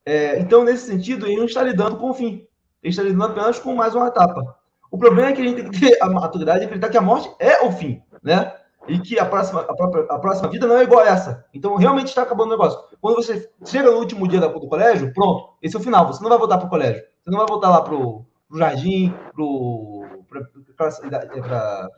É, 0.07 0.39
então, 0.41 0.65
nesse 0.65 0.87
sentido, 0.87 1.27
ele 1.27 1.37
não 1.37 1.45
está 1.45 1.63
lidando 1.63 1.99
com 1.99 2.09
o 2.09 2.15
fim. 2.15 2.47
Ele 2.83 2.93
está 2.93 3.03
lidando 3.03 3.25
apenas 3.25 3.59
com 3.59 3.75
mais 3.75 3.95
uma 3.95 4.09
etapa. 4.09 4.57
O 4.91 4.97
problema 4.97 5.29
é 5.29 5.33
que 5.35 5.43
a 5.43 5.45
gente 5.45 5.61
tem 5.61 5.71
que 5.71 5.81
ter 5.81 6.03
a 6.03 6.09
maturidade 6.09 6.61
de 6.61 6.65
acreditar 6.65 6.89
que 6.89 6.97
a 6.97 7.03
morte 7.03 7.31
é 7.39 7.63
o 7.63 7.71
fim, 7.71 8.03
né? 8.23 8.55
E 8.87 8.99
que 8.99 9.19
a 9.19 9.25
próxima, 9.25 9.61
a, 9.63 9.75
própria, 9.75 10.05
a 10.05 10.19
próxima 10.19 10.49
vida 10.49 10.67
não 10.67 10.77
é 10.77 10.83
igual 10.83 11.01
a 11.01 11.09
essa. 11.09 11.45
Então, 11.55 11.77
realmente 11.77 12.09
está 12.09 12.23
acabando 12.23 12.49
o 12.49 12.57
negócio. 12.57 12.79
Quando 13.01 13.17
você 13.17 13.51
chega 13.65 13.91
no 13.91 13.99
último 13.99 14.29
dia 14.29 14.41
do 14.41 14.69
colégio, 14.69 15.13
pronto, 15.13 15.55
esse 15.63 15.75
é 15.75 15.79
o 15.79 15.83
final. 15.83 16.07
Você 16.07 16.23
não 16.23 16.29
vai 16.29 16.39
voltar 16.39 16.59
para 16.59 16.67
o 16.67 16.71
colégio. 16.71 17.03
Você 17.23 17.31
não 17.31 17.39
vai 17.39 17.47
voltar 17.47 17.71
lá 17.71 17.81
para 17.81 17.95
o 17.95 18.27
jardim, 18.55 19.15
para 19.35 19.43
o 19.43 20.05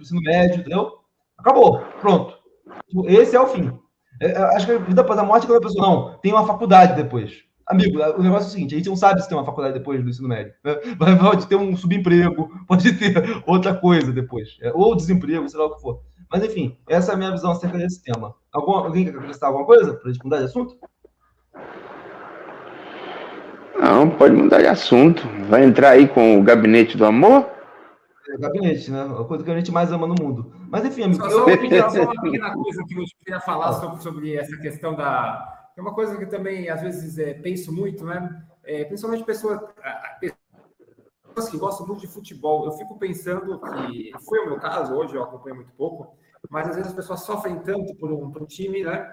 ensino 0.00 0.20
médio, 0.20 0.60
entendeu? 0.60 0.92
Acabou, 1.36 1.80
pronto. 2.00 2.34
Esse 3.06 3.36
é 3.36 3.40
o 3.40 3.48
fim. 3.48 3.72
É, 4.20 4.32
é 4.32 4.38
acho 4.56 4.66
que 4.66 4.72
a 4.72 4.78
vida 4.78 5.00
após 5.00 5.18
a 5.18 5.24
morte 5.24 5.44
é 5.44 5.46
quando 5.46 5.58
a 5.58 5.66
pessoa 5.66 5.86
não 5.86 6.18
tem 6.18 6.32
uma 6.32 6.46
faculdade 6.46 6.94
depois. 6.94 7.44
Amigo, 7.66 7.98
o 7.98 8.22
negócio 8.22 8.46
é 8.46 8.48
o 8.48 8.52
seguinte: 8.52 8.74
a 8.74 8.78
gente 8.78 8.88
não 8.88 8.96
sabe 8.96 9.20
se 9.20 9.28
tem 9.28 9.36
uma 9.36 9.44
faculdade 9.44 9.74
depois 9.74 10.02
do 10.02 10.08
ensino 10.08 10.28
médio. 10.28 10.54
Né? 10.62 10.74
Pode 11.20 11.46
ter 11.46 11.56
um 11.56 11.76
subemprego, 11.76 12.48
pode 12.66 12.92
ter 12.92 13.42
outra 13.44 13.74
coisa 13.74 14.12
depois, 14.12 14.56
é, 14.62 14.72
ou 14.72 14.94
desemprego, 14.94 15.48
sei 15.48 15.58
lá 15.58 15.66
o 15.66 15.74
que 15.74 15.80
for. 15.80 16.00
Mas 16.30 16.44
enfim, 16.44 16.76
essa 16.88 17.12
é 17.12 17.14
a 17.14 17.18
minha 17.18 17.30
visão 17.30 17.52
acerca 17.52 17.78
desse 17.78 18.02
tema. 18.02 18.34
Algum, 18.52 18.72
alguém 18.72 19.04
quer 19.04 19.16
acrescentar 19.16 19.48
alguma 19.48 19.66
coisa 19.66 19.94
para 19.94 20.10
a 20.10 20.12
gente 20.12 20.24
mudar 20.24 20.38
de 20.38 20.44
assunto? 20.44 20.76
Não, 23.78 24.10
pode 24.10 24.34
mudar 24.34 24.60
de 24.60 24.66
assunto. 24.66 25.22
Vai 25.48 25.64
entrar 25.64 25.90
aí 25.90 26.08
com 26.08 26.38
o 26.38 26.42
gabinete 26.42 26.96
do 26.96 27.04
amor? 27.04 27.48
É, 28.28 28.36
gabinete, 28.38 28.90
né? 28.90 29.02
A 29.02 29.24
coisa 29.24 29.44
que 29.44 29.50
a 29.50 29.56
gente 29.56 29.70
mais 29.70 29.92
ama 29.92 30.06
no 30.06 30.14
mundo. 30.14 30.52
Mas 30.68 30.84
enfim, 30.84 31.04
amigo. 31.04 31.22
Só, 31.22 31.30
só, 31.30 31.48
eu... 31.48 31.90
só 31.90 32.02
uma 32.02 32.22
pequena 32.22 32.52
coisa 32.52 32.82
que 32.84 32.94
eu 32.98 33.04
queria 33.20 33.40
falar 33.40 33.72
sobre, 33.74 34.02
sobre 34.02 34.34
essa 34.34 34.56
questão 34.56 34.94
da. 34.94 35.70
É 35.76 35.80
uma 35.80 35.94
coisa 35.94 36.16
que 36.16 36.26
também, 36.26 36.68
às 36.68 36.80
vezes, 36.80 37.18
é, 37.18 37.34
penso 37.34 37.72
muito, 37.72 38.04
né? 38.04 38.42
É, 38.64 38.84
principalmente 38.84 39.22
pessoas, 39.22 39.60
pessoas 41.36 41.50
que 41.50 41.58
gostam 41.58 41.86
muito 41.86 42.00
de 42.00 42.06
futebol. 42.06 42.64
Eu 42.64 42.72
fico 42.72 42.98
pensando 42.98 43.60
que 43.60 44.10
foi 44.24 44.40
o 44.40 44.46
meu 44.46 44.58
caso, 44.58 44.94
hoje 44.94 45.14
eu 45.14 45.22
acompanho 45.22 45.56
muito 45.56 45.72
pouco, 45.72 46.16
mas 46.48 46.68
às 46.68 46.76
vezes 46.76 46.90
as 46.90 46.96
pessoas 46.96 47.20
sofrem 47.20 47.58
tanto 47.58 47.94
por 47.96 48.10
um, 48.10 48.30
por 48.30 48.42
um 48.42 48.46
time, 48.46 48.82
né? 48.82 49.06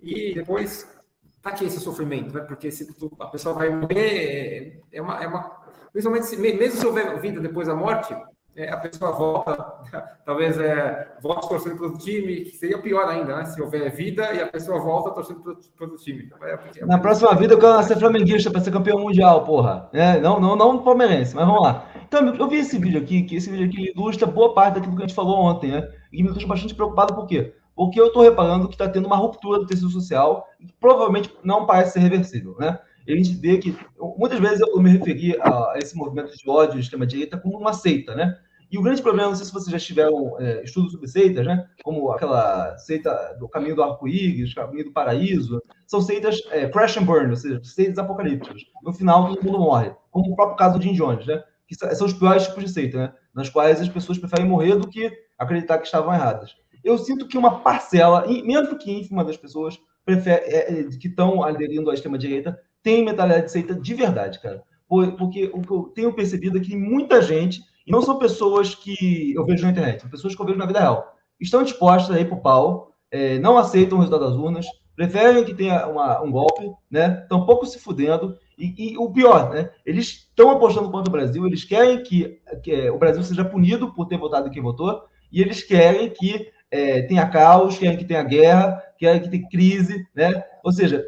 E 0.00 0.34
depois 0.34 0.92
tá 1.40 1.50
aqui 1.50 1.64
esse 1.64 1.78
sofrimento, 1.78 2.34
né? 2.34 2.40
Porque 2.42 2.70
se 2.70 2.88
a 3.20 3.26
pessoa 3.26 3.54
vai 3.54 3.70
morrer, 3.70 4.82
é 4.92 5.00
uma, 5.00 5.22
é 5.22 5.28
uma 5.28 5.56
principalmente 5.92 6.26
se, 6.26 6.36
mesmo 6.36 6.80
se 6.80 6.86
houver 6.86 7.20
vida 7.20 7.40
depois 7.40 7.68
da 7.68 7.74
morte, 7.74 8.12
é, 8.12 8.24
a 8.64 8.76
pessoa 8.76 9.12
volta, 9.12 9.56
talvez 10.24 10.58
é, 10.58 11.08
volte 11.22 11.48
torcendo 11.48 11.76
para 11.76 11.86
o 11.86 11.98
time, 11.98 12.40
que 12.40 12.56
seria 12.56 12.78
pior 12.78 13.08
ainda, 13.08 13.36
né? 13.36 13.44
Se 13.44 13.60
houver 13.60 13.90
vida 13.94 14.32
e 14.32 14.40
a 14.40 14.46
pessoa 14.46 14.80
volta 14.80 15.10
torcendo 15.10 15.40
para 15.76 15.86
o 15.86 15.96
time. 15.96 16.30
É, 16.42 16.84
Na 16.84 16.98
próxima 16.98 17.34
vida 17.34 17.54
eu 17.54 17.58
quero 17.58 17.82
ser 17.82 17.98
flamenguista 17.98 18.50
para 18.50 18.60
ser 18.60 18.70
campeão 18.70 18.98
mundial, 18.98 19.44
porra. 19.44 19.88
É, 19.92 20.18
não, 20.20 20.40
não, 20.40 20.56
não 20.56 20.82
palmeirense, 20.82 21.34
mas 21.34 21.46
vamos 21.46 21.62
lá. 21.62 21.86
Então, 22.06 22.26
eu 22.34 22.48
vi 22.48 22.56
esse 22.56 22.78
vídeo 22.78 23.00
aqui, 23.00 23.22
que 23.22 23.36
esse 23.36 23.50
vídeo 23.50 23.66
aqui 23.66 23.92
ilustra 23.94 24.26
boa 24.26 24.54
parte 24.54 24.74
daquilo 24.74 24.96
que 24.96 25.02
a 25.02 25.06
gente 25.06 25.14
falou 25.14 25.36
ontem, 25.36 25.70
né? 25.70 25.88
E 26.12 26.22
me 26.22 26.30
deixa 26.32 26.46
bastante 26.46 26.74
preocupado 26.74 27.14
por 27.14 27.26
quê? 27.26 27.54
Porque 27.76 28.00
eu 28.00 28.06
estou 28.06 28.22
reparando 28.22 28.66
que 28.66 28.74
está 28.74 28.88
tendo 28.88 29.06
uma 29.06 29.16
ruptura 29.16 29.60
do 29.60 29.66
tecido 29.66 29.90
social 29.90 30.48
e 30.58 30.66
provavelmente 30.80 31.32
não 31.44 31.66
parece 31.66 31.92
ser 31.92 32.00
reversível, 32.00 32.56
né? 32.58 32.78
a 33.12 33.16
gente 33.16 33.34
vê 33.34 33.58
que 33.58 33.76
muitas 34.18 34.38
vezes 34.38 34.60
eu 34.60 34.80
me 34.82 34.90
referi 34.90 35.36
a 35.40 35.74
esse 35.76 35.96
movimento 35.96 36.36
de 36.36 36.48
ódio 36.48 36.74
de 36.74 36.80
extrema-direita 36.80 37.38
como 37.38 37.58
uma 37.58 37.72
seita, 37.72 38.14
né? 38.14 38.38
E 38.70 38.76
o 38.76 38.82
grande 38.82 39.00
problema, 39.00 39.30
não 39.30 39.36
sei 39.36 39.46
se 39.46 39.52
vocês 39.52 39.70
já 39.70 39.78
tiveram 39.78 40.38
é, 40.38 40.62
estudos 40.62 40.92
sobre 40.92 41.08
seitas, 41.08 41.46
né? 41.46 41.66
Como 41.82 42.10
aquela 42.10 42.76
seita 42.76 43.34
do 43.38 43.48
caminho 43.48 43.74
do 43.74 43.82
arco-íris, 43.82 44.52
caminho 44.52 44.84
do 44.84 44.92
paraíso, 44.92 45.62
são 45.86 46.02
seitas 46.02 46.42
é, 46.50 46.68
crash 46.68 46.98
and 46.98 47.04
burn, 47.04 47.30
ou 47.30 47.36
seja, 47.36 47.60
seitas 47.64 47.98
apocalípticas. 47.98 48.62
No 48.82 48.92
final, 48.92 49.34
todo 49.34 49.44
mundo 49.44 49.58
morre, 49.58 49.92
como 50.10 50.32
o 50.32 50.36
próprio 50.36 50.56
caso 50.56 50.78
de 50.78 50.86
Jim 50.86 50.94
Jones, 50.94 51.26
né? 51.26 51.42
Que 51.66 51.74
são 51.74 52.06
os 52.06 52.12
piores 52.12 52.46
tipos 52.46 52.64
de 52.64 52.70
seita, 52.70 52.98
né? 52.98 53.12
Nas 53.34 53.48
quais 53.48 53.80
as 53.80 53.88
pessoas 53.88 54.18
preferem 54.18 54.46
morrer 54.46 54.76
do 54.76 54.88
que 54.88 55.10
acreditar 55.38 55.78
que 55.78 55.86
estavam 55.86 56.12
erradas. 56.12 56.54
Eu 56.84 56.98
sinto 56.98 57.26
que 57.26 57.38
uma 57.38 57.60
parcela, 57.60 58.26
menos 58.26 58.68
do 58.68 58.78
que 58.78 58.92
ínfima 58.92 59.24
das 59.24 59.36
pessoas, 59.36 59.78
prefere, 60.04 60.44
é, 60.46 60.84
que 60.98 61.08
estão 61.08 61.42
aderindo 61.42 61.90
à 61.90 61.94
extrema-direita 61.94 62.58
têm 62.82 63.04
mentalidade 63.04 63.46
de 63.46 63.52
seita 63.52 63.74
de 63.74 63.94
verdade, 63.94 64.40
cara. 64.40 64.62
Porque 64.88 65.50
o 65.52 65.60
que 65.60 65.70
eu 65.70 65.82
tenho 65.94 66.14
percebido 66.14 66.56
é 66.56 66.60
que 66.60 66.74
muita 66.74 67.20
gente, 67.20 67.60
não 67.88 68.02
são 68.02 68.18
pessoas 68.18 68.74
que 68.74 69.32
eu 69.34 69.44
vejo 69.44 69.64
na 69.64 69.70
internet, 69.70 70.00
são 70.00 70.10
pessoas 70.10 70.34
que 70.34 70.40
eu 70.42 70.46
vejo 70.46 70.58
na 70.58 70.66
vida 70.66 70.80
real, 70.80 71.14
estão 71.40 71.62
dispostas 71.62 72.14
a 72.14 72.20
ir 72.20 72.26
para 72.26 72.36
o 72.36 72.42
pau, 72.42 72.94
é, 73.10 73.38
não 73.38 73.56
aceitam 73.56 73.98
o 73.98 74.00
resultado 74.00 74.28
das 74.28 74.36
urnas, 74.38 74.66
preferem 74.98 75.44
que 75.44 75.54
tenha 75.54 75.86
uma, 75.86 76.20
um 76.20 76.30
golpe, 76.30 76.68
né? 76.90 77.20
Estão 77.22 77.46
pouco 77.46 77.64
se 77.64 77.78
fudendo. 77.78 78.36
E, 78.58 78.92
e, 78.92 78.98
o 78.98 79.08
pior, 79.12 79.50
né? 79.50 79.70
Eles 79.86 80.26
estão 80.28 80.50
apostando 80.50 80.90
contra 80.90 81.08
o 81.08 81.12
Brasil, 81.12 81.46
eles 81.46 81.64
querem 81.64 82.02
que, 82.02 82.40
que, 82.64 82.90
o 82.90 82.98
Brasil 82.98 83.22
seja 83.22 83.44
punido 83.44 83.94
por 83.94 84.06
ter 84.06 84.18
votado 84.18 84.50
quem 84.50 84.60
votou, 84.60 85.04
e 85.30 85.40
eles 85.40 85.62
querem 85.62 86.10
que 86.10 86.50
é, 86.68 87.02
tenha 87.02 87.28
caos, 87.28 87.78
querem 87.78 87.96
que 87.96 88.04
tenha 88.04 88.24
guerra, 88.24 88.82
querem 88.98 89.22
que 89.22 89.30
tenha 89.30 89.48
crise, 89.48 90.04
né? 90.12 90.42
Ou 90.64 90.72
seja, 90.72 91.04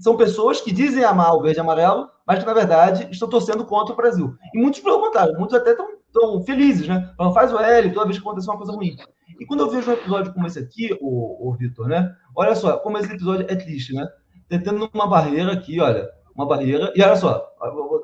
são 0.00 0.16
pessoas 0.16 0.60
que 0.60 0.72
dizem 0.72 1.04
amar 1.04 1.32
o 1.34 1.40
verde 1.40 1.58
e 1.58 1.60
amarelo, 1.60 2.08
mas 2.26 2.40
que, 2.40 2.46
na 2.46 2.52
verdade, 2.52 3.06
estão 3.10 3.28
torcendo 3.28 3.64
contra 3.64 3.94
o 3.94 3.96
Brasil. 3.96 4.34
E 4.52 4.58
muitos, 4.58 4.80
pelo 4.80 5.00
contrário, 5.00 5.38
muitos 5.38 5.56
até 5.56 5.70
estão 5.70 5.86
felizes, 6.44 6.88
né? 6.88 7.12
Faz 7.34 7.52
o 7.52 7.58
L 7.58 7.92
toda 7.92 8.06
vez 8.06 8.18
que 8.18 8.26
acontece 8.26 8.48
uma 8.48 8.56
coisa 8.56 8.72
ruim. 8.72 8.96
E 9.38 9.46
quando 9.46 9.60
eu 9.60 9.70
vejo 9.70 9.90
um 9.90 9.94
episódio 9.94 10.32
como 10.32 10.46
esse 10.46 10.58
aqui, 10.58 10.96
o, 11.00 11.48
o 11.48 11.54
Vitor, 11.54 11.88
né? 11.88 12.14
Olha 12.34 12.54
só, 12.54 12.78
como 12.78 12.98
esse 12.98 13.12
episódio 13.12 13.46
é 13.48 13.54
triste, 13.54 13.94
né? 13.94 14.06
Tentando 14.48 14.88
uma 14.92 15.06
barreira 15.06 15.52
aqui, 15.52 15.80
olha, 15.80 16.08
uma 16.34 16.46
barreira. 16.46 16.92
E 16.96 17.02
olha 17.02 17.16
só, 17.16 17.46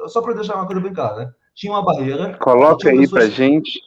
só 0.07 0.23
para 0.23 0.35
deixar 0.35 0.57
uma 0.57 0.67
coisa 0.67 0.81
bem 0.81 0.93
clara, 0.93 1.25
né? 1.25 1.33
Tinha 1.55 1.73
uma 1.73 1.85
barreira. 1.85 2.37
Coloca 2.39 2.89
aí 2.89 3.09
para 3.09 3.29
gente. 3.29 3.81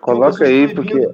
Coloca 0.00 0.44
aí, 0.44 0.72
porque. 0.74 1.10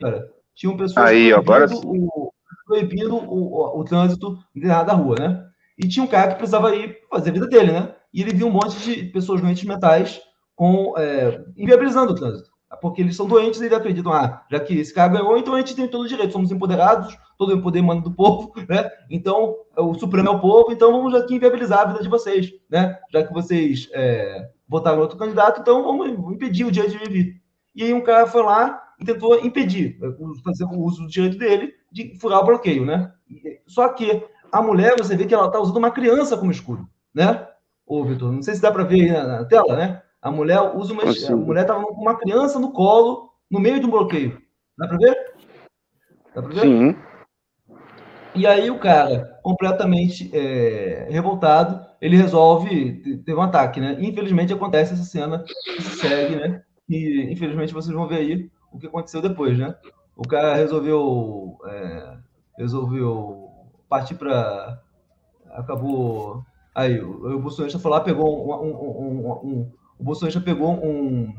Cara, 0.00 0.30
tinham 0.54 0.76
pessoas 0.76 1.06
aí, 1.06 1.32
agora 1.32 1.66
o, 1.72 2.32
proibindo 2.66 3.16
o, 3.16 3.18
o, 3.18 3.80
o 3.80 3.84
trânsito 3.84 4.38
da 4.54 4.92
rua, 4.92 5.16
né? 5.18 5.44
E 5.76 5.88
tinha 5.88 6.04
um 6.04 6.08
cara 6.08 6.28
que 6.28 6.36
precisava 6.36 6.74
ir 6.74 6.98
fazer 7.10 7.30
a 7.30 7.32
vida 7.32 7.46
dele, 7.48 7.72
né? 7.72 7.94
E 8.12 8.22
ele 8.22 8.34
viu 8.34 8.46
um 8.46 8.50
monte 8.50 8.78
de 8.78 9.04
pessoas 9.04 9.40
doentes 9.40 9.64
mentais 9.64 10.20
com, 10.58 10.92
é, 10.98 11.40
inviabilizando 11.56 12.10
o 12.10 12.14
trânsito. 12.16 12.50
Porque 12.82 13.00
eles 13.00 13.14
são 13.14 13.28
doentes 13.28 13.60
e 13.60 13.64
eles 13.64 13.78
acreditam, 13.78 14.12
ah, 14.12 14.42
já 14.50 14.58
que 14.58 14.76
esse 14.76 14.92
cara 14.92 15.12
ganhou, 15.12 15.38
então 15.38 15.54
a 15.54 15.58
gente 15.58 15.76
tem 15.76 15.86
todo 15.86 16.02
o 16.02 16.08
direito, 16.08 16.32
somos 16.32 16.50
empoderados, 16.50 17.16
todo 17.38 17.54
o 17.54 17.62
poder 17.62 17.80
manda 17.80 18.02
do 18.02 18.10
povo, 18.10 18.52
né? 18.68 18.90
Então, 19.08 19.54
o 19.76 19.94
Supremo 19.94 20.28
é 20.28 20.32
o 20.32 20.40
povo, 20.40 20.72
então 20.72 20.90
vamos 20.90 21.14
aqui 21.14 21.36
inviabilizar 21.36 21.82
a 21.82 21.84
vida 21.84 22.02
de 22.02 22.08
vocês, 22.08 22.52
né? 22.68 22.98
Já 23.12 23.24
que 23.24 23.32
vocês 23.32 23.88
é, 23.92 24.50
votaram 24.68 24.98
outro 24.98 25.16
candidato, 25.16 25.60
então 25.60 25.84
vamos 25.84 26.10
impedir 26.34 26.64
o 26.64 26.72
direito 26.72 26.98
de 26.98 27.08
vir. 27.08 27.40
E 27.72 27.84
aí 27.84 27.94
um 27.94 28.02
cara 28.02 28.26
foi 28.26 28.42
lá 28.42 28.82
e 29.00 29.04
tentou 29.04 29.38
impedir, 29.38 29.96
fazer 30.44 30.64
o 30.64 30.80
uso 30.80 31.02
do 31.02 31.08
direito 31.08 31.38
dele 31.38 31.72
de 31.92 32.18
furar 32.18 32.40
o 32.40 32.46
bloqueio, 32.46 32.84
né? 32.84 33.12
Só 33.64 33.88
que 33.90 34.26
a 34.50 34.60
mulher, 34.60 34.96
você 34.98 35.16
vê 35.16 35.24
que 35.24 35.34
ela 35.34 35.46
está 35.46 35.60
usando 35.60 35.76
uma 35.76 35.92
criança 35.92 36.36
como 36.36 36.50
escudo, 36.50 36.86
né? 37.14 37.46
Ô, 37.86 38.04
Vitor, 38.04 38.32
não 38.32 38.42
sei 38.42 38.56
se 38.56 38.60
dá 38.60 38.72
para 38.72 38.84
ver 38.84 39.02
aí 39.02 39.26
na, 39.26 39.44
tela, 39.44 39.76
né? 39.76 40.02
A 40.28 40.32
mulher 40.32 40.76
usa 40.76 40.92
uma. 40.92 41.02
A 41.04 41.36
mulher 41.36 41.62
estava 41.62 41.82
com 41.84 42.00
uma 42.00 42.18
criança 42.18 42.58
no 42.58 42.70
colo, 42.72 43.30
no 43.50 43.58
meio 43.58 43.80
de 43.80 43.86
um 43.86 43.90
bloqueio. 43.90 44.40
Dá 44.76 44.86
para 44.86 44.98
ver? 44.98 45.16
Dá 46.34 46.42
para 46.42 46.52
ver? 46.52 46.60
Sim. 46.60 46.96
E 48.34 48.46
aí 48.46 48.70
o 48.70 48.78
cara, 48.78 49.40
completamente 49.42 50.30
é, 50.36 51.08
revoltado, 51.10 51.84
ele 52.00 52.16
resolve 52.16 53.22
ter 53.24 53.34
um 53.34 53.40
ataque, 53.40 53.80
né? 53.80 53.96
Infelizmente 53.98 54.52
acontece 54.52 54.92
essa 54.92 55.02
cena 55.02 55.42
que 55.64 55.82
se 55.82 55.98
segue, 55.98 56.36
né? 56.36 56.62
E 56.88 57.32
infelizmente 57.32 57.72
vocês 57.72 57.94
vão 57.94 58.06
ver 58.06 58.16
aí 58.16 58.50
o 58.70 58.78
que 58.78 58.86
aconteceu 58.86 59.22
depois, 59.22 59.58
né? 59.58 59.74
O 60.14 60.22
cara 60.22 60.54
resolveu 60.54 61.58
é, 61.66 62.16
resolveu 62.58 63.48
partir 63.88 64.14
para 64.14 64.78
acabou 65.52 66.44
aí 66.74 67.00
o, 67.00 67.36
o 67.36 67.40
bolsonarista 67.40 67.78
foi 67.78 67.90
lá 67.90 68.00
pegou 68.00 68.46
um, 68.46 68.68
um, 68.68 69.32
um, 69.42 69.72
o 69.98 70.04
bolsonarista 70.04 70.40
pegou 70.40 70.72
um 70.84 71.34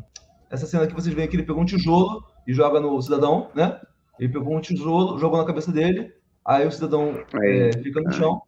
essa 0.50 0.66
cena 0.66 0.88
que 0.88 0.94
vocês 0.94 1.14
veem 1.14 1.28
aqui 1.28 1.36
ele 1.36 1.46
pegou 1.46 1.62
um 1.62 1.66
tijolo 1.66 2.24
e 2.48 2.54
joga 2.54 2.80
no 2.80 3.00
cidadão, 3.02 3.50
né? 3.54 3.80
Ele 4.20 4.34
pegou 4.34 4.56
um 4.56 4.60
tijolo, 4.60 5.18
jogou 5.20 5.38
na 5.38 5.46
cabeça 5.46 5.72
dele, 5.72 6.12
aí 6.44 6.68
o 6.68 6.72
cidadão 6.72 7.24
é, 7.42 7.72
fica 7.74 8.02
no 8.02 8.12
chão 8.12 8.42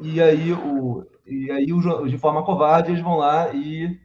e 0.00 0.22
aí 0.22 0.52
o 0.52 1.04
e 1.26 1.50
aí 1.50 1.72
o, 1.72 2.06
de 2.06 2.16
forma 2.16 2.44
covarde 2.44 2.90
eles 2.90 3.02
vão 3.02 3.16
lá 3.16 3.52
e 3.52 3.98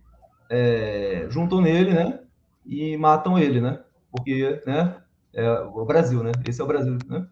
é, 0.50 1.28
juntam 1.30 1.62
nele, 1.62 1.94
né? 1.94 2.20
E 2.66 2.98
matam 2.98 3.38
ele, 3.40 3.62
né? 3.62 3.82
Porque, 4.12 4.62
né? 4.66 4.98
É 5.34 5.50
o 5.62 5.84
Brasil, 5.86 6.24
né? 6.24 6.32
Esse 6.48 6.62
é 6.62 6.64
o 6.64 6.68
Brasil, 6.68 6.98
né? 7.08 7.28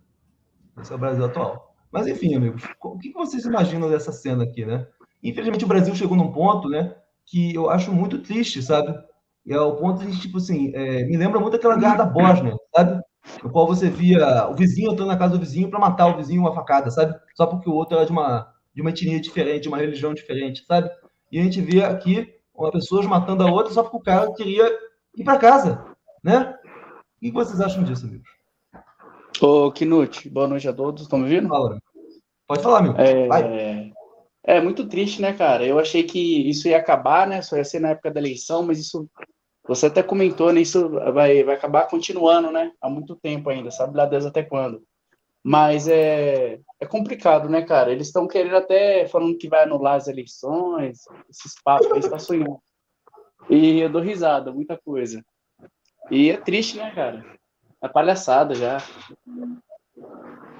Esse 0.80 0.92
é 0.92 0.96
o 0.96 1.00
Brasil 1.00 1.24
atual. 1.24 1.76
Mas 1.92 2.08
enfim, 2.08 2.36
amigos, 2.36 2.64
o 2.82 2.98
que 2.98 3.12
vocês 3.12 3.46
imaginam 3.46 3.90
dessa 3.90 4.12
cena 4.12 4.44
aqui, 4.44 4.66
né? 4.66 4.88
Infelizmente 5.22 5.66
o 5.66 5.68
Brasil 5.68 5.94
chegou 5.94 6.18
num 6.18 6.32
ponto, 6.32 6.68
né? 6.70 6.96
Que 7.32 7.56
eu 7.56 7.70
acho 7.70 7.94
muito 7.94 8.20
triste, 8.20 8.62
sabe? 8.62 8.94
E 9.46 9.54
é 9.54 9.60
o 9.60 9.76
ponto 9.76 10.06
de, 10.06 10.20
tipo 10.20 10.38
assim, 10.38 10.72
é, 10.76 11.06
me 11.06 11.18
lembra 11.18 11.40
muito 11.40 11.56
aquela 11.56 11.78
guerra 11.78 11.96
da 11.96 12.06
Bósnia, 12.06 12.54
sabe? 12.76 13.02
No 13.42 13.50
qual 13.52 13.66
você 13.66 13.90
via 13.90 14.50
o 14.50 14.56
vizinho 14.56 14.92
entrando 14.92 15.08
na 15.08 15.18
casa 15.18 15.34
do 15.34 15.40
vizinho 15.40 15.70
para 15.70 15.80
matar 15.80 16.08
o 16.08 16.18
vizinho 16.18 16.42
uma 16.42 16.54
facada, 16.54 16.92
sabe? 16.92 17.16
Só 17.36 17.46
porque 17.48 17.70
o 17.70 17.74
outro 17.74 17.96
era 17.96 18.06
de 18.06 18.12
uma, 18.12 18.48
de 18.76 18.82
uma 18.82 18.90
etnia 18.90 19.20
diferente, 19.20 19.64
de 19.64 19.68
uma 19.70 19.78
religião 19.78 20.14
diferente, 20.14 20.66
sabe? 20.66 20.90
E 21.32 21.40
a 21.40 21.44
gente 21.44 21.62
vê 21.62 21.84
aqui 21.84 22.28
uma 22.54 22.72
pessoa 22.72 23.02
matando 23.08 23.44
a 23.44 23.52
outra 23.52 23.72
só 23.74 23.82
porque 23.82 23.98
o 23.98 24.02
cara 24.02 24.32
queria 24.34 24.70
ir 25.16 25.24
para 25.24 25.40
casa, 25.40 25.86
né? 26.24 26.54
O 27.18 27.26
que 27.26 27.32
vocês 27.32 27.62
acham 27.62 27.84
disso, 27.84 28.06
amigos? 28.06 28.30
Ô, 29.42 29.72
Knut, 29.72 30.30
boa 30.30 30.48
noite 30.48 30.68
a 30.68 30.74
todos. 30.74 31.04
Estão 31.04 31.20
me 31.20 31.26
ouvindo? 31.26 31.48
Fala. 31.48 31.80
Pode 32.48 32.62
falar, 32.62 32.82
meu. 32.82 32.94
É... 32.98 33.28
Vai. 33.28 33.44
É 34.44 34.60
muito 34.60 34.88
triste, 34.88 35.22
né, 35.22 35.34
cara? 35.34 35.66
Eu 35.66 35.78
achei 35.78 36.04
que 36.04 36.50
isso 36.50 36.68
ia 36.68 36.78
acabar, 36.78 37.28
né? 37.28 37.42
Só 37.42 37.58
ia 37.58 37.64
ser 37.64 37.80
na 37.80 37.90
época 37.90 38.12
da 38.12 38.20
eleição, 38.20 38.64
mas 38.64 38.80
isso. 38.80 39.10
Você 39.68 39.86
até 39.86 40.02
comentou, 40.02 40.52
né? 40.52 40.62
Isso 40.62 40.90
vai, 40.90 41.44
vai 41.44 41.56
acabar 41.56 41.88
continuando, 41.88 42.52
né? 42.52 42.72
Há 42.82 42.90
muito 42.90 43.16
tempo 43.16 43.50
ainda, 43.50 43.70
sabe 43.70 43.96
lá 43.96 44.06
Deus 44.06 44.26
até 44.26 44.42
quando. 44.42 44.84
Mas 45.44 45.88
é, 45.88 46.60
é 46.80 46.86
complicado, 46.86 47.48
né, 47.48 47.62
cara? 47.62 47.92
Eles 47.92 48.08
estão 48.08 48.28
querendo 48.28 48.56
até 48.56 49.08
falando 49.08 49.38
que 49.38 49.48
vai 49.48 49.64
anular 49.64 49.96
as 49.96 50.08
eleições, 50.08 51.02
esses 51.30 51.54
papos, 51.64 51.88
eles 51.88 52.06
estão 52.06 52.20
sonhando. 52.20 52.60
E 53.50 53.80
eu 53.80 53.90
dou 53.92 54.02
risada, 54.02 54.52
muita 54.52 54.78
coisa. 54.78 55.24
E 56.10 56.30
é 56.30 56.38
triste, 56.38 56.78
né, 56.78 56.92
cara? 56.94 57.26
É 57.82 57.88
palhaçada 57.88 58.54
já. 58.54 58.78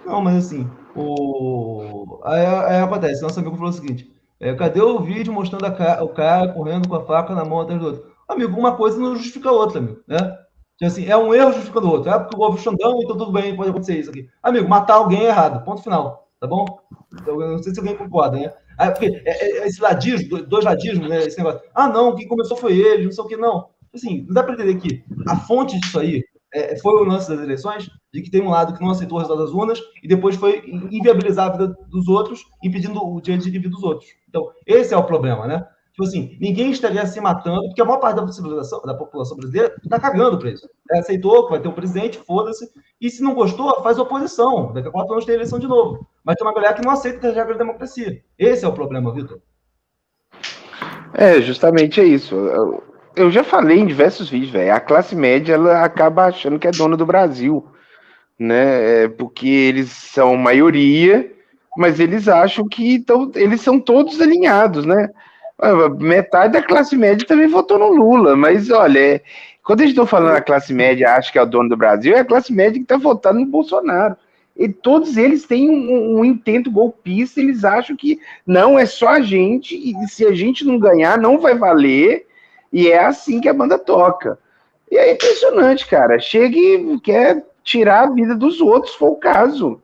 Não, 0.06 0.22
mas 0.22 0.46
assim, 0.46 0.70
o... 0.96 2.20
aí, 2.24 2.46
aí 2.46 2.82
acontece, 2.82 3.22
nosso 3.22 3.40
amigo 3.40 3.56
falou 3.56 3.70
o 3.70 3.74
seguinte: 3.74 4.12
é, 4.40 4.54
cadê 4.56 4.82
o 4.82 5.00
vídeo 5.00 5.32
mostrando 5.32 5.72
ca... 5.76 6.04
o 6.04 6.10
cara 6.10 6.52
correndo 6.52 6.88
com 6.88 6.96
a 6.96 7.06
faca 7.06 7.34
na 7.36 7.46
mão 7.46 7.62
atrás 7.62 7.80
do 7.80 7.88
outro? 7.88 8.12
Amigo, 8.28 8.58
uma 8.58 8.76
coisa 8.76 8.98
não 8.98 9.16
justifica 9.16 9.50
a 9.50 9.54
outra, 9.54 9.80
amigo, 9.80 10.00
né? 10.08 10.18
Tipo 10.78 10.92
assim, 10.92 11.06
é 11.06 11.16
um 11.16 11.34
erro 11.34 11.52
justificando 11.54 11.88
o 11.88 11.92
outro. 11.92 12.10
É 12.10 12.18
porque 12.18 12.36
houve 12.36 12.60
Xandão, 12.60 13.00
então 13.02 13.16
tudo 13.18 13.32
bem, 13.32 13.56
pode 13.56 13.70
acontecer 13.70 14.00
isso 14.00 14.10
aqui. 14.10 14.28
Amigo, 14.42 14.68
matar 14.68 14.96
alguém 14.96 15.26
é 15.26 15.28
errado, 15.28 15.64
ponto 15.64 15.84
final, 15.84 16.28
tá 16.40 16.48
bom? 16.48 16.66
Então, 17.14 17.40
eu 17.40 17.52
não 17.52 17.62
sei 17.62 17.74
se 17.74 17.80
alguém 17.80 17.96
concorda, 17.96 18.38
né? 18.38 18.52
Aí, 18.78 18.90
porque 18.90 19.22
é, 19.26 19.62
é, 19.62 19.68
esse 19.68 19.80
ladismo, 19.80 20.42
dois 20.42 20.66
ladismos, 20.66 21.08
né? 21.08 21.20
Esse 21.20 21.38
negócio. 21.38 21.62
Ah, 21.76 21.88
não, 21.88 22.16
quem 22.16 22.28
começou 22.28 22.58
foi 22.58 22.78
ele, 22.78 23.06
não 23.06 23.12
sei 23.12 23.24
o 23.24 23.28
que, 23.28 23.38
não. 23.38 23.70
Assim, 23.94 24.24
não 24.26 24.34
dá 24.34 24.42
para 24.42 24.54
entender 24.54 24.76
que 24.80 25.04
a 25.28 25.36
fonte 25.36 25.80
disso 25.80 26.00
aí 26.00 26.24
é, 26.54 26.78
foi 26.78 26.94
o 26.94 27.04
lance 27.04 27.30
das 27.30 27.40
eleições, 27.40 27.90
de 28.14 28.22
que 28.22 28.30
tem 28.30 28.42
um 28.42 28.50
lado 28.50 28.74
que 28.74 28.82
não 28.82 28.92
aceitou 28.92 29.18
o 29.18 29.22
resultado 29.22 29.46
das 29.46 29.54
urnas 29.54 29.80
e 30.04 30.08
depois 30.08 30.36
foi 30.36 30.64
inviabilizar 30.68 31.48
a 31.48 31.52
vida 31.52 31.76
dos 31.90 32.08
outros, 32.08 32.44
impedindo 32.64 33.02
o 33.02 33.22
direito 33.22 33.46
de 33.46 33.52
vida 33.52 33.70
dos 33.70 33.84
outros. 33.84 34.10
Então, 34.28 34.52
esse 34.66 34.94
é 34.94 34.98
o 34.98 35.04
problema, 35.04 35.48
né? 35.48 35.66
Tipo 35.92 36.04
assim, 36.04 36.38
ninguém 36.40 36.72
estaria 36.72 37.06
se 37.06 37.20
matando, 37.20 37.64
porque 37.68 37.82
a 37.82 37.86
maior 37.86 38.00
parte 38.00 38.16
da, 38.16 38.24
da 38.86 38.94
população 38.94 39.36
brasileira 39.36 39.76
está 39.84 40.00
cagando 40.00 40.40
para 40.40 40.50
isso. 40.50 40.68
É, 40.90 41.00
aceitou 41.00 41.46
que 41.46 41.52
vai 41.52 41.62
ter 41.62 41.68
um 41.68 41.74
presidente, 41.74 42.18
foda-se. 42.18 42.70
E 43.00 43.10
se 43.10 43.22
não 43.22 43.34
gostou, 43.34 43.82
faz 43.84 44.00
oposição. 44.00 44.72
Daqui 44.72 44.88
a 44.88 44.92
quatro 44.92 45.14
anos 45.14 45.26
tem 45.26 45.36
eleição 45.36 45.60
de 45.60 45.68
novo. 45.68 46.08
Mas 46.24 46.38
tem 46.38 46.48
uma 46.48 46.54
galera 46.54 46.74
que 46.74 46.84
não 46.84 46.92
aceita 46.92 47.28
as 47.28 47.36
regras 47.36 47.58
da 47.58 47.66
democracia. 47.66 48.22
Esse 48.40 48.64
é 48.64 48.68
o 48.68 48.74
problema, 48.74 49.14
Vitor. 49.14 49.42
É, 51.14 51.42
justamente 51.42 52.00
é 52.00 52.06
isso 52.06 52.36
eu 53.16 53.32
já 53.32 53.44
falei 53.44 53.80
em 53.80 53.86
diversos 53.86 54.30
vídeos, 54.30 54.52
velho. 54.52 54.74
A 54.74 54.80
classe 54.80 55.16
média 55.16 55.54
ela 55.54 55.84
acaba 55.84 56.26
achando 56.26 56.60
que 56.60 56.68
é 56.68 56.72
dona 56.72 56.96
do 56.96 57.06
Brasil, 57.06 57.66
né? 58.38 59.04
É 59.04 59.08
porque 59.08 59.48
eles 59.48 59.90
são 59.90 60.36
maioria, 60.38 61.32
mas 61.78 62.00
eles 62.00 62.28
acham 62.28 62.68
que 62.68 63.00
tão, 63.00 63.32
eles 63.36 63.62
são 63.62 63.80
todos 63.80 64.20
alinhados, 64.22 64.86
né? 64.86 65.10
Metade 66.00 66.54
da 66.54 66.62
classe 66.62 66.98
média 66.98 67.26
também 67.28 67.48
votou 67.48 67.78
no 67.78 67.90
Lula, 67.90 68.36
mas 68.36 68.72
olha, 68.72 69.00
é, 69.00 69.22
quando 69.64 69.82
gente 69.82 69.92
está 69.92 70.06
falando 70.06 70.36
a 70.36 70.42
classe 70.42 70.74
média 70.74 71.14
acha 71.14 71.32
que 71.32 71.38
é 71.38 71.42
o 71.42 71.46
dono 71.46 71.70
do 71.70 71.78
Brasil, 71.78 72.16
é 72.16 72.22
a 72.22 72.26
classe 72.26 72.52
média 72.52 72.74
que 72.74 72.84
está 72.84 72.98
votando 72.98 73.40
no 73.40 73.46
Bolsonaro. 73.46 74.16
E 74.58 74.68
todos 74.68 75.18
eles 75.18 75.46
têm 75.46 75.70
um, 75.70 76.20
um, 76.20 76.26
intento 76.26 76.70
golpista, 76.70 77.40
eles 77.40 77.64
acham 77.64 77.96
que 77.96 78.20
não 78.46 78.78
é 78.78 78.86
só 78.86 79.10
a 79.10 79.22
gente, 79.22 79.76
e 79.76 79.96
se 80.08 80.26
a 80.26 80.34
gente 80.34 80.66
não 80.66 80.78
ganhar, 80.78 81.18
não 81.18 81.40
vai 81.40 81.56
valer, 81.56 82.26
e 82.72 82.90
é 82.90 83.04
assim 83.06 83.42
que 83.42 83.50
a 83.50 83.54
banda 83.54 83.78
toca. 83.78 84.38
E 84.90 84.98
é 84.98 85.14
impressionante, 85.14 85.88
cara. 85.88 86.20
Chega 86.20 86.58
e 86.58 87.00
quer 87.00 87.46
tirar 87.64 88.04
a 88.04 88.12
vida 88.12 88.36
dos 88.36 88.60
outros, 88.60 88.94
for 88.96 89.12
o 89.12 89.16
caso. 89.16 89.82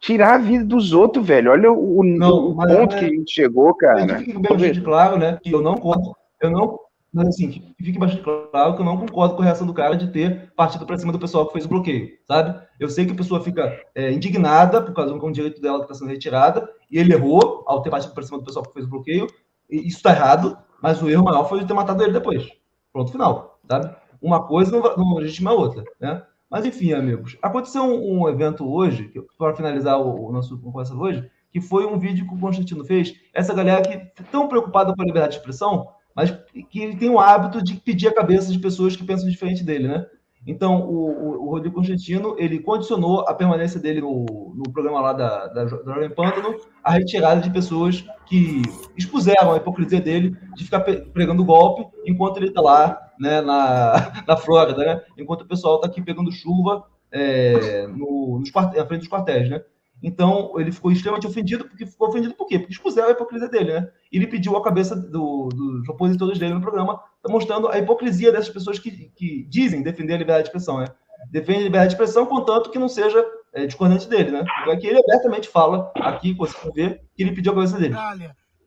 tirar 0.00 0.34
a 0.34 0.38
vida 0.38 0.64
dos 0.64 0.92
outros, 0.92 1.24
velho. 1.24 1.52
Olha 1.52 1.70
o, 1.72 2.02
Não, 2.02 2.50
o 2.50 2.56
ponto 2.56 2.96
é- 2.96 2.98
que 2.98 3.04
a 3.04 3.08
gente 3.08 3.32
chegou, 3.32 3.72
cara. 3.74 4.04
Que 4.04 4.24
fique 4.24 4.38
bastante 4.38 4.80
claro, 4.80 5.16
né? 5.16 5.38
Que 5.40 5.52
eu 5.54 5.62
não 5.62 5.74
concordo. 5.74 6.12
Eu 6.40 6.50
não. 6.50 6.78
Mas 7.12 7.28
assim, 7.28 7.50
que 7.50 7.84
fique 7.84 7.98
bastante 7.98 8.22
claro 8.22 8.74
que 8.74 8.80
eu 8.80 8.86
não 8.86 8.96
concordo 8.96 9.36
com 9.36 9.42
a 9.42 9.44
reação 9.44 9.66
do 9.66 9.74
cara 9.74 9.94
de 9.94 10.10
ter 10.10 10.50
partido 10.56 10.86
para 10.86 10.96
cima 10.96 11.12
do 11.12 11.18
pessoal 11.18 11.46
que 11.46 11.52
fez 11.52 11.66
o 11.66 11.68
bloqueio, 11.68 12.08
sabe? 12.26 12.58
Eu 12.80 12.88
sei 12.88 13.04
que 13.04 13.12
a 13.12 13.14
pessoa 13.14 13.44
fica 13.44 13.78
é, 13.94 14.10
indignada 14.10 14.80
por 14.80 14.94
causa 14.94 15.12
de 15.12 15.24
um 15.24 15.30
direito 15.30 15.60
dela 15.60 15.78
que 15.78 15.84
está 15.84 15.94
sendo 15.94 16.08
retirada, 16.08 16.66
e 16.90 16.98
ele 16.98 17.12
errou 17.12 17.62
ao 17.66 17.82
ter 17.82 17.90
partido 17.90 18.14
para 18.14 18.22
cima 18.22 18.38
do 18.38 18.44
pessoal 18.44 18.64
que 18.64 18.72
fez 18.72 18.86
o 18.86 18.88
bloqueio, 18.88 19.26
e 19.70 19.86
isso 19.86 19.98
está 19.98 20.10
errado, 20.10 20.56
mas 20.82 21.00
o 21.00 21.08
erro 21.08 21.24
maior 21.24 21.48
foi 21.48 21.60
de 21.60 21.66
ter 21.66 21.74
matado 21.74 22.02
ele 22.02 22.12
depois. 22.12 22.48
Pronto, 22.92 23.12
final, 23.12 23.60
sabe? 23.68 23.94
Uma 24.20 24.46
coisa 24.46 24.78
não, 24.96 25.14
legitima 25.14 25.50
a 25.50 25.54
outra, 25.54 25.84
né? 26.00 26.22
Mas 26.50 26.66
enfim, 26.66 26.92
amigos, 26.92 27.38
aconteceu 27.40 27.82
um, 27.82 28.20
um 28.20 28.28
evento 28.28 28.68
hoje, 28.68 29.10
para 29.38 29.54
finalizar 29.54 29.98
o, 29.98 30.28
o 30.28 30.32
nosso 30.32 30.58
conversa 30.60 30.94
hoje, 30.94 31.30
que 31.50 31.60
foi 31.60 31.86
um 31.86 31.98
vídeo 31.98 32.26
que 32.26 32.34
o 32.34 32.38
Constantino 32.38 32.84
fez. 32.84 33.14
Essa 33.32 33.54
galera 33.54 33.82
que 33.82 34.22
tão 34.24 34.48
preocupada 34.48 34.94
com 34.94 35.00
a 35.00 35.04
liberdade 35.04 35.34
de 35.34 35.38
expressão, 35.38 35.88
mas 36.14 36.30
que 36.68 36.80
ele 36.80 36.96
tem 36.96 37.08
o 37.08 37.18
hábito 37.18 37.62
de 37.62 37.74
pedir 37.74 38.08
a 38.08 38.14
cabeça 38.14 38.52
de 38.52 38.58
pessoas 38.58 38.94
que 38.94 39.04
pensam 39.04 39.28
diferente 39.28 39.64
dele, 39.64 39.88
né? 39.88 40.06
Então, 40.46 40.80
o, 40.82 41.44
o, 41.44 41.50
Rodrigo 41.50 41.76
Constantino, 41.76 42.34
ele 42.36 42.58
condicionou 42.58 43.20
a 43.20 43.34
permanência 43.34 43.78
dele 43.78 44.00
no, 44.00 44.52
no 44.56 44.72
programa 44.72 45.00
lá 45.00 45.12
da, 45.12 45.46
da, 45.46 45.64
da 45.64 45.94
Jovem 45.94 46.10
Pântano 46.10 46.56
a 46.82 46.92
retirada 46.92 47.40
de 47.40 47.50
pessoas 47.50 48.04
que 48.26 48.62
expuseram 48.96 49.52
a 49.52 49.56
hipocrisia 49.56 50.00
dele 50.00 50.36
de 50.56 50.64
ficar 50.64 50.80
pregando 50.80 51.44
golpe 51.44 51.86
enquanto 52.04 52.38
ele 52.38 52.48
está 52.48 52.60
lá 52.60 52.98
né, 53.20 53.40
na, 53.40 54.12
na 54.26 54.36
Flórida, 54.36 54.84
né? 54.84 55.00
Enquanto 55.16 55.42
o 55.42 55.48
pessoal 55.48 55.76
está 55.76 55.86
aqui 55.86 56.02
pegando 56.02 56.32
chuva 56.32 56.84
é, 57.12 57.86
no, 57.86 58.40
nos 58.40 58.52
na 58.52 58.86
frente 58.86 59.00
dos 59.00 59.08
quartéis, 59.08 59.48
né? 59.48 59.62
Então, 60.02 60.54
ele 60.58 60.72
ficou 60.72 60.90
extremamente 60.90 61.28
ofendido, 61.28 61.64
porque 61.64 61.86
ficou 61.86 62.08
ofendido 62.08 62.34
por 62.34 62.46
quê? 62.48 62.58
Porque 62.58 62.72
expuseram 62.72 63.08
a 63.08 63.12
hipocrisia 63.12 63.48
dele, 63.48 63.74
né? 63.74 63.88
E 64.10 64.16
ele 64.16 64.26
pediu 64.26 64.56
a 64.56 64.62
cabeça 64.62 64.96
do- 64.96 65.48
dos 65.48 65.88
opositores 65.88 66.40
dele 66.40 66.54
no 66.54 66.60
programa, 66.60 67.00
tá 67.22 67.30
mostrando 67.30 67.68
a 67.68 67.78
hipocrisia 67.78 68.32
dessas 68.32 68.50
pessoas 68.50 68.78
que, 68.78 68.90
que 69.16 69.44
dizem 69.48 69.82
defender 69.82 70.14
a 70.14 70.18
liberdade 70.18 70.44
de 70.44 70.48
expressão, 70.48 70.78
né? 70.78 70.86
Defende 71.30 71.60
a 71.60 71.64
liberdade 71.64 71.90
de 71.90 71.94
expressão, 71.94 72.26
contanto 72.26 72.70
que 72.70 72.78
não 72.78 72.88
seja 72.88 73.24
é, 73.52 73.64
discordante 73.66 74.08
dele, 74.08 74.32
né? 74.32 74.44
Então, 74.60 74.72
aqui 74.72 74.86
ele 74.86 74.98
abertamente 74.98 75.48
fala, 75.48 75.92
aqui 75.96 76.32
você 76.32 76.70
ver, 76.72 77.02
que 77.14 77.22
ele 77.22 77.32
pediu 77.32 77.52
a 77.52 77.54
cabeça 77.54 77.78
dele. 77.78 77.94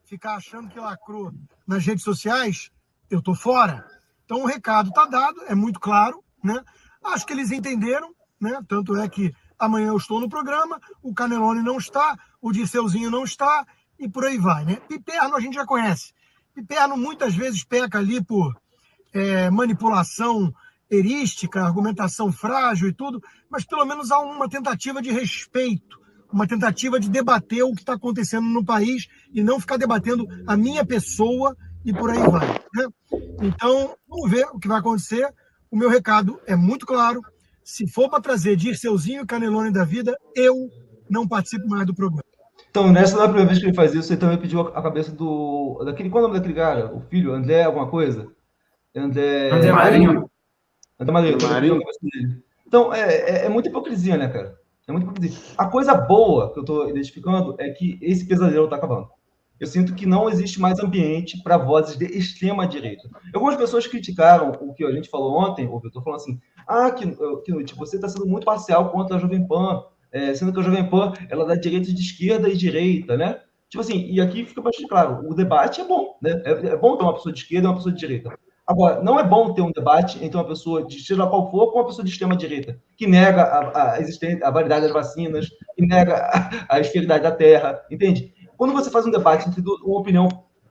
Ficar 0.05 0.35
achando 0.35 0.69
que 0.69 0.79
lacrou 0.79 1.33
nas 1.67 1.85
redes 1.85 2.03
sociais, 2.03 2.71
eu 3.09 3.21
tô 3.21 3.35
fora. 3.35 3.85
Então 4.23 4.43
o 4.43 4.45
recado 4.45 4.91
tá 4.91 5.05
dado, 5.05 5.41
é 5.47 5.55
muito 5.55 5.79
claro, 5.79 6.23
né? 6.43 6.63
Acho 7.03 7.25
que 7.25 7.33
eles 7.33 7.51
entenderam, 7.51 8.13
né? 8.39 8.59
Tanto 8.67 8.95
é 8.95 9.07
que 9.09 9.33
amanhã 9.59 9.87
eu 9.87 9.97
estou 9.97 10.19
no 10.19 10.29
programa, 10.29 10.79
o 11.01 11.13
Canelone 11.13 11.61
não 11.61 11.77
está, 11.77 12.17
o 12.41 12.51
Dirceuzinho 12.51 13.11
não 13.11 13.23
está 13.23 13.65
e 13.99 14.09
por 14.09 14.25
aí 14.25 14.37
vai, 14.37 14.65
né? 14.65 14.77
Piperno 14.87 15.35
a 15.35 15.39
gente 15.39 15.55
já 15.55 15.65
conhece. 15.65 16.13
Piperno 16.55 16.95
muitas 16.95 17.35
vezes 17.35 17.65
peca 17.65 17.99
ali 17.99 18.23
por 18.23 18.55
é, 19.13 19.49
manipulação 19.49 20.53
erística, 20.89 21.61
argumentação 21.61 22.31
frágil 22.31 22.87
e 22.87 22.93
tudo, 22.93 23.21
mas 23.49 23.65
pelo 23.65 23.85
menos 23.85 24.09
há 24.09 24.19
uma 24.19 24.47
tentativa 24.47 25.01
de 25.01 25.11
respeito, 25.11 25.99
uma 26.31 26.47
tentativa 26.47 26.97
de 26.97 27.09
debater 27.09 27.63
o 27.63 27.73
que 27.73 27.81
está 27.81 27.93
acontecendo 27.93 28.47
no 28.47 28.63
país 28.63 29.07
e 29.33 29.43
não 29.43 29.59
ficar 29.59 29.75
debatendo 29.75 30.25
a 30.47 30.55
minha 30.55 30.85
pessoa 30.85 31.57
e 31.83 31.93
por 31.93 32.09
aí 32.09 32.19
vai. 32.19 32.47
né? 32.73 32.87
Então, 33.41 33.95
vamos 34.07 34.31
ver 34.31 34.45
o 34.53 34.57
que 34.57 34.67
vai 34.67 34.79
acontecer. 34.79 35.27
O 35.69 35.75
meu 35.77 35.89
recado 35.89 36.39
é 36.45 36.55
muito 36.55 36.85
claro. 36.85 37.21
Se 37.63 37.85
for 37.87 38.09
para 38.09 38.21
trazer 38.21 38.55
Dirceuzinho 38.55 39.23
e 39.23 39.25
Canelone 39.25 39.71
da 39.71 39.83
vida, 39.83 40.17
eu 40.33 40.69
não 41.09 41.27
participo 41.27 41.67
mais 41.67 41.85
do 41.85 41.93
programa. 41.93 42.23
Então, 42.75 42.91
nessa 42.91 43.15
não 43.15 43.23
é 43.23 43.27
primeira 43.27 43.47
vez 43.47 43.57
que 43.57 43.67
ele 43.67 43.73
faz 43.73 43.95
isso, 43.95 44.11
ele 44.11 44.19
também 44.19 44.37
pediu 44.37 44.59
a 44.59 44.81
cabeça 44.81 45.09
do. 45.09 45.81
Daquele, 45.85 46.09
qual 46.09 46.21
é 46.21 46.25
o 46.25 46.27
nome 46.27 46.37
daquele 46.37 46.59
cara? 46.59 46.93
O 46.93 46.99
filho, 46.99 47.33
André, 47.33 47.63
alguma 47.63 47.87
coisa? 47.87 48.27
André. 48.93 49.49
André 49.49 49.71
Marinho. 49.71 50.29
André 50.99 51.13
Marinho. 51.13 51.35
André. 51.35 52.41
Então, 52.67 52.93
é, 52.93 52.99
é, 52.99 53.45
é 53.45 53.49
muita 53.49 53.69
hipocrisia, 53.69 54.17
né, 54.17 54.27
cara? 54.27 54.59
É 54.85 54.91
muita 54.91 55.07
hipocrisia. 55.07 55.39
A 55.57 55.67
coisa 55.67 55.93
boa 55.93 56.51
que 56.53 56.59
eu 56.59 56.65
tô 56.65 56.89
identificando 56.89 57.55
é 57.59 57.69
que 57.69 57.97
esse 58.01 58.27
pesadelo 58.27 58.67
tá 58.67 58.75
acabando. 58.75 59.07
Eu 59.57 59.67
sinto 59.67 59.95
que 59.95 60.05
não 60.05 60.29
existe 60.29 60.59
mais 60.59 60.77
ambiente 60.77 61.41
para 61.41 61.57
vozes 61.57 61.95
de 61.95 62.03
extrema 62.07 62.67
direita. 62.67 63.07
Algumas 63.33 63.55
pessoas 63.55 63.87
criticaram 63.87 64.51
o 64.59 64.73
que 64.73 64.83
a 64.83 64.91
gente 64.91 65.09
falou 65.09 65.39
ontem, 65.39 65.65
o 65.65 65.79
Vitor 65.79 66.03
falando 66.03 66.19
assim: 66.19 66.41
ah, 66.67 66.91
que, 66.91 67.09
que 67.45 67.63
tipo, 67.63 67.79
você 67.79 67.95
está 67.95 68.09
sendo 68.09 68.27
muito 68.27 68.43
parcial 68.43 68.91
contra 68.91 69.15
a 69.15 69.19
Jovem 69.19 69.47
Pan, 69.47 69.81
é, 70.15 70.33
sendo 70.33 70.53
que 70.53 70.59
a 70.61 70.63
Jovem 70.63 70.89
Pan 70.89 71.11
ela 71.29 71.45
da 71.45 71.55
direita 71.55 71.93
de 71.93 72.01
esquerda 72.01 72.47
e 72.47 72.55
direita, 72.55 73.17
né? 73.17 73.41
Tipo 73.69 73.81
assim, 73.81 74.07
e 74.09 74.21
aqui 74.21 74.45
fica 74.45 74.61
bastante 74.61 74.87
claro: 74.87 75.29
o 75.29 75.35
debate 75.35 75.81
é 75.81 75.83
bom, 75.83 76.17
né? 76.21 76.41
É, 76.45 76.51
é 76.67 76.77
bom 76.77 76.95
ter 76.95 77.03
uma 77.03 77.13
pessoa 77.13 77.33
de 77.33 77.39
esquerda 77.41 77.67
e 77.67 77.69
uma 77.69 77.75
pessoa 77.75 77.93
de 77.93 77.99
direita. 77.99 78.33
Agora, 78.65 79.03
não 79.03 79.19
é 79.19 79.23
bom 79.23 79.53
ter 79.53 79.61
um 79.61 79.71
debate 79.71 80.23
entre 80.23 80.37
uma 80.37 80.47
pessoa 80.47 80.87
de 80.87 80.99
seja 81.01 81.27
qual 81.27 81.51
for 81.51 81.71
com 81.71 81.79
uma 81.79 81.85
pessoa 81.85 82.03
de 82.03 82.09
extrema 82.09 82.35
direita, 82.35 82.79
que 82.95 83.05
nega 83.05 83.43
a, 83.43 83.93
a 83.93 83.99
existência, 83.99 84.47
a 84.47 84.49
validade 84.49 84.85
das 84.85 84.93
vacinas, 84.93 85.49
que 85.75 85.85
nega 85.85 86.15
a, 86.15 86.75
a 86.75 86.79
esferidade 86.79 87.23
da 87.23 87.31
Terra, 87.31 87.83
entende? 87.91 88.33
Quando 88.57 88.73
você 88.73 88.89
faz 88.89 89.05
um 89.05 89.11
debate 89.11 89.49
entre 89.49 89.61
uma 89.83 89.99
opinião 89.99 90.29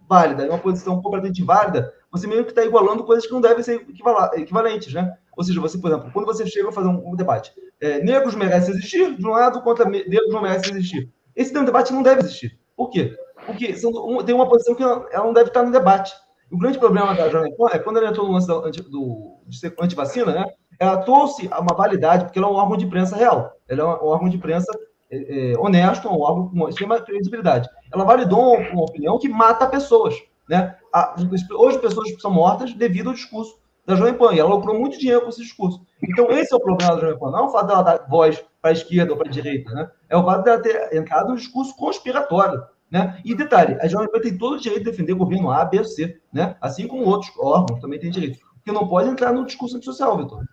válida 0.08 0.44
e 0.44 0.48
uma 0.48 0.58
posição 0.58 1.00
completamente 1.02 1.42
inválida, 1.42 1.92
você 2.10 2.26
meio 2.26 2.44
que 2.44 2.50
está 2.50 2.64
igualando 2.64 3.04
coisas 3.04 3.26
que 3.26 3.32
não 3.32 3.40
devem 3.40 3.62
ser 3.62 3.86
equivalentes, 4.34 4.92
né? 4.92 5.14
Ou 5.36 5.44
seja, 5.44 5.60
você, 5.60 5.78
por 5.78 5.90
exemplo, 5.90 6.10
quando 6.12 6.26
você 6.26 6.46
chega 6.46 6.68
a 6.68 6.72
fazer 6.72 6.88
um, 6.88 7.10
um 7.12 7.16
debate, 7.16 7.52
é, 7.80 8.00
negros 8.02 8.34
merecem 8.34 8.74
existir, 8.74 9.16
de 9.16 9.26
um 9.26 9.30
lado, 9.30 9.62
contra 9.62 9.84
negros 9.88 10.32
não 10.32 10.42
merecem 10.42 10.72
existir. 10.72 11.10
Esse 11.34 11.52
de 11.52 11.64
debate 11.64 11.92
não 11.92 12.02
deve 12.02 12.20
existir. 12.20 12.58
Por 12.76 12.90
quê? 12.90 13.16
Porque 13.46 13.74
são, 13.76 13.90
um- 13.90 14.22
tem 14.24 14.34
uma 14.34 14.48
posição 14.48 14.74
que 14.74 14.82
ela, 14.82 15.06
ela 15.12 15.24
não 15.24 15.32
deve 15.32 15.48
estar 15.48 15.62
no 15.62 15.72
debate. 15.72 16.12
O 16.50 16.58
grande 16.58 16.78
problema 16.78 17.14
da 17.14 17.28
Jovem 17.28 17.54
Pan 17.56 17.68
é 17.72 17.78
quando 17.78 17.96
ela 17.98 18.08
entrou 18.08 18.26
no 18.26 18.32
lance 18.34 18.50
anti, 18.50 18.82
do, 18.82 19.38
de 19.46 19.58
ser 19.58 19.74
antivacina, 19.80 20.32
né? 20.32 20.44
Ela 20.78 20.98
trouxe 20.98 21.46
uma 21.48 21.74
validade, 21.74 22.24
porque 22.24 22.38
ela 22.38 22.48
é 22.48 22.50
um 22.50 22.54
órgão 22.54 22.76
de 22.76 22.84
imprensa 22.84 23.16
real. 23.16 23.52
Ela 23.68 23.82
é 23.82 23.84
um 23.84 24.06
órgão 24.06 24.28
de 24.28 24.36
imprensa 24.36 24.70
é, 25.10 25.52
é, 25.52 25.58
honesto, 25.58 26.08
um 26.08 26.20
órgão 26.20 26.48
com 26.48 26.68
extrema 26.68 27.00
credibilidade. 27.00 27.68
Ela 27.92 28.04
validou 28.04 28.56
uma, 28.56 28.68
uma 28.70 28.82
opinião 28.82 29.18
que 29.18 29.28
mata 29.28 29.66
pessoas. 29.66 30.14
Né? 30.48 30.76
A- 30.92 31.14
hoje, 31.58 31.78
pessoas 31.78 32.08
são 32.20 32.30
mortas 32.30 32.72
devido 32.74 33.08
ao 33.08 33.14
discurso 33.14 33.58
da 33.86 33.96
Jovem 33.96 34.14
Pan, 34.14 34.32
e 34.32 34.38
ela 34.38 34.54
lucrou 34.54 34.78
muito 34.78 34.98
dinheiro 34.98 35.22
com 35.22 35.28
esse 35.28 35.42
discurso. 35.42 35.80
Então, 36.02 36.30
esse 36.30 36.52
é 36.52 36.56
o 36.56 36.60
problema 36.60 36.94
da 36.94 37.00
Jovem 37.00 37.18
Pan, 37.18 37.30
não 37.30 37.38
é 37.40 37.42
o 37.42 37.50
fato 37.50 37.66
dela 37.66 37.82
dar 37.82 38.06
voz 38.08 38.42
para 38.60 38.70
a 38.70 38.72
esquerda 38.72 39.12
ou 39.12 39.18
para 39.18 39.28
a 39.28 39.30
direita, 39.30 39.70
né? 39.72 39.90
é 40.08 40.16
o 40.16 40.24
fato 40.24 40.44
dela 40.44 40.62
ter 40.62 40.94
entrado 40.96 41.28
no 41.28 41.36
discurso 41.36 41.76
conspiratório. 41.76 42.62
Né? 42.90 43.18
E 43.24 43.34
detalhe, 43.34 43.76
a 43.80 43.88
Jovem 43.88 44.10
Pan 44.10 44.20
tem 44.20 44.38
todo 44.38 44.54
o 44.54 44.60
direito 44.60 44.84
de 44.84 44.90
defender 44.90 45.14
governo 45.14 45.50
A, 45.50 45.64
B 45.64 45.78
ou 45.78 45.84
C, 45.84 46.18
né? 46.32 46.56
assim 46.60 46.86
como 46.86 47.04
outros 47.04 47.32
órgãos 47.38 47.80
também 47.80 47.98
têm 47.98 48.10
direito. 48.10 48.38
Porque 48.56 48.72
não 48.72 48.88
pode 48.88 49.10
entrar 49.10 49.32
no 49.32 49.44
discurso 49.44 49.76
antissocial, 49.76 50.16
Vitor. 50.16 50.44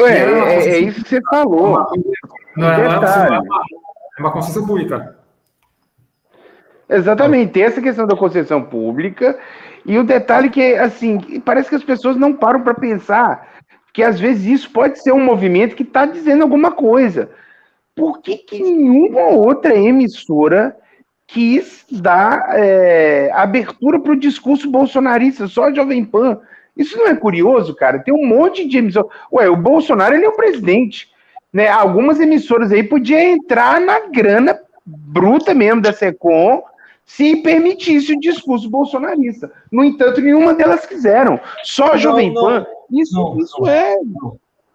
Ué, 0.00 0.18
é, 0.18 0.68
é 0.68 0.78
isso 0.78 1.02
que 1.02 1.08
você 1.08 1.20
falou. 1.30 1.78
Não 2.56 2.70
é, 2.70 2.84
não 2.84 2.92
é, 2.92 3.00
Detalhe. 3.00 3.38
uma, 3.38 3.60
é 4.18 4.20
uma 4.20 4.32
concessão 4.32 4.66
pública. 4.66 5.16
Exatamente, 6.88 7.52
tem 7.52 7.64
essa 7.64 7.82
questão 7.82 8.06
da 8.06 8.16
concessão 8.16 8.62
pública 8.62 9.38
e 9.86 9.98
o 9.98 10.04
detalhe 10.04 10.50
que, 10.50 10.74
assim, 10.74 11.40
parece 11.40 11.68
que 11.68 11.76
as 11.76 11.84
pessoas 11.84 12.16
não 12.16 12.32
param 12.32 12.60
para 12.62 12.74
pensar 12.74 13.54
que 13.92 14.02
às 14.02 14.18
vezes 14.18 14.44
isso 14.44 14.70
pode 14.70 15.00
ser 15.00 15.12
um 15.12 15.24
movimento 15.24 15.76
que 15.76 15.84
está 15.84 16.04
dizendo 16.04 16.42
alguma 16.42 16.72
coisa. 16.72 17.30
Por 17.94 18.20
que, 18.20 18.36
que 18.36 18.60
nenhuma 18.60 19.28
outra 19.28 19.74
emissora 19.74 20.76
quis 21.26 21.86
dar 21.90 22.46
é, 22.58 23.30
abertura 23.32 23.98
para 23.98 24.12
o 24.12 24.18
discurso 24.18 24.70
bolsonarista, 24.70 25.46
só 25.46 25.64
a 25.64 25.72
Jovem 25.72 26.04
Pan? 26.04 26.40
Isso 26.76 26.98
não 26.98 27.06
é 27.06 27.14
curioso, 27.14 27.74
cara? 27.74 28.00
Tem 28.00 28.12
um 28.12 28.26
monte 28.26 28.68
de 28.68 28.78
emissora. 28.78 29.06
Ué, 29.32 29.48
o 29.48 29.56
Bolsonaro 29.56 30.14
ele 30.14 30.26
é 30.26 30.28
o 30.28 30.36
presidente. 30.36 31.08
Né? 31.52 31.68
Algumas 31.68 32.20
emissoras 32.20 32.70
aí 32.72 32.82
podiam 32.82 33.18
entrar 33.18 33.80
na 33.80 34.08
grana 34.08 34.58
bruta 34.84 35.54
mesmo 35.54 35.80
da 35.80 35.92
SECOM 35.92 36.62
se 37.06 37.36
permitisse 37.36 38.12
o 38.12 38.20
discurso 38.20 38.68
bolsonarista. 38.68 39.50
No 39.72 39.84
entanto, 39.84 40.20
nenhuma 40.20 40.52
delas 40.54 40.84
quiseram. 40.84 41.38
Só 41.62 41.92
a 41.92 41.96
Jovem. 41.96 42.34
Pan. 42.34 42.66
Isso, 42.90 43.14
Não, 43.14 43.38
isso 43.38 43.60
não. 43.60 43.68
é. 43.68 43.96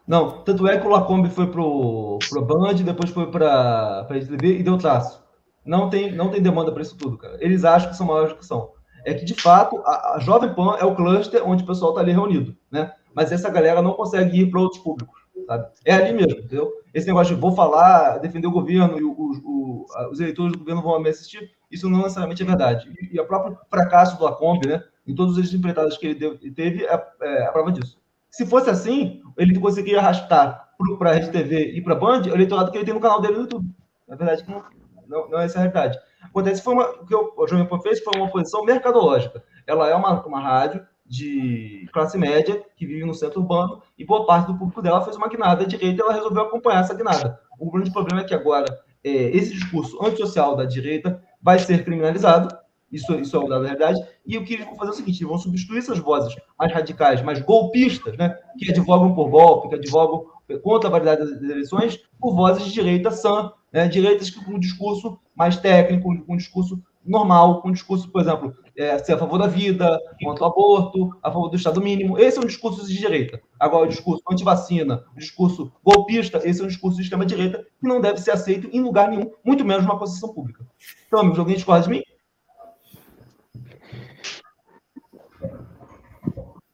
Não, 0.08 0.32
tanto 0.44 0.68
é 0.68 0.78
que 0.78 0.86
o 0.88 0.90
Lacombe 0.90 1.30
foi 1.30 1.48
pro, 1.48 2.18
pro 2.30 2.42
Band, 2.44 2.74
depois 2.76 3.10
foi 3.12 3.28
para 3.30 4.00
a 4.02 4.06
TV 4.06 4.58
e 4.60 4.64
deu 4.64 4.78
traço. 4.78 5.24
Não 5.66 5.90
tem, 5.90 6.12
não 6.12 6.30
tem 6.30 6.42
demanda 6.42 6.72
para 6.72 6.82
isso 6.82 6.98
tudo, 6.98 7.18
cara. 7.18 7.38
Eles 7.40 7.64
acham 7.64 7.90
que 7.92 7.96
são 7.96 8.08
maiores 8.08 8.34
que 8.34 8.46
são. 8.46 8.72
É 9.06 9.14
que, 9.14 9.24
de 9.24 9.34
fato, 9.36 9.78
a, 9.86 10.16
a 10.16 10.20
Jovem 10.20 10.54
Pan 10.54 10.76
é 10.80 10.86
o 10.86 10.96
cluster 10.96 11.48
onde 11.48 11.64
o 11.64 11.68
pessoal 11.68 11.92
está 11.92 12.02
ali 12.02 12.12
reunido, 12.12 12.56
né? 12.72 12.92
Mas 13.14 13.32
essa 13.32 13.50
galera 13.50 13.82
não 13.82 13.94
consegue 13.94 14.42
ir 14.42 14.50
para 14.50 14.60
outros 14.60 14.82
públicos, 14.82 15.20
sabe? 15.46 15.68
É 15.86 15.94
ali 15.94 16.14
mesmo, 16.14 16.40
entendeu? 16.40 16.72
Esse 16.94 17.08
negócio 17.08 17.36
de 17.36 17.42
vou 17.42 17.52
falar, 17.52 18.18
defender 18.20 18.48
o 18.48 18.52
governo 18.52 18.98
e 19.00 19.04
o, 19.04 19.12
o- 19.12 19.86
a- 19.96 20.10
os 20.10 20.20
eleitores 20.20 20.52
do 20.52 20.60
governo 20.60 20.82
vão 20.82 21.00
me 21.00 21.10
assistir, 21.10 21.50
isso 21.72 21.90
não 21.90 22.00
necessariamente 22.00 22.44
é 22.44 22.46
verdade. 22.46 22.92
E, 23.02 23.16
e 23.16 23.20
o 23.20 23.26
próprio 23.26 23.58
fracasso 23.70 24.18
do 24.18 24.24
Lacombe, 24.24 24.68
né? 24.68 24.84
Em 25.08 25.16
todos 25.16 25.38
os 25.38 25.54
empreitados 25.54 25.98
que 25.98 26.08
ele 26.08 26.16
deu- 26.16 26.38
teve, 26.54 26.86
é, 26.86 27.08
é 27.22 27.48
a 27.48 27.52
prova 27.52 27.72
disso. 27.72 28.00
Se 28.30 28.46
fosse 28.46 28.70
assim, 28.70 29.22
ele 29.38 29.60
conseguiria 29.60 30.00
arrastar 30.00 30.70
para 30.98 31.12
a 31.12 31.14
Rede 31.14 31.32
TV 31.32 31.72
e 31.74 31.82
para 31.82 31.94
a 31.94 32.00
Band 32.00 32.22
o 32.24 32.34
eleitorado 32.34 32.72
que 32.72 32.78
ele 32.78 32.86
tem 32.86 32.94
no 32.94 33.00
canal 33.00 33.22
dele 33.22 33.34
no 33.36 33.42
YouTube. 33.42 33.70
Na 34.08 34.16
verdade, 34.16 34.44
não, 34.48 34.64
não, 35.08 35.30
não 35.30 35.40
é 35.40 35.46
essa 35.46 35.58
a 35.58 35.62
realidade. 35.62 35.98
Acontece 36.24 36.62
foi 36.62 36.74
uma, 36.74 36.90
o 36.90 37.06
que 37.06 37.16
o 37.16 37.48
Jovem 37.48 37.66
Pan 37.66 37.80
fez 37.80 38.00
foi 38.02 38.14
uma 38.16 38.30
posição 38.30 38.64
mercadológica. 38.64 39.44
Ela 39.68 39.90
é 39.90 39.96
uma, 39.96 40.26
uma 40.26 40.40
rádio 40.40 40.86
de 41.06 41.90
classe 41.92 42.18
média 42.18 42.64
que 42.78 42.86
vive 42.86 43.06
no 43.06 43.14
centro 43.14 43.42
urbano 43.42 43.82
e 43.98 44.06
boa 44.06 44.26
parte 44.26 44.48
do 44.48 44.58
público 44.58 44.82
dela 44.82 45.04
fez 45.04 45.18
uma 45.18 45.28
guinada 45.28 45.66
direita 45.66 46.02
e 46.02 46.02
ela 46.02 46.14
resolveu 46.14 46.44
acompanhar 46.44 46.80
essa 46.80 46.94
guinada. 46.94 47.40
O 47.60 47.70
grande 47.70 47.92
problema 47.92 48.22
é 48.22 48.24
que 48.24 48.34
agora 48.34 48.66
é, 49.04 49.10
esse 49.10 49.52
discurso 49.54 50.02
antissocial 50.04 50.56
da 50.56 50.64
direita 50.64 51.22
vai 51.42 51.60
ser 51.60 51.84
criminalizado, 51.84 52.56
isso, 52.92 53.14
isso 53.16 53.36
é 53.36 53.40
o 53.40 53.48
dado 53.48 53.62
da 53.62 53.70
realidade, 53.70 54.06
e 54.26 54.38
o 54.38 54.44
que 54.44 54.56
eles 54.56 54.66
vão 54.66 54.76
fazer 54.76 54.92
é 54.92 54.94
o 54.94 54.98
seguinte, 54.98 55.26
vão 55.26 55.38
substituir 55.38 55.80
essas 55.80 56.00
vozes 56.00 56.36
mais 56.60 56.74
radicais, 56.74 57.22
mais 57.22 57.40
golpistas, 57.42 58.18
né, 58.18 58.38
que 58.58 58.70
advogam 58.70 59.16
por 59.16 59.30
golpe, 59.30 59.70
que 59.70 59.76
advogam 59.76 60.26
contra 60.62 60.90
a 60.90 60.92
validade 60.92 61.22
das 61.22 61.42
eleições, 61.42 62.00
por 62.20 62.36
vozes 62.36 62.66
de 62.66 62.74
direita 62.74 63.10
sã, 63.10 63.52
né, 63.72 63.88
direitas 63.88 64.30
com 64.30 64.52
um 64.52 64.60
discurso 64.60 65.18
mais 65.34 65.56
técnico, 65.56 66.14
com 66.26 66.34
um 66.34 66.38
discurso 66.38 66.82
normal, 67.06 67.62
com 67.62 67.70
um 67.70 67.72
discurso, 67.72 68.10
por 68.10 68.22
exemplo, 68.22 68.56
é, 68.78 68.98
ser 69.00 69.14
a 69.14 69.18
favor 69.18 69.38
da 69.38 69.48
vida, 69.48 70.00
contra 70.24 70.44
o 70.44 70.48
aborto, 70.48 71.10
a 71.22 71.32
favor 71.32 71.50
do 71.50 71.56
Estado 71.56 71.82
mínimo. 71.82 72.20
Esse 72.20 72.38
é 72.38 72.42
um 72.42 72.46
discurso 72.46 72.88
de 72.88 72.98
direita. 72.98 73.42
Agora, 73.60 73.86
o 73.86 73.90
discurso 73.90 74.22
anti-vacina, 74.30 75.04
o 75.16 75.20
discurso 75.20 75.72
golpista, 75.84 76.42
esse 76.44 76.62
é 76.62 76.64
um 76.64 76.68
discurso 76.68 76.98
de 76.98 77.04
extrema-direita 77.04 77.66
que 77.80 77.88
não 77.88 78.00
deve 78.00 78.20
ser 78.20 78.32
aceito 78.32 78.70
em 78.72 78.82
lugar 78.82 79.10
nenhum, 79.10 79.32
muito 79.44 79.66
menos 79.66 79.86
numa 79.86 80.00
posição 80.00 80.34
pública. 80.34 80.66
Então, 81.08 81.20
amigos, 81.20 81.40
alguém 81.40 81.56
discorda 81.56 81.84
de 81.84 81.90
mim? 81.90 82.02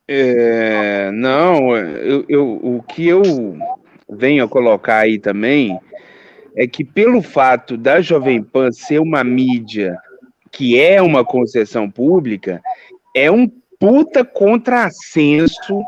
É, 0.09 1.11
não, 1.11 1.75
eu, 1.75 2.25
eu, 2.29 2.47
o 2.63 2.81
que 2.83 3.05
eu 3.05 3.21
venho 4.09 4.43
a 4.43 4.47
colocar 4.47 4.99
aí 4.99 5.19
também 5.19 5.77
é 6.55 6.65
que 6.65 6.83
pelo 6.83 7.21
fato 7.21 7.75
da 7.75 7.99
Jovem 7.99 8.41
Pan 8.41 8.71
ser 8.71 8.99
uma 8.99 9.23
mídia 9.23 9.97
que 10.51 10.79
é 10.79 11.01
uma 11.01 11.25
concessão 11.25 11.89
pública, 11.89 12.61
é 13.15 13.29
um 13.31 13.49
puta 13.79 14.23
contrassenso 14.23 15.83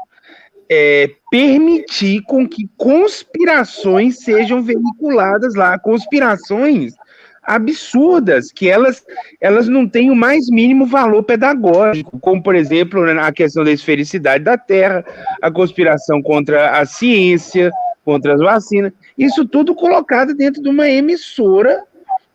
é, 0.69 1.09
permitir 1.31 2.21
com 2.23 2.47
que 2.47 2.69
conspirações 2.77 4.19
sejam 4.19 4.61
veiculadas 4.61 5.55
lá, 5.55 5.77
conspirações 5.79 6.93
absurdas, 7.41 8.51
que 8.51 8.69
elas, 8.69 9.03
elas 9.41 9.67
não 9.67 9.87
têm 9.87 10.11
o 10.11 10.15
mais 10.15 10.47
mínimo 10.49 10.85
valor 10.85 11.23
pedagógico, 11.23 12.19
como, 12.19 12.43
por 12.43 12.53
exemplo, 12.53 13.03
né, 13.03 13.19
a 13.19 13.31
questão 13.31 13.63
da 13.63 13.71
esfericidade 13.71 14.43
da 14.43 14.55
Terra, 14.55 15.03
a 15.41 15.49
conspiração 15.49 16.21
contra 16.21 16.79
a 16.79 16.85
ciência, 16.85 17.71
contra 18.05 18.35
as 18.35 18.39
vacinas, 18.39 18.93
isso 19.17 19.47
tudo 19.47 19.73
colocado 19.73 20.35
dentro 20.35 20.61
de 20.61 20.69
uma 20.69 20.87
emissora 20.87 21.83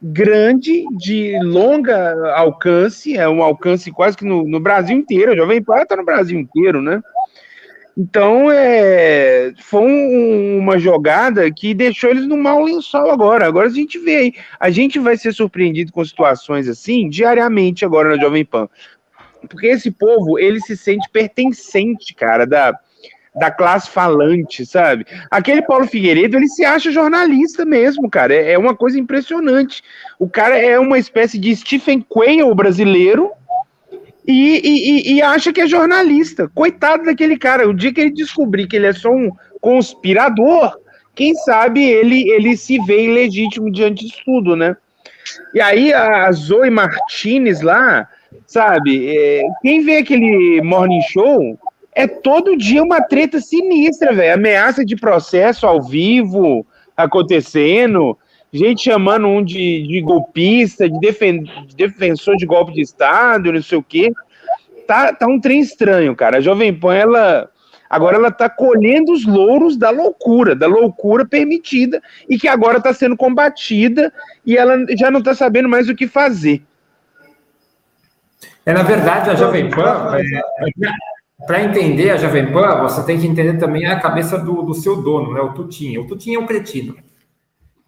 grande, 0.06 0.84
de 0.98 1.38
longa 1.42 2.34
alcance, 2.36 3.16
é 3.16 3.26
um 3.26 3.42
alcance 3.42 3.90
quase 3.90 4.18
que 4.18 4.24
no, 4.24 4.46
no 4.46 4.60
Brasil 4.60 4.94
inteiro, 4.94 5.32
a 5.32 5.36
Jovem 5.36 5.62
Pan 5.62 5.80
está 5.80 5.96
no 5.96 6.04
Brasil 6.04 6.38
inteiro, 6.38 6.82
né? 6.82 7.00
Então, 7.96 8.50
é, 8.50 9.52
foi 9.56 9.80
um, 9.80 10.58
uma 10.58 10.78
jogada 10.78 11.50
que 11.50 11.72
deixou 11.72 12.10
eles 12.10 12.26
no 12.26 12.36
mau 12.36 12.62
lençol 12.62 13.10
agora. 13.10 13.46
Agora 13.46 13.68
a 13.68 13.70
gente 13.70 13.98
vê 13.98 14.16
aí. 14.16 14.34
A 14.58 14.68
gente 14.68 14.98
vai 14.98 15.16
ser 15.16 15.32
surpreendido 15.32 15.92
com 15.92 16.04
situações 16.04 16.68
assim 16.68 17.08
diariamente 17.08 17.84
agora 17.84 18.10
na 18.10 18.22
Jovem 18.22 18.44
Pan. 18.44 18.68
Porque 19.48 19.68
esse 19.68 19.90
povo, 19.90 20.38
ele 20.38 20.60
se 20.60 20.76
sente 20.76 21.08
pertencente, 21.10 22.12
cara, 22.14 22.44
da, 22.44 22.78
da 23.34 23.50
classe 23.50 23.90
falante, 23.90 24.64
sabe? 24.64 25.04
Aquele 25.30 25.62
Paulo 25.62 25.86
Figueiredo, 25.86 26.36
ele 26.36 26.48
se 26.48 26.64
acha 26.64 26.92
jornalista 26.92 27.64
mesmo, 27.64 28.08
cara. 28.08 28.34
É, 28.34 28.52
é 28.52 28.58
uma 28.58 28.76
coisa 28.76 28.98
impressionante. 28.98 29.82
O 30.18 30.28
cara 30.28 30.56
é 30.56 30.78
uma 30.78 30.98
espécie 30.98 31.38
de 31.38 31.54
Stephen 31.56 32.00
Quayle 32.00 32.54
brasileiro 32.54 33.32
e, 34.26 34.60
e, 34.64 35.14
e, 35.14 35.22
acha 35.22 35.52
que 35.52 35.60
é 35.60 35.66
jornalista. 35.66 36.48
Coitado 36.54 37.04
daquele 37.04 37.36
cara. 37.36 37.68
O 37.68 37.74
dia 37.74 37.92
que 37.92 38.00
ele 38.00 38.10
descobrir 38.10 38.68
que 38.68 38.76
ele 38.76 38.86
é 38.86 38.92
só 38.92 39.10
um 39.10 39.30
conspirador, 39.60 40.78
quem 41.14 41.34
sabe 41.34 41.84
ele, 41.84 42.30
ele 42.30 42.56
se 42.56 42.78
vê 42.84 43.04
ilegítimo 43.04 43.70
diante 43.70 44.06
disso 44.06 44.20
tudo, 44.24 44.54
né? 44.54 44.76
E 45.52 45.60
aí 45.60 45.92
a 45.92 46.30
Zoe 46.32 46.70
Martinez 46.70 47.60
lá, 47.62 48.08
sabe? 48.46 49.08
É, 49.08 49.42
quem 49.62 49.82
vê 49.82 49.98
aquele 49.98 50.60
morning 50.62 51.00
show 51.12 51.58
é 51.94 52.06
todo 52.06 52.56
dia 52.56 52.82
uma 52.82 53.00
treta 53.00 53.40
sinistra, 53.40 54.12
velho. 54.12 54.34
Ameaça 54.34 54.84
de 54.84 54.96
processo 54.96 55.66
ao 55.66 55.80
vivo 55.80 56.66
acontecendo, 56.96 58.18
gente 58.52 58.84
chamando 58.84 59.26
um 59.28 59.42
de, 59.42 59.86
de 59.86 60.00
golpista, 60.00 60.88
de, 60.88 60.98
defen 60.98 61.42
de 61.42 61.76
defensor 61.76 62.36
de 62.36 62.46
golpe 62.46 62.72
de 62.72 62.80
Estado, 62.80 63.52
não 63.52 63.62
sei 63.62 63.78
o 63.78 63.82
quê. 63.82 64.12
Tá, 64.86 65.12
tá 65.12 65.26
um 65.26 65.40
trem 65.40 65.60
estranho, 65.60 66.14
cara. 66.16 66.38
A 66.38 66.40
Jovem 66.40 66.74
Pan, 66.74 66.94
ela. 66.94 67.50
Agora 67.88 68.16
ela 68.16 68.28
está 68.28 68.48
colhendo 68.48 69.12
os 69.12 69.24
louros 69.24 69.76
da 69.76 69.90
loucura, 69.90 70.56
da 70.56 70.66
loucura 70.66 71.24
permitida 71.24 72.02
e 72.28 72.36
que 72.36 72.48
agora 72.48 72.78
está 72.78 72.92
sendo 72.92 73.16
combatida 73.16 74.12
e 74.44 74.56
ela 74.56 74.84
já 74.98 75.12
não 75.12 75.20
está 75.20 75.32
sabendo 75.32 75.68
mais 75.68 75.88
o 75.88 75.94
que 75.94 76.08
fazer. 76.08 76.62
É, 78.66 78.72
na 78.72 78.82
verdade, 78.82 79.30
a 79.30 79.34
Jovem 79.36 79.70
Pan, 79.70 80.16
é, 80.16 80.90
para 81.46 81.62
entender 81.62 82.10
a 82.10 82.16
Jovem 82.16 82.52
Pan, 82.52 82.82
você 82.82 83.04
tem 83.04 83.18
que 83.18 83.26
entender 83.26 83.58
também 83.58 83.86
a 83.86 84.00
cabeça 84.00 84.38
do, 84.38 84.62
do 84.62 84.74
seu 84.74 85.02
dono, 85.02 85.32
né? 85.32 85.40
O 85.40 85.52
Tutinho. 85.52 86.02
O 86.02 86.06
Tutinho 86.06 86.40
é 86.40 86.42
um 86.42 86.46
cretino. 86.46 86.96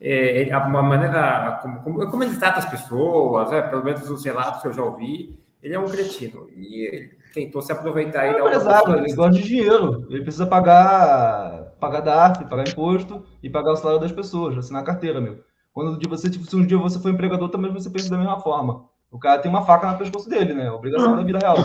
É, 0.00 0.48
é 0.48 0.56
uma 0.58 0.82
maneira 0.82 1.60
como, 1.62 2.10
como, 2.10 2.22
ele 2.22 2.36
trata 2.36 2.58
as 2.58 2.68
pessoas, 2.68 3.50
né? 3.50 3.62
pelo 3.62 3.84
menos 3.84 4.08
os 4.10 4.24
relatos 4.24 4.60
que 4.60 4.68
eu 4.68 4.72
já 4.72 4.82
ouvi, 4.82 5.38
ele 5.62 5.74
é 5.74 5.78
um 5.78 5.88
cretino. 5.88 6.48
E 6.54 6.86
ele 6.86 7.10
tentou 7.32 7.62
se 7.62 7.72
aproveitar 7.72 8.22
aí 8.22 8.34
é 8.34 8.42
da 8.42 8.52
Exato, 8.52 8.92
ele 8.92 9.14
gosta 9.14 9.40
de 9.40 9.46
dinheiro. 9.46 10.06
Ele 10.10 10.22
precisa 10.22 10.46
pagar, 10.46 11.74
pagar 11.80 12.00
DARF, 12.00 12.44
pagar 12.44 12.68
imposto 12.68 13.24
e 13.42 13.48
pagar 13.48 13.72
o 13.72 13.76
salário 13.76 14.00
das 14.00 14.12
pessoas, 14.12 14.58
assinar 14.58 14.82
a 14.82 14.86
carteira, 14.86 15.20
meu. 15.20 15.38
Quando 15.72 15.98
você, 16.08 16.28
tipo, 16.30 16.44
se 16.44 16.56
um 16.56 16.64
dia 16.64 16.78
você 16.78 16.98
for 16.98 17.10
empregador, 17.10 17.48
também 17.48 17.72
você 17.72 17.88
pensa 17.90 18.10
da 18.10 18.16
mesma 18.16 18.40
forma. 18.40 18.84
O 19.10 19.18
cara 19.18 19.40
tem 19.40 19.50
uma 19.50 19.64
faca 19.64 19.92
no 19.92 19.98
pescoço 19.98 20.28
dele, 20.28 20.54
né? 20.54 20.70
Obrigação 20.70 21.16
da 21.16 21.22
vida 21.22 21.38
real. 21.38 21.56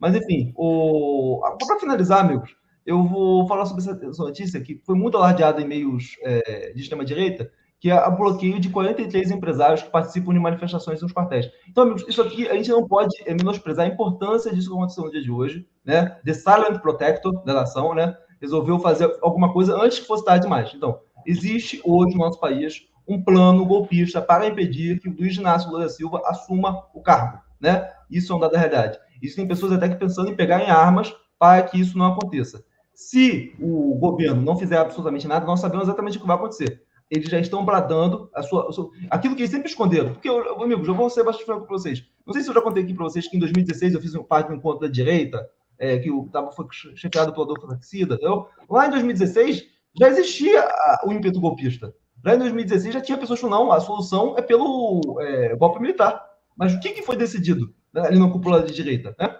Mas, 0.00 0.14
enfim, 0.14 0.52
o... 0.56 1.40
para 1.66 1.78
finalizar, 1.78 2.24
amigos, 2.24 2.56
eu 2.86 3.04
vou 3.04 3.46
falar 3.46 3.66
sobre 3.66 3.82
essa 3.82 4.22
notícia 4.24 4.60
que 4.60 4.80
foi 4.84 4.96
muito 4.96 5.16
alardeada 5.16 5.60
em 5.60 5.68
meios 5.68 6.16
é, 6.22 6.72
de 6.74 6.80
extrema-direita, 6.80 7.50
que 7.78 7.90
é 7.90 8.06
o 8.06 8.16
bloqueio 8.16 8.60
de 8.60 8.68
43 8.68 9.30
empresários 9.30 9.82
que 9.82 9.90
participam 9.90 10.32
de 10.32 10.38
manifestações 10.38 11.00
nos 11.00 11.12
quartéis. 11.12 11.50
Então, 11.68 11.84
amigos, 11.84 12.04
isso 12.08 12.20
aqui 12.20 12.48
a 12.48 12.54
gente 12.54 12.70
não 12.70 12.86
pode 12.86 13.14
é, 13.26 13.34
menosprezar 13.34 13.86
a 13.86 13.88
importância 13.88 14.52
disso 14.52 14.68
que 14.68 14.74
aconteceu 14.74 15.04
no 15.04 15.10
dia 15.10 15.22
de 15.22 15.30
hoje, 15.30 15.66
né? 15.84 16.18
The 16.24 16.34
Silent 16.34 16.80
Protector 16.80 17.42
da 17.44 17.54
nação, 17.54 17.94
né? 17.94 18.14
Resolveu 18.40 18.78
fazer 18.78 19.10
alguma 19.22 19.52
coisa 19.52 19.80
antes 19.82 19.98
que 19.98 20.06
fosse 20.06 20.24
tarde 20.24 20.42
demais. 20.42 20.72
Então, 20.74 21.00
existe 21.26 21.80
hoje 21.84 22.14
no 22.14 22.24
nosso 22.24 22.38
país 22.38 22.86
um 23.08 23.22
plano 23.22 23.64
golpista 23.64 24.20
para 24.20 24.46
impedir 24.46 25.00
que 25.00 25.08
o 25.08 25.16
Luiz 25.16 25.36
Inácio 25.36 25.70
Lula 25.70 25.84
da 25.84 25.88
Silva 25.88 26.22
assuma 26.26 26.86
o 26.94 27.00
cargo, 27.00 27.40
né? 27.58 27.90
Isso 28.10 28.32
é 28.32 28.36
um 28.36 28.40
dado 28.40 28.52
da 28.52 28.58
realidade. 28.58 28.98
Existem 29.22 29.46
pessoas 29.46 29.72
até 29.72 29.88
que 29.88 29.96
pensando 29.96 30.30
em 30.30 30.36
pegar 30.36 30.62
em 30.62 30.70
armas 30.70 31.14
para 31.38 31.62
que 31.62 31.80
isso 31.80 31.96
não 31.96 32.06
aconteça. 32.06 32.64
Se 32.94 33.54
o 33.58 33.94
governo 33.94 34.42
não 34.42 34.56
fizer 34.56 34.76
absolutamente 34.76 35.26
nada, 35.26 35.46
nós 35.46 35.60
sabemos 35.60 35.86
exatamente 35.86 36.18
o 36.18 36.20
que 36.20 36.26
vai 36.26 36.36
acontecer. 36.36 36.82
Eles 37.10 37.28
já 37.28 37.40
estão 37.40 37.64
bradando 37.64 38.30
a 38.34 38.42
sua, 38.42 38.68
a 38.68 38.72
sua 38.72 38.90
aquilo 39.10 39.34
que 39.34 39.42
eles 39.42 39.50
sempre 39.50 39.68
esconderam. 39.68 40.12
Porque, 40.12 40.28
eu, 40.28 40.62
amigo, 40.62 40.84
já 40.84 40.92
vou 40.92 41.10
ser 41.10 41.24
bastante 41.24 41.46
franco 41.46 41.66
para 41.66 41.76
vocês. 41.76 42.04
Não 42.26 42.32
sei 42.32 42.42
se 42.42 42.50
eu 42.50 42.54
já 42.54 42.60
contei 42.60 42.84
aqui 42.84 42.94
para 42.94 43.04
vocês 43.04 43.26
que 43.26 43.36
em 43.36 43.40
2016 43.40 43.94
eu 43.94 44.00
fiz 44.00 44.12
parte 44.28 44.48
de 44.48 44.52
um 44.52 44.56
encontro 44.58 44.80
da 44.80 44.88
direita, 44.88 45.48
é, 45.78 45.98
que 45.98 46.10
tava, 46.30 46.52
foi 46.52 46.66
chefiado 46.94 47.32
pelo 47.32 47.44
Adolfo 47.44 47.66
Taxida. 47.66 48.18
Eu, 48.20 48.46
lá 48.68 48.86
em 48.86 48.90
2016 48.90 49.66
já 49.98 50.08
existia 50.08 50.68
o 51.04 51.12
ímpeto 51.12 51.40
golpista. 51.40 51.92
Lá 52.22 52.34
em 52.34 52.38
2016 52.38 52.94
já 52.94 53.00
tinha 53.00 53.18
pessoas 53.18 53.40
que 53.40 53.46
não, 53.46 53.72
a 53.72 53.80
solução 53.80 54.34
é 54.36 54.42
pelo 54.42 55.18
é, 55.20 55.56
golpe 55.56 55.80
militar. 55.80 56.22
Mas 56.56 56.74
o 56.74 56.80
que, 56.80 56.90
que 56.90 57.02
foi 57.02 57.16
decidido? 57.16 57.74
Ali 57.94 58.18
na 58.18 58.30
cúpula 58.30 58.62
de 58.62 58.72
direita, 58.72 59.14
né? 59.18 59.36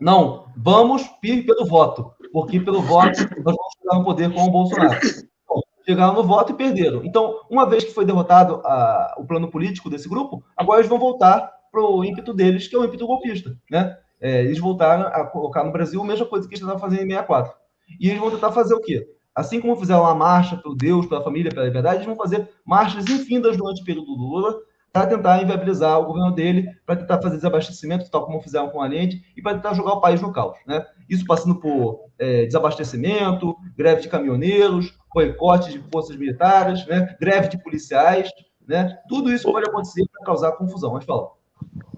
Não, 0.00 0.46
vamos 0.56 1.02
ir 1.22 1.44
pelo 1.44 1.66
voto, 1.66 2.12
porque 2.32 2.60
pelo 2.60 2.82
voto 2.82 3.18
nós 3.20 3.44
vamos 3.44 3.72
chegar 3.78 3.98
no 3.98 4.04
poder 4.04 4.32
com 4.32 4.42
o 4.42 4.50
Bolsonaro. 4.50 4.98
Então, 5.44 5.62
chegaram 5.86 6.14
no 6.14 6.24
voto 6.24 6.52
e 6.52 6.56
perderam. 6.56 7.04
Então, 7.04 7.40
uma 7.50 7.68
vez 7.68 7.84
que 7.84 7.92
foi 7.92 8.04
derrotado 8.04 8.60
a, 8.64 9.14
o 9.18 9.24
plano 9.24 9.50
político 9.50 9.88
desse 9.88 10.08
grupo, 10.08 10.42
agora 10.56 10.80
eles 10.80 10.88
vão 10.88 10.98
voltar 10.98 11.50
para 11.70 11.82
o 11.82 12.04
ímpeto 12.04 12.32
deles, 12.32 12.66
que 12.66 12.74
é 12.74 12.78
o 12.78 12.84
ímpeto 12.84 13.06
golpista, 13.06 13.56
né? 13.70 13.96
É, 14.20 14.40
eles 14.40 14.58
voltaram 14.58 15.06
a 15.08 15.26
colocar 15.26 15.64
no 15.64 15.72
Brasil 15.72 16.00
a 16.00 16.06
mesma 16.06 16.24
coisa 16.24 16.48
que 16.48 16.54
eles 16.54 16.62
estavam 16.62 16.80
fazendo 16.80 17.02
em 17.02 17.10
64. 17.10 17.52
E 18.00 18.08
eles 18.08 18.20
vão 18.20 18.30
tentar 18.30 18.52
fazer 18.52 18.74
o 18.74 18.80
quê? 18.80 19.06
Assim 19.34 19.60
como 19.60 19.76
fizeram 19.76 20.02
uma 20.02 20.14
marcha 20.14 20.56
pelo 20.56 20.74
Deus, 20.74 21.06
pela 21.06 21.22
família, 21.22 21.50
pela 21.50 21.66
liberdade, 21.66 21.96
eles 21.96 22.06
vão 22.06 22.16
fazer 22.16 22.48
marchas 22.64 23.04
infindas 23.06 23.56
durante 23.56 23.82
o 23.82 23.84
período 23.84 24.06
do 24.06 24.22
Lula, 24.22 24.56
para 24.94 25.08
tentar 25.08 25.42
inviabilizar 25.42 25.98
o 25.98 26.04
governo 26.04 26.30
dele, 26.30 26.70
para 26.86 26.94
tentar 26.94 27.20
fazer 27.20 27.34
desabastecimento, 27.34 28.08
tal 28.08 28.24
como 28.24 28.40
fizeram 28.40 28.70
com 28.70 28.80
a 28.80 28.84
Allende, 28.84 29.24
e 29.36 29.42
para 29.42 29.54
tentar 29.54 29.74
jogar 29.74 29.94
o 29.94 30.00
país 30.00 30.22
no 30.22 30.32
caos. 30.32 30.56
Né? 30.64 30.86
Isso 31.10 31.26
passando 31.26 31.56
por 31.56 32.10
é, 32.16 32.46
desabastecimento, 32.46 33.56
greve 33.76 34.02
de 34.02 34.08
caminhoneiros, 34.08 34.96
boicote 35.12 35.72
de 35.72 35.80
forças 35.90 36.14
militares, 36.14 36.86
né? 36.86 37.16
greve 37.20 37.48
de 37.48 37.58
policiais. 37.60 38.30
Né? 38.68 38.96
Tudo 39.08 39.32
isso 39.32 39.50
pode 39.50 39.68
acontecer 39.68 40.04
para 40.12 40.26
causar 40.26 40.52
confusão. 40.52 40.92
Mas 40.92 41.04
fala. 41.04 41.32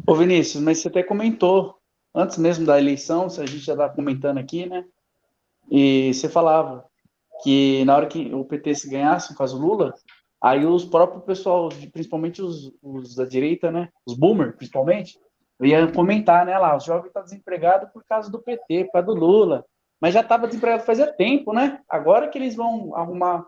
Ô 0.06 0.14
Vinícius, 0.14 0.64
mas 0.64 0.78
você 0.78 0.88
até 0.88 1.02
comentou, 1.02 1.74
antes 2.14 2.38
mesmo 2.38 2.64
da 2.64 2.78
eleição, 2.78 3.28
se 3.28 3.42
a 3.42 3.44
gente 3.44 3.60
já 3.60 3.74
está 3.74 3.90
comentando 3.90 4.38
aqui, 4.38 4.64
né? 4.64 4.86
E 5.70 6.14
você 6.14 6.30
falava 6.30 6.86
que 7.42 7.84
na 7.84 7.94
hora 7.94 8.06
que 8.06 8.32
o 8.32 8.42
PT 8.42 8.74
se 8.74 8.88
ganhasse, 8.88 9.32
no 9.32 9.36
caso 9.36 9.58
Lula, 9.58 9.92
aí 10.46 10.64
os 10.64 10.84
próprios 10.84 11.24
pessoal, 11.24 11.68
principalmente 11.92 12.40
os, 12.40 12.72
os 12.82 13.14
da 13.16 13.24
direita, 13.24 13.70
né? 13.70 13.88
Os 14.06 14.14
boomer, 14.14 14.56
principalmente, 14.56 15.18
ia 15.60 15.90
comentar, 15.90 16.46
né? 16.46 16.56
Lá, 16.56 16.76
os 16.76 16.84
jovens 16.84 17.08
estão 17.08 17.22
tá 17.22 17.26
desempregados 17.26 17.90
por 17.90 18.04
causa 18.04 18.30
do 18.30 18.40
PT, 18.40 18.84
por 18.84 18.92
causa 18.92 19.06
do 19.06 19.14
Lula. 19.14 19.64
Mas 20.00 20.14
já 20.14 20.20
estava 20.20 20.46
desempregado 20.46 20.84
fazia 20.84 21.12
tempo, 21.12 21.52
né? 21.52 21.80
Agora 21.88 22.28
que 22.28 22.38
eles 22.38 22.54
vão 22.54 22.94
arrumar 22.94 23.46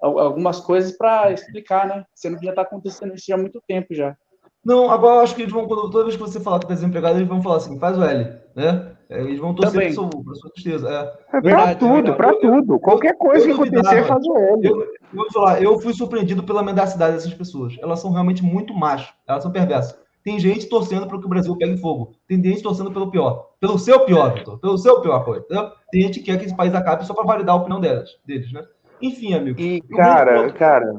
algumas 0.00 0.60
coisas 0.60 0.96
para 0.96 1.30
explicar, 1.30 1.86
né? 1.86 2.06
Sendo 2.14 2.38
que 2.38 2.44
já 2.44 2.52
está 2.52 2.62
acontecendo 2.62 3.14
isso 3.14 3.34
há 3.34 3.36
muito 3.36 3.62
tempo 3.66 3.94
já. 3.94 4.16
Não, 4.64 4.90
agora 4.90 5.16
eu 5.16 5.20
acho 5.20 5.34
que 5.34 5.42
eles 5.42 5.52
vão, 5.52 5.66
toda 5.66 6.04
vez 6.04 6.16
que 6.16 6.22
você 6.22 6.38
falar 6.38 6.58
que 6.58 6.66
está 6.66 6.74
desempregado, 6.74 7.16
eles 7.16 7.28
vão 7.28 7.42
falar 7.42 7.56
assim, 7.56 7.78
faz 7.78 7.96
o 7.96 8.04
L, 8.04 8.38
né? 8.54 8.92
É, 9.08 9.20
eles 9.22 9.40
vão 9.40 9.54
torcer 9.54 9.92
para 9.94 10.34
sua 10.34 10.50
tristeza. 10.52 10.88
É, 11.32 11.38
é 11.38 11.40
para 11.40 11.74
tudo, 11.74 12.14
para 12.14 12.34
tudo. 12.38 12.78
Qualquer 12.78 13.16
coisa 13.16 13.44
que 13.44 13.52
acontecer, 13.52 14.04
faz 14.04 14.24
o 14.24 14.36
L. 14.36 14.68
Eu, 14.68 14.80
eu 14.82 14.88
vou 15.12 15.32
falar, 15.32 15.62
eu 15.62 15.80
fui 15.80 15.92
surpreendido 15.92 16.42
pela 16.44 16.62
mendacidade 16.62 17.14
dessas 17.14 17.34
pessoas. 17.34 17.76
Elas 17.82 17.98
são 18.00 18.12
realmente 18.12 18.44
muito 18.44 18.72
más, 18.72 19.08
elas 19.26 19.42
são 19.42 19.50
perversas. 19.50 19.98
Tem 20.22 20.38
gente 20.38 20.68
torcendo 20.68 21.06
para 21.06 21.18
que 21.18 21.24
o 21.24 21.28
Brasil 21.28 21.56
pegue 21.56 21.78
fogo. 21.78 22.12
Tem 22.28 22.42
gente 22.42 22.62
torcendo 22.62 22.92
pelo 22.92 23.10
pior. 23.10 23.48
Pelo 23.58 23.78
seu 23.78 24.00
pior, 24.00 24.34
Vitor. 24.34 24.58
Pelo 24.58 24.76
seu 24.76 25.00
pior 25.00 25.24
coisa. 25.24 25.44
Entendeu? 25.44 25.70
Tem 25.90 26.02
gente 26.02 26.20
que 26.20 26.26
quer 26.26 26.38
que 26.38 26.44
esse 26.44 26.56
país 26.56 26.74
acabe 26.74 27.06
só 27.06 27.14
para 27.14 27.24
validar 27.24 27.54
a 27.54 27.58
opinião 27.58 27.80
delas, 27.80 28.10
deles, 28.26 28.52
né? 28.52 28.62
Enfim, 29.00 29.32
amigos. 29.32 29.60
E, 29.60 29.80
cara, 29.96 30.52
cara, 30.52 30.92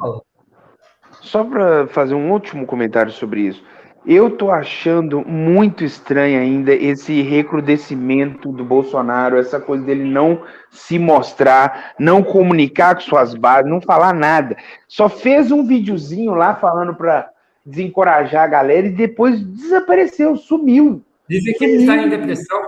só 1.21 1.43
para 1.43 1.87
fazer 1.87 2.15
um 2.15 2.31
último 2.31 2.65
comentário 2.65 3.11
sobre 3.11 3.41
isso. 3.41 3.63
Eu 4.05 4.31
tô 4.31 4.49
achando 4.49 5.23
muito 5.27 5.83
estranho 5.83 6.41
ainda 6.41 6.73
esse 6.73 7.21
recrudescimento 7.21 8.51
do 8.51 8.65
Bolsonaro, 8.65 9.37
essa 9.37 9.59
coisa 9.59 9.85
dele 9.85 10.03
não 10.03 10.41
se 10.71 10.97
mostrar, 10.97 11.93
não 11.99 12.23
comunicar 12.23 12.95
com 12.95 13.01
suas 13.01 13.35
bases, 13.35 13.69
não 13.69 13.79
falar 13.79 14.13
nada. 14.13 14.57
Só 14.87 15.07
fez 15.07 15.51
um 15.51 15.65
videozinho 15.65 16.33
lá 16.33 16.55
falando 16.55 16.95
para 16.95 17.29
desencorajar 17.63 18.43
a 18.43 18.47
galera 18.47 18.87
e 18.87 18.91
depois 18.91 19.39
desapareceu, 19.39 20.35
sumiu. 20.35 21.03
Dizem 21.29 21.53
que 21.53 21.63
ele 21.63 21.83
está 21.83 21.97
em 21.97 22.09
depressão. 22.09 22.59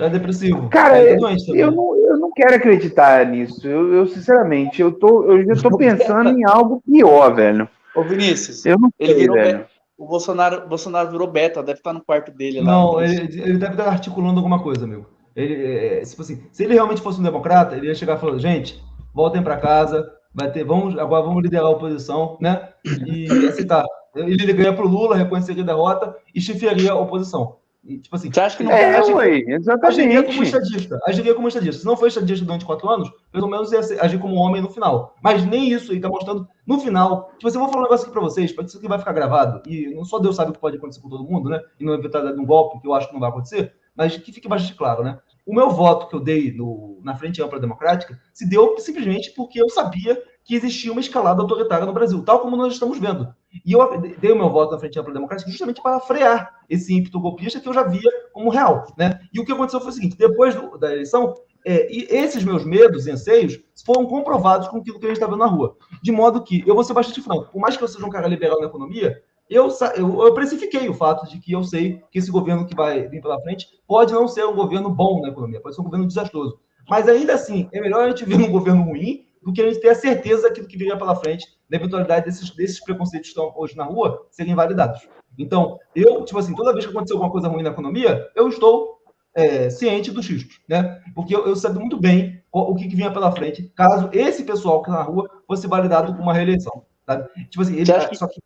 Está 0.00 0.08
depressivo. 0.08 0.70
Cara, 0.70 0.94
tá 0.94 1.34
eu, 1.54 1.70
não, 1.70 1.94
eu 1.94 2.16
não 2.16 2.32
quero 2.32 2.54
acreditar 2.54 3.26
nisso. 3.26 3.68
Eu, 3.68 3.92
eu 3.92 4.06
sinceramente, 4.06 4.80
eu, 4.80 4.90
tô, 4.92 5.24
eu 5.24 5.44
já 5.44 5.52
estou 5.52 5.76
pensando 5.76 6.30
em 6.30 6.42
algo 6.42 6.82
pior, 6.90 7.34
velho. 7.34 7.68
Ô, 7.94 8.02
Vinícius, 8.02 8.64
eu 8.64 8.78
não 8.78 8.90
sei, 8.96 9.10
ele 9.10 9.20
virou 9.20 9.36
velho. 9.36 9.66
O 9.98 10.06
Bolsonaro, 10.06 10.66
Bolsonaro 10.66 11.10
virou 11.10 11.30
beta, 11.30 11.62
deve 11.62 11.80
estar 11.80 11.92
no 11.92 12.02
quarto 12.02 12.32
dele 12.32 12.62
lá. 12.62 12.72
Não, 12.72 13.02
ele, 13.02 13.42
ele 13.42 13.58
deve 13.58 13.72
estar 13.72 13.88
articulando 13.88 14.38
alguma 14.38 14.62
coisa, 14.62 14.86
amigo. 14.86 15.04
Ele, 15.36 15.66
é, 15.66 16.00
tipo 16.00 16.22
assim, 16.22 16.42
se 16.50 16.64
ele 16.64 16.72
realmente 16.72 17.02
fosse 17.02 17.20
um 17.20 17.22
democrata, 17.22 17.76
ele 17.76 17.88
ia 17.88 17.94
chegar 17.94 18.16
e 18.16 18.20
falar, 18.20 18.38
gente, 18.38 18.82
voltem 19.12 19.42
para 19.42 19.58
casa, 19.58 20.10
vai 20.34 20.50
ter, 20.50 20.64
vamos, 20.64 20.98
agora 20.98 21.22
vamos 21.22 21.42
liderar 21.42 21.66
a 21.66 21.70
oposição, 21.70 22.38
né? 22.40 22.70
E 23.06 23.26
aceitar. 23.46 23.84
Ele 24.16 24.46
ligaria 24.46 24.72
para 24.72 24.86
o 24.86 24.88
Lula, 24.88 25.14
reconheceria 25.14 25.62
a 25.62 25.66
derrota 25.66 26.16
e 26.34 26.40
chefiaria 26.40 26.92
a 26.92 26.98
oposição. 26.98 27.59
E, 27.82 27.98
tipo 27.98 28.14
assim, 28.14 28.30
Você 28.30 28.40
acha 28.40 28.56
que 28.56 28.62
não 28.62 28.72
é, 28.72 28.96
agiria, 28.96 29.56
exatamente. 29.56 30.00
Agiria 30.00 30.22
como 30.22 30.42
estadista. 30.42 31.00
Agiria 31.06 31.34
como 31.34 31.48
estadista. 31.48 31.80
Se 31.80 31.86
não 31.86 31.96
foi 31.96 32.08
estadista 32.08 32.44
durante 32.44 32.64
quatro 32.64 32.88
anos, 32.88 33.10
pelo 33.32 33.48
menos 33.48 33.72
ia 33.72 33.80
agir 34.02 34.18
como 34.18 34.34
homem 34.34 34.60
no 34.60 34.68
final. 34.68 35.16
Mas 35.22 35.46
nem 35.46 35.72
isso, 35.72 35.90
ele 35.90 35.98
está 35.98 36.08
mostrando 36.08 36.46
no 36.66 36.78
final. 36.78 37.30
Tipo 37.38 37.48
assim, 37.48 37.56
eu 37.56 37.62
vou 37.62 37.70
falar 37.70 37.80
um 37.80 37.84
negócio 37.84 38.04
aqui 38.04 38.12
para 38.12 38.22
vocês, 38.22 38.52
porque 38.52 38.68
isso 38.68 38.78
aqui 38.78 38.86
vai 38.86 38.98
ficar 38.98 39.14
gravado. 39.14 39.62
E 39.66 39.94
não 39.94 40.04
só 40.04 40.18
Deus 40.18 40.36
sabe 40.36 40.50
o 40.50 40.52
que 40.52 40.60
pode 40.60 40.76
acontecer 40.76 41.00
com 41.00 41.08
todo 41.08 41.24
mundo, 41.24 41.48
né? 41.48 41.58
E 41.78 41.84
não 41.84 41.94
eventualidade 41.94 42.36
de 42.36 42.42
um 42.42 42.46
golpe, 42.46 42.80
que 42.80 42.86
eu 42.86 42.92
acho 42.92 43.06
que 43.08 43.14
não 43.14 43.20
vai 43.20 43.30
acontecer, 43.30 43.72
mas 43.96 44.16
que 44.16 44.30
fique 44.30 44.48
bastante 44.48 44.74
claro, 44.74 45.02
né? 45.02 45.18
O 45.46 45.54
meu 45.54 45.70
voto 45.70 46.06
que 46.08 46.14
eu 46.14 46.20
dei 46.20 46.52
no, 46.52 47.00
na 47.02 47.16
Frente 47.16 47.42
Ampla 47.42 47.58
Democrática 47.58 48.20
se 48.32 48.48
deu 48.48 48.78
simplesmente 48.78 49.32
porque 49.34 49.60
eu 49.60 49.68
sabia 49.70 50.22
que 50.44 50.54
existia 50.54 50.90
uma 50.90 51.00
escalada 51.00 51.42
autoritária 51.42 51.86
no 51.86 51.92
Brasil, 51.92 52.22
tal 52.24 52.40
como 52.40 52.56
nós 52.56 52.72
estamos 52.72 52.98
vendo. 52.98 53.32
E 53.64 53.72
eu 53.72 54.00
dei 54.18 54.32
o 54.32 54.36
meu 54.36 54.50
voto 54.50 54.72
na 54.72 54.78
Frente 54.78 54.98
Ampla 54.98 55.12
Democrática 55.12 55.50
justamente 55.50 55.82
para 55.82 56.00
frear 56.00 56.60
esse 56.68 56.94
ímpeto 56.94 57.20
golpista 57.20 57.60
que 57.60 57.68
eu 57.68 57.74
já 57.74 57.82
via 57.82 58.10
como 58.32 58.50
real. 58.50 58.86
Né? 58.96 59.20
E 59.32 59.40
o 59.40 59.44
que 59.44 59.52
aconteceu 59.52 59.80
foi 59.80 59.90
o 59.90 59.92
seguinte: 59.92 60.16
depois 60.16 60.54
do, 60.54 60.78
da 60.78 60.92
eleição, 60.92 61.34
é, 61.64 61.92
e 61.92 62.06
esses 62.10 62.42
meus 62.42 62.64
medos 62.64 63.06
e 63.06 63.10
anseios 63.10 63.60
foram 63.84 64.06
comprovados 64.06 64.68
com 64.68 64.78
aquilo 64.78 64.98
que 64.98 65.04
a 65.06 65.08
gente 65.08 65.18
está 65.18 65.26
vendo 65.26 65.38
na 65.38 65.46
rua. 65.46 65.76
De 66.02 66.10
modo 66.10 66.42
que, 66.42 66.62
eu 66.66 66.74
vou 66.74 66.84
ser 66.84 66.94
bastante 66.94 67.20
franco, 67.20 67.50
por 67.50 67.60
mais 67.60 67.76
que 67.76 67.84
eu 67.84 67.88
seja 67.88 68.06
um 68.06 68.10
cara 68.10 68.28
liberal 68.28 68.60
na 68.60 68.66
economia, 68.66 69.22
eu, 69.48 69.68
eu, 69.96 70.22
eu 70.24 70.34
precifiquei 70.34 70.88
o 70.88 70.94
fato 70.94 71.28
de 71.28 71.38
que 71.38 71.52
eu 71.52 71.64
sei 71.64 72.02
que 72.10 72.18
esse 72.18 72.30
governo 72.30 72.66
que 72.66 72.74
vai 72.74 73.08
vir 73.08 73.20
pela 73.20 73.40
frente 73.40 73.66
pode 73.86 74.12
não 74.12 74.28
ser 74.28 74.46
um 74.46 74.54
governo 74.54 74.88
bom 74.88 75.20
na 75.20 75.28
economia, 75.28 75.60
pode 75.60 75.74
ser 75.74 75.80
um 75.80 75.84
governo 75.84 76.06
desastroso. 76.06 76.58
Mas 76.88 77.08
ainda 77.08 77.34
assim, 77.34 77.68
é 77.72 77.80
melhor 77.80 78.04
a 78.04 78.08
gente 78.08 78.24
ver 78.24 78.36
um 78.36 78.50
governo 78.50 78.84
ruim 78.84 79.26
do 79.42 79.52
que 79.52 79.62
a 79.62 79.66
gente 79.66 79.80
ter 79.80 79.90
a 79.90 79.94
certeza 79.94 80.42
daquilo 80.42 80.66
que 80.66 80.76
viria 80.76 80.96
pela 80.96 81.16
frente, 81.16 81.46
da 81.68 81.76
eventualidade 81.76 82.26
desses, 82.26 82.50
desses 82.50 82.80
preconceitos 82.82 83.30
que 83.30 83.38
estão 83.38 83.52
hoje 83.56 83.76
na 83.76 83.84
rua 83.84 84.26
serem 84.30 84.54
validados. 84.54 85.08
Então, 85.38 85.78
eu, 85.94 86.24
tipo 86.24 86.38
assim, 86.38 86.54
toda 86.54 86.72
vez 86.72 86.84
que 86.84 86.90
acontecer 86.90 87.14
alguma 87.14 87.30
coisa 87.30 87.48
ruim 87.48 87.62
na 87.62 87.70
economia, 87.70 88.28
eu 88.34 88.48
estou 88.48 89.00
é, 89.34 89.70
ciente 89.70 90.10
dos 90.10 90.28
riscos, 90.28 90.60
né? 90.68 91.02
Porque 91.14 91.34
eu, 91.34 91.46
eu 91.46 91.56
sei 91.56 91.70
muito 91.70 91.98
bem 91.98 92.42
o, 92.52 92.60
o 92.60 92.74
que, 92.74 92.88
que, 92.88 92.96
vinha 92.96 93.12
pela 93.12 93.32
frente, 93.32 93.72
caso 93.76 94.10
esse 94.12 94.44
pessoal 94.44 94.82
que 94.82 94.90
está 94.90 95.00
na 95.00 95.08
rua 95.08 95.30
fosse 95.46 95.66
validado 95.66 96.14
com 96.14 96.22
uma 96.22 96.34
reeleição, 96.34 96.84
sabe? 97.06 97.28
Tipo 97.48 97.62
assim, 97.62 97.76
ele, 97.76 97.92
que... 98.08 98.16
só 98.16 98.26
que... 98.26 98.40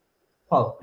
Fala. 0.48 0.76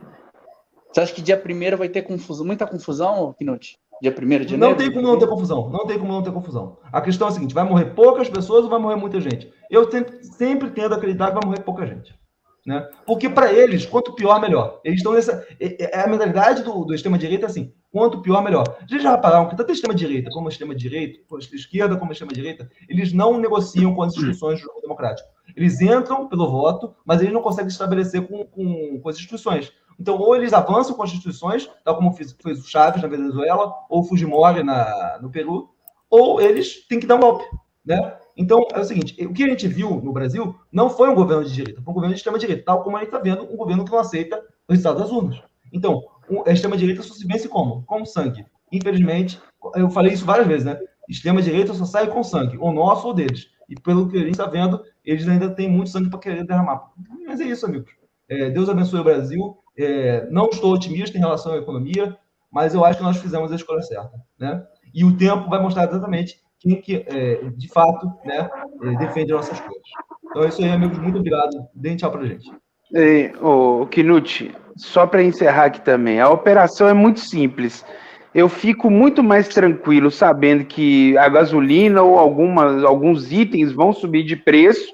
Você 0.91 0.99
acha 0.99 1.13
que 1.13 1.21
dia 1.21 1.37
primeiro 1.37 1.77
vai 1.77 1.87
ter 1.87 2.01
confusão, 2.01 2.45
muita 2.45 2.67
confusão, 2.67 3.33
Pinot? 3.33 3.79
Dia 4.01 4.11
1 4.11 4.13
de 4.15 4.29
janeiro? 4.31 4.57
Não 4.57 4.75
tem 4.75 4.91
como 4.91 5.07
não 5.07 5.19
ter 5.19 5.27
confusão. 5.27 5.69
Não 5.69 5.85
tem 5.85 5.99
como 5.99 6.11
não 6.11 6.23
ter 6.23 6.31
confusão. 6.31 6.77
A 6.91 6.99
questão 7.01 7.27
é 7.27 7.29
a 7.29 7.33
seguinte: 7.33 7.53
vai 7.53 7.63
morrer 7.63 7.85
poucas 7.93 8.27
pessoas 8.27 8.63
ou 8.63 8.69
vai 8.69 8.79
morrer 8.79 8.95
muita 8.95 9.21
gente? 9.21 9.53
Eu 9.69 9.89
sempre, 9.91 10.23
sempre 10.23 10.71
tendo 10.71 10.95
a 10.95 10.97
acreditar 10.97 11.27
que 11.27 11.35
vai 11.35 11.45
morrer 11.45 11.61
pouca 11.61 11.85
gente. 11.85 12.19
Né? 12.65 12.87
Porque 13.07 13.27
para 13.27 13.51
eles, 13.51 13.85
quanto 13.85 14.13
pior, 14.13 14.39
melhor. 14.39 14.79
Eles 14.83 14.99
estão 14.99 15.13
nessa. 15.13 15.45
É, 15.59 15.83
é, 15.83 15.99
é 15.99 16.03
a 16.03 16.07
mentalidade 16.07 16.63
do, 16.63 16.83
do 16.83 16.93
extrema-direita 16.95 17.45
assim: 17.45 17.73
quanto 17.91 18.21
pior, 18.21 18.43
melhor. 18.43 18.77
Vocês 18.87 19.03
já 19.03 19.11
repararam 19.11 19.49
que 19.49 19.55
tanto 19.55 19.69
a 19.69 19.73
extrema-direita 19.73 20.31
como 20.31 20.47
a 20.47 20.51
extrema-direita, 20.51 21.19
a 21.31 21.55
esquerda 21.55 21.95
como 21.95 22.11
a 22.11 22.13
extrema-direita, 22.13 22.69
eles 22.89 23.13
não 23.13 23.39
negociam 23.39 23.93
com 23.93 24.01
as 24.01 24.13
instituições 24.13 24.59
do 24.59 24.65
jogo 24.65 24.81
democrático. 24.81 25.27
Eles 25.55 25.81
entram 25.81 26.27
pelo 26.27 26.49
voto, 26.49 26.95
mas 27.05 27.21
eles 27.21 27.33
não 27.33 27.41
conseguem 27.41 27.69
estabelecer 27.69 28.27
com, 28.27 28.45
com, 28.45 28.99
com 28.99 29.09
as 29.09 29.15
instituições. 29.15 29.71
Então, 30.01 30.17
ou 30.17 30.35
eles 30.35 30.51
avançam 30.51 30.95
com 30.95 31.03
instituições, 31.03 31.69
tal 31.85 31.95
como 31.95 32.11
fez, 32.11 32.35
o 32.43 32.67
Chaves 32.67 33.03
na 33.03 33.07
Venezuela, 33.07 33.71
ou 33.87 34.03
Fujimori 34.03 34.63
na, 34.63 35.19
no 35.21 35.29
Peru, 35.29 35.69
ou 36.09 36.41
eles 36.41 36.87
têm 36.87 36.99
que 36.99 37.05
dar 37.05 37.17
um 37.17 37.19
golpe. 37.19 37.45
Né? 37.85 38.17
Então, 38.35 38.65
é 38.73 38.79
o 38.79 38.83
seguinte: 38.83 39.23
o 39.23 39.31
que 39.31 39.43
a 39.43 39.47
gente 39.47 39.67
viu 39.67 40.01
no 40.01 40.11
Brasil 40.11 40.55
não 40.71 40.89
foi 40.89 41.07
um 41.07 41.13
governo 41.13 41.45
de 41.45 41.53
direita, 41.53 41.83
foi 41.83 41.91
um 41.91 41.93
governo 41.93 42.15
de 42.15 42.19
extrema-direita, 42.19 42.63
tal 42.65 42.83
como 42.83 42.97
a 42.97 43.01
gente 43.01 43.09
está 43.09 43.19
vendo 43.19 43.43
um 43.43 43.55
governo 43.55 43.85
que 43.85 43.91
não 43.91 43.99
aceita 43.99 44.37
os 44.67 44.75
resultados 44.75 45.03
das 45.03 45.11
urnas. 45.11 45.39
Então, 45.71 46.01
a 46.47 46.51
extrema-direita 46.51 47.03
só 47.03 47.13
se 47.13 47.27
vence 47.27 47.47
como? 47.47 47.83
Com 47.83 48.03
sangue. 48.03 48.43
Infelizmente, 48.71 49.39
eu 49.75 49.87
falei 49.91 50.13
isso 50.13 50.25
várias 50.25 50.47
vezes, 50.47 50.65
né? 50.65 50.79
Extrema-direita 51.07 51.75
só 51.75 51.85
sai 51.85 52.07
com 52.07 52.23
sangue, 52.23 52.57
ou 52.57 52.73
nosso 52.73 53.05
ou 53.05 53.13
deles. 53.13 53.51
E 53.69 53.75
pelo 53.79 54.09
que 54.09 54.17
a 54.17 54.21
gente 54.21 54.31
está 54.31 54.47
vendo, 54.47 54.83
eles 55.05 55.27
ainda 55.27 55.51
têm 55.51 55.69
muito 55.69 55.91
sangue 55.91 56.09
para 56.09 56.17
querer 56.17 56.43
derramar. 56.43 56.89
Mas 57.27 57.39
é 57.39 57.45
isso, 57.45 57.67
amigos. 57.67 57.91
É, 58.27 58.49
Deus 58.49 58.67
abençoe 58.67 58.99
o 58.99 59.03
Brasil. 59.03 59.57
É, 59.81 60.27
não 60.29 60.47
estou 60.47 60.73
otimista 60.73 61.17
em 61.17 61.21
relação 61.21 61.53
à 61.53 61.57
economia, 61.57 62.15
mas 62.51 62.73
eu 62.73 62.83
acho 62.85 62.97
que 62.97 63.03
nós 63.03 63.17
fizemos 63.17 63.51
a 63.51 63.55
escolha 63.55 63.81
certa. 63.81 64.11
Né? 64.39 64.63
E 64.93 65.03
o 65.05 65.17
tempo 65.17 65.49
vai 65.49 65.61
mostrar 65.61 65.87
exatamente 65.87 66.39
quem 66.59 66.79
que, 66.79 67.03
é, 67.07 67.49
de 67.57 67.67
fato, 67.69 68.05
né, 68.23 68.49
é, 68.83 68.97
defende 68.97 69.31
nossas 69.31 69.59
coisas. 69.59 69.81
Então 70.29 70.43
é 70.43 70.47
isso 70.47 70.61
aí, 70.61 70.69
amigos. 70.69 70.97
Muito 70.99 71.17
obrigado. 71.17 71.67
Deem 71.73 71.95
tchau 71.95 72.11
para 72.11 72.25
gente. 72.25 72.49
Ei, 72.93 73.33
ô, 73.41 73.87
Knut, 73.87 74.53
só 74.75 75.07
para 75.07 75.23
encerrar 75.23 75.65
aqui 75.65 75.81
também, 75.81 76.19
a 76.19 76.29
operação 76.29 76.87
é 76.87 76.93
muito 76.93 77.21
simples. 77.21 77.85
Eu 78.33 78.47
fico 78.47 78.89
muito 78.89 79.23
mais 79.23 79.47
tranquilo 79.47 80.11
sabendo 80.11 80.65
que 80.65 81.17
a 81.17 81.27
gasolina 81.27 82.01
ou 82.01 82.17
algumas, 82.17 82.83
alguns 82.83 83.31
itens 83.31 83.71
vão 83.71 83.91
subir 83.91 84.23
de 84.23 84.35
preço 84.35 84.93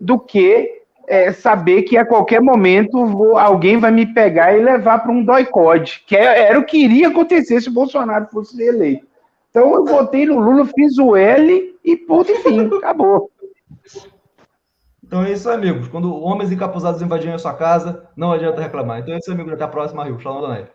do 0.00 0.18
que 0.18 0.83
é, 1.06 1.32
saber 1.32 1.82
que 1.82 1.96
a 1.96 2.04
qualquer 2.04 2.40
momento 2.40 3.06
vou, 3.06 3.36
alguém 3.36 3.78
vai 3.78 3.90
me 3.90 4.06
pegar 4.06 4.56
e 4.56 4.62
levar 4.62 5.00
para 5.00 5.12
um 5.12 5.24
doicode, 5.24 6.02
que 6.06 6.16
é, 6.16 6.48
era 6.48 6.58
o 6.58 6.64
que 6.64 6.78
iria 6.78 7.08
acontecer 7.08 7.60
se 7.60 7.68
o 7.68 7.72
Bolsonaro 7.72 8.26
fosse 8.26 8.62
eleito. 8.62 9.06
Então 9.50 9.72
eu 9.74 9.84
votei 9.84 10.26
no 10.26 10.38
Lula, 10.38 10.66
fiz 10.66 10.98
o 10.98 11.14
L 11.14 11.76
e 11.84 11.96
ponto, 11.96 12.32
enfim, 12.32 12.68
acabou. 12.76 13.30
Então 15.02 15.22
é 15.22 15.30
isso, 15.30 15.48
amigos. 15.48 15.86
Quando 15.86 16.12
homens 16.12 16.50
encapuzados 16.50 17.00
invadirem 17.00 17.34
a 17.34 17.38
sua 17.38 17.54
casa, 17.54 18.08
não 18.16 18.32
adianta 18.32 18.60
reclamar. 18.60 18.98
Então 18.98 19.14
é 19.14 19.18
isso, 19.18 19.30
amigos. 19.30 19.52
Até 19.52 19.62
a 19.62 19.68
próxima, 19.68 20.02
Rio. 20.02 20.18
Shalom, 20.18 20.40
Donai. 20.40 20.66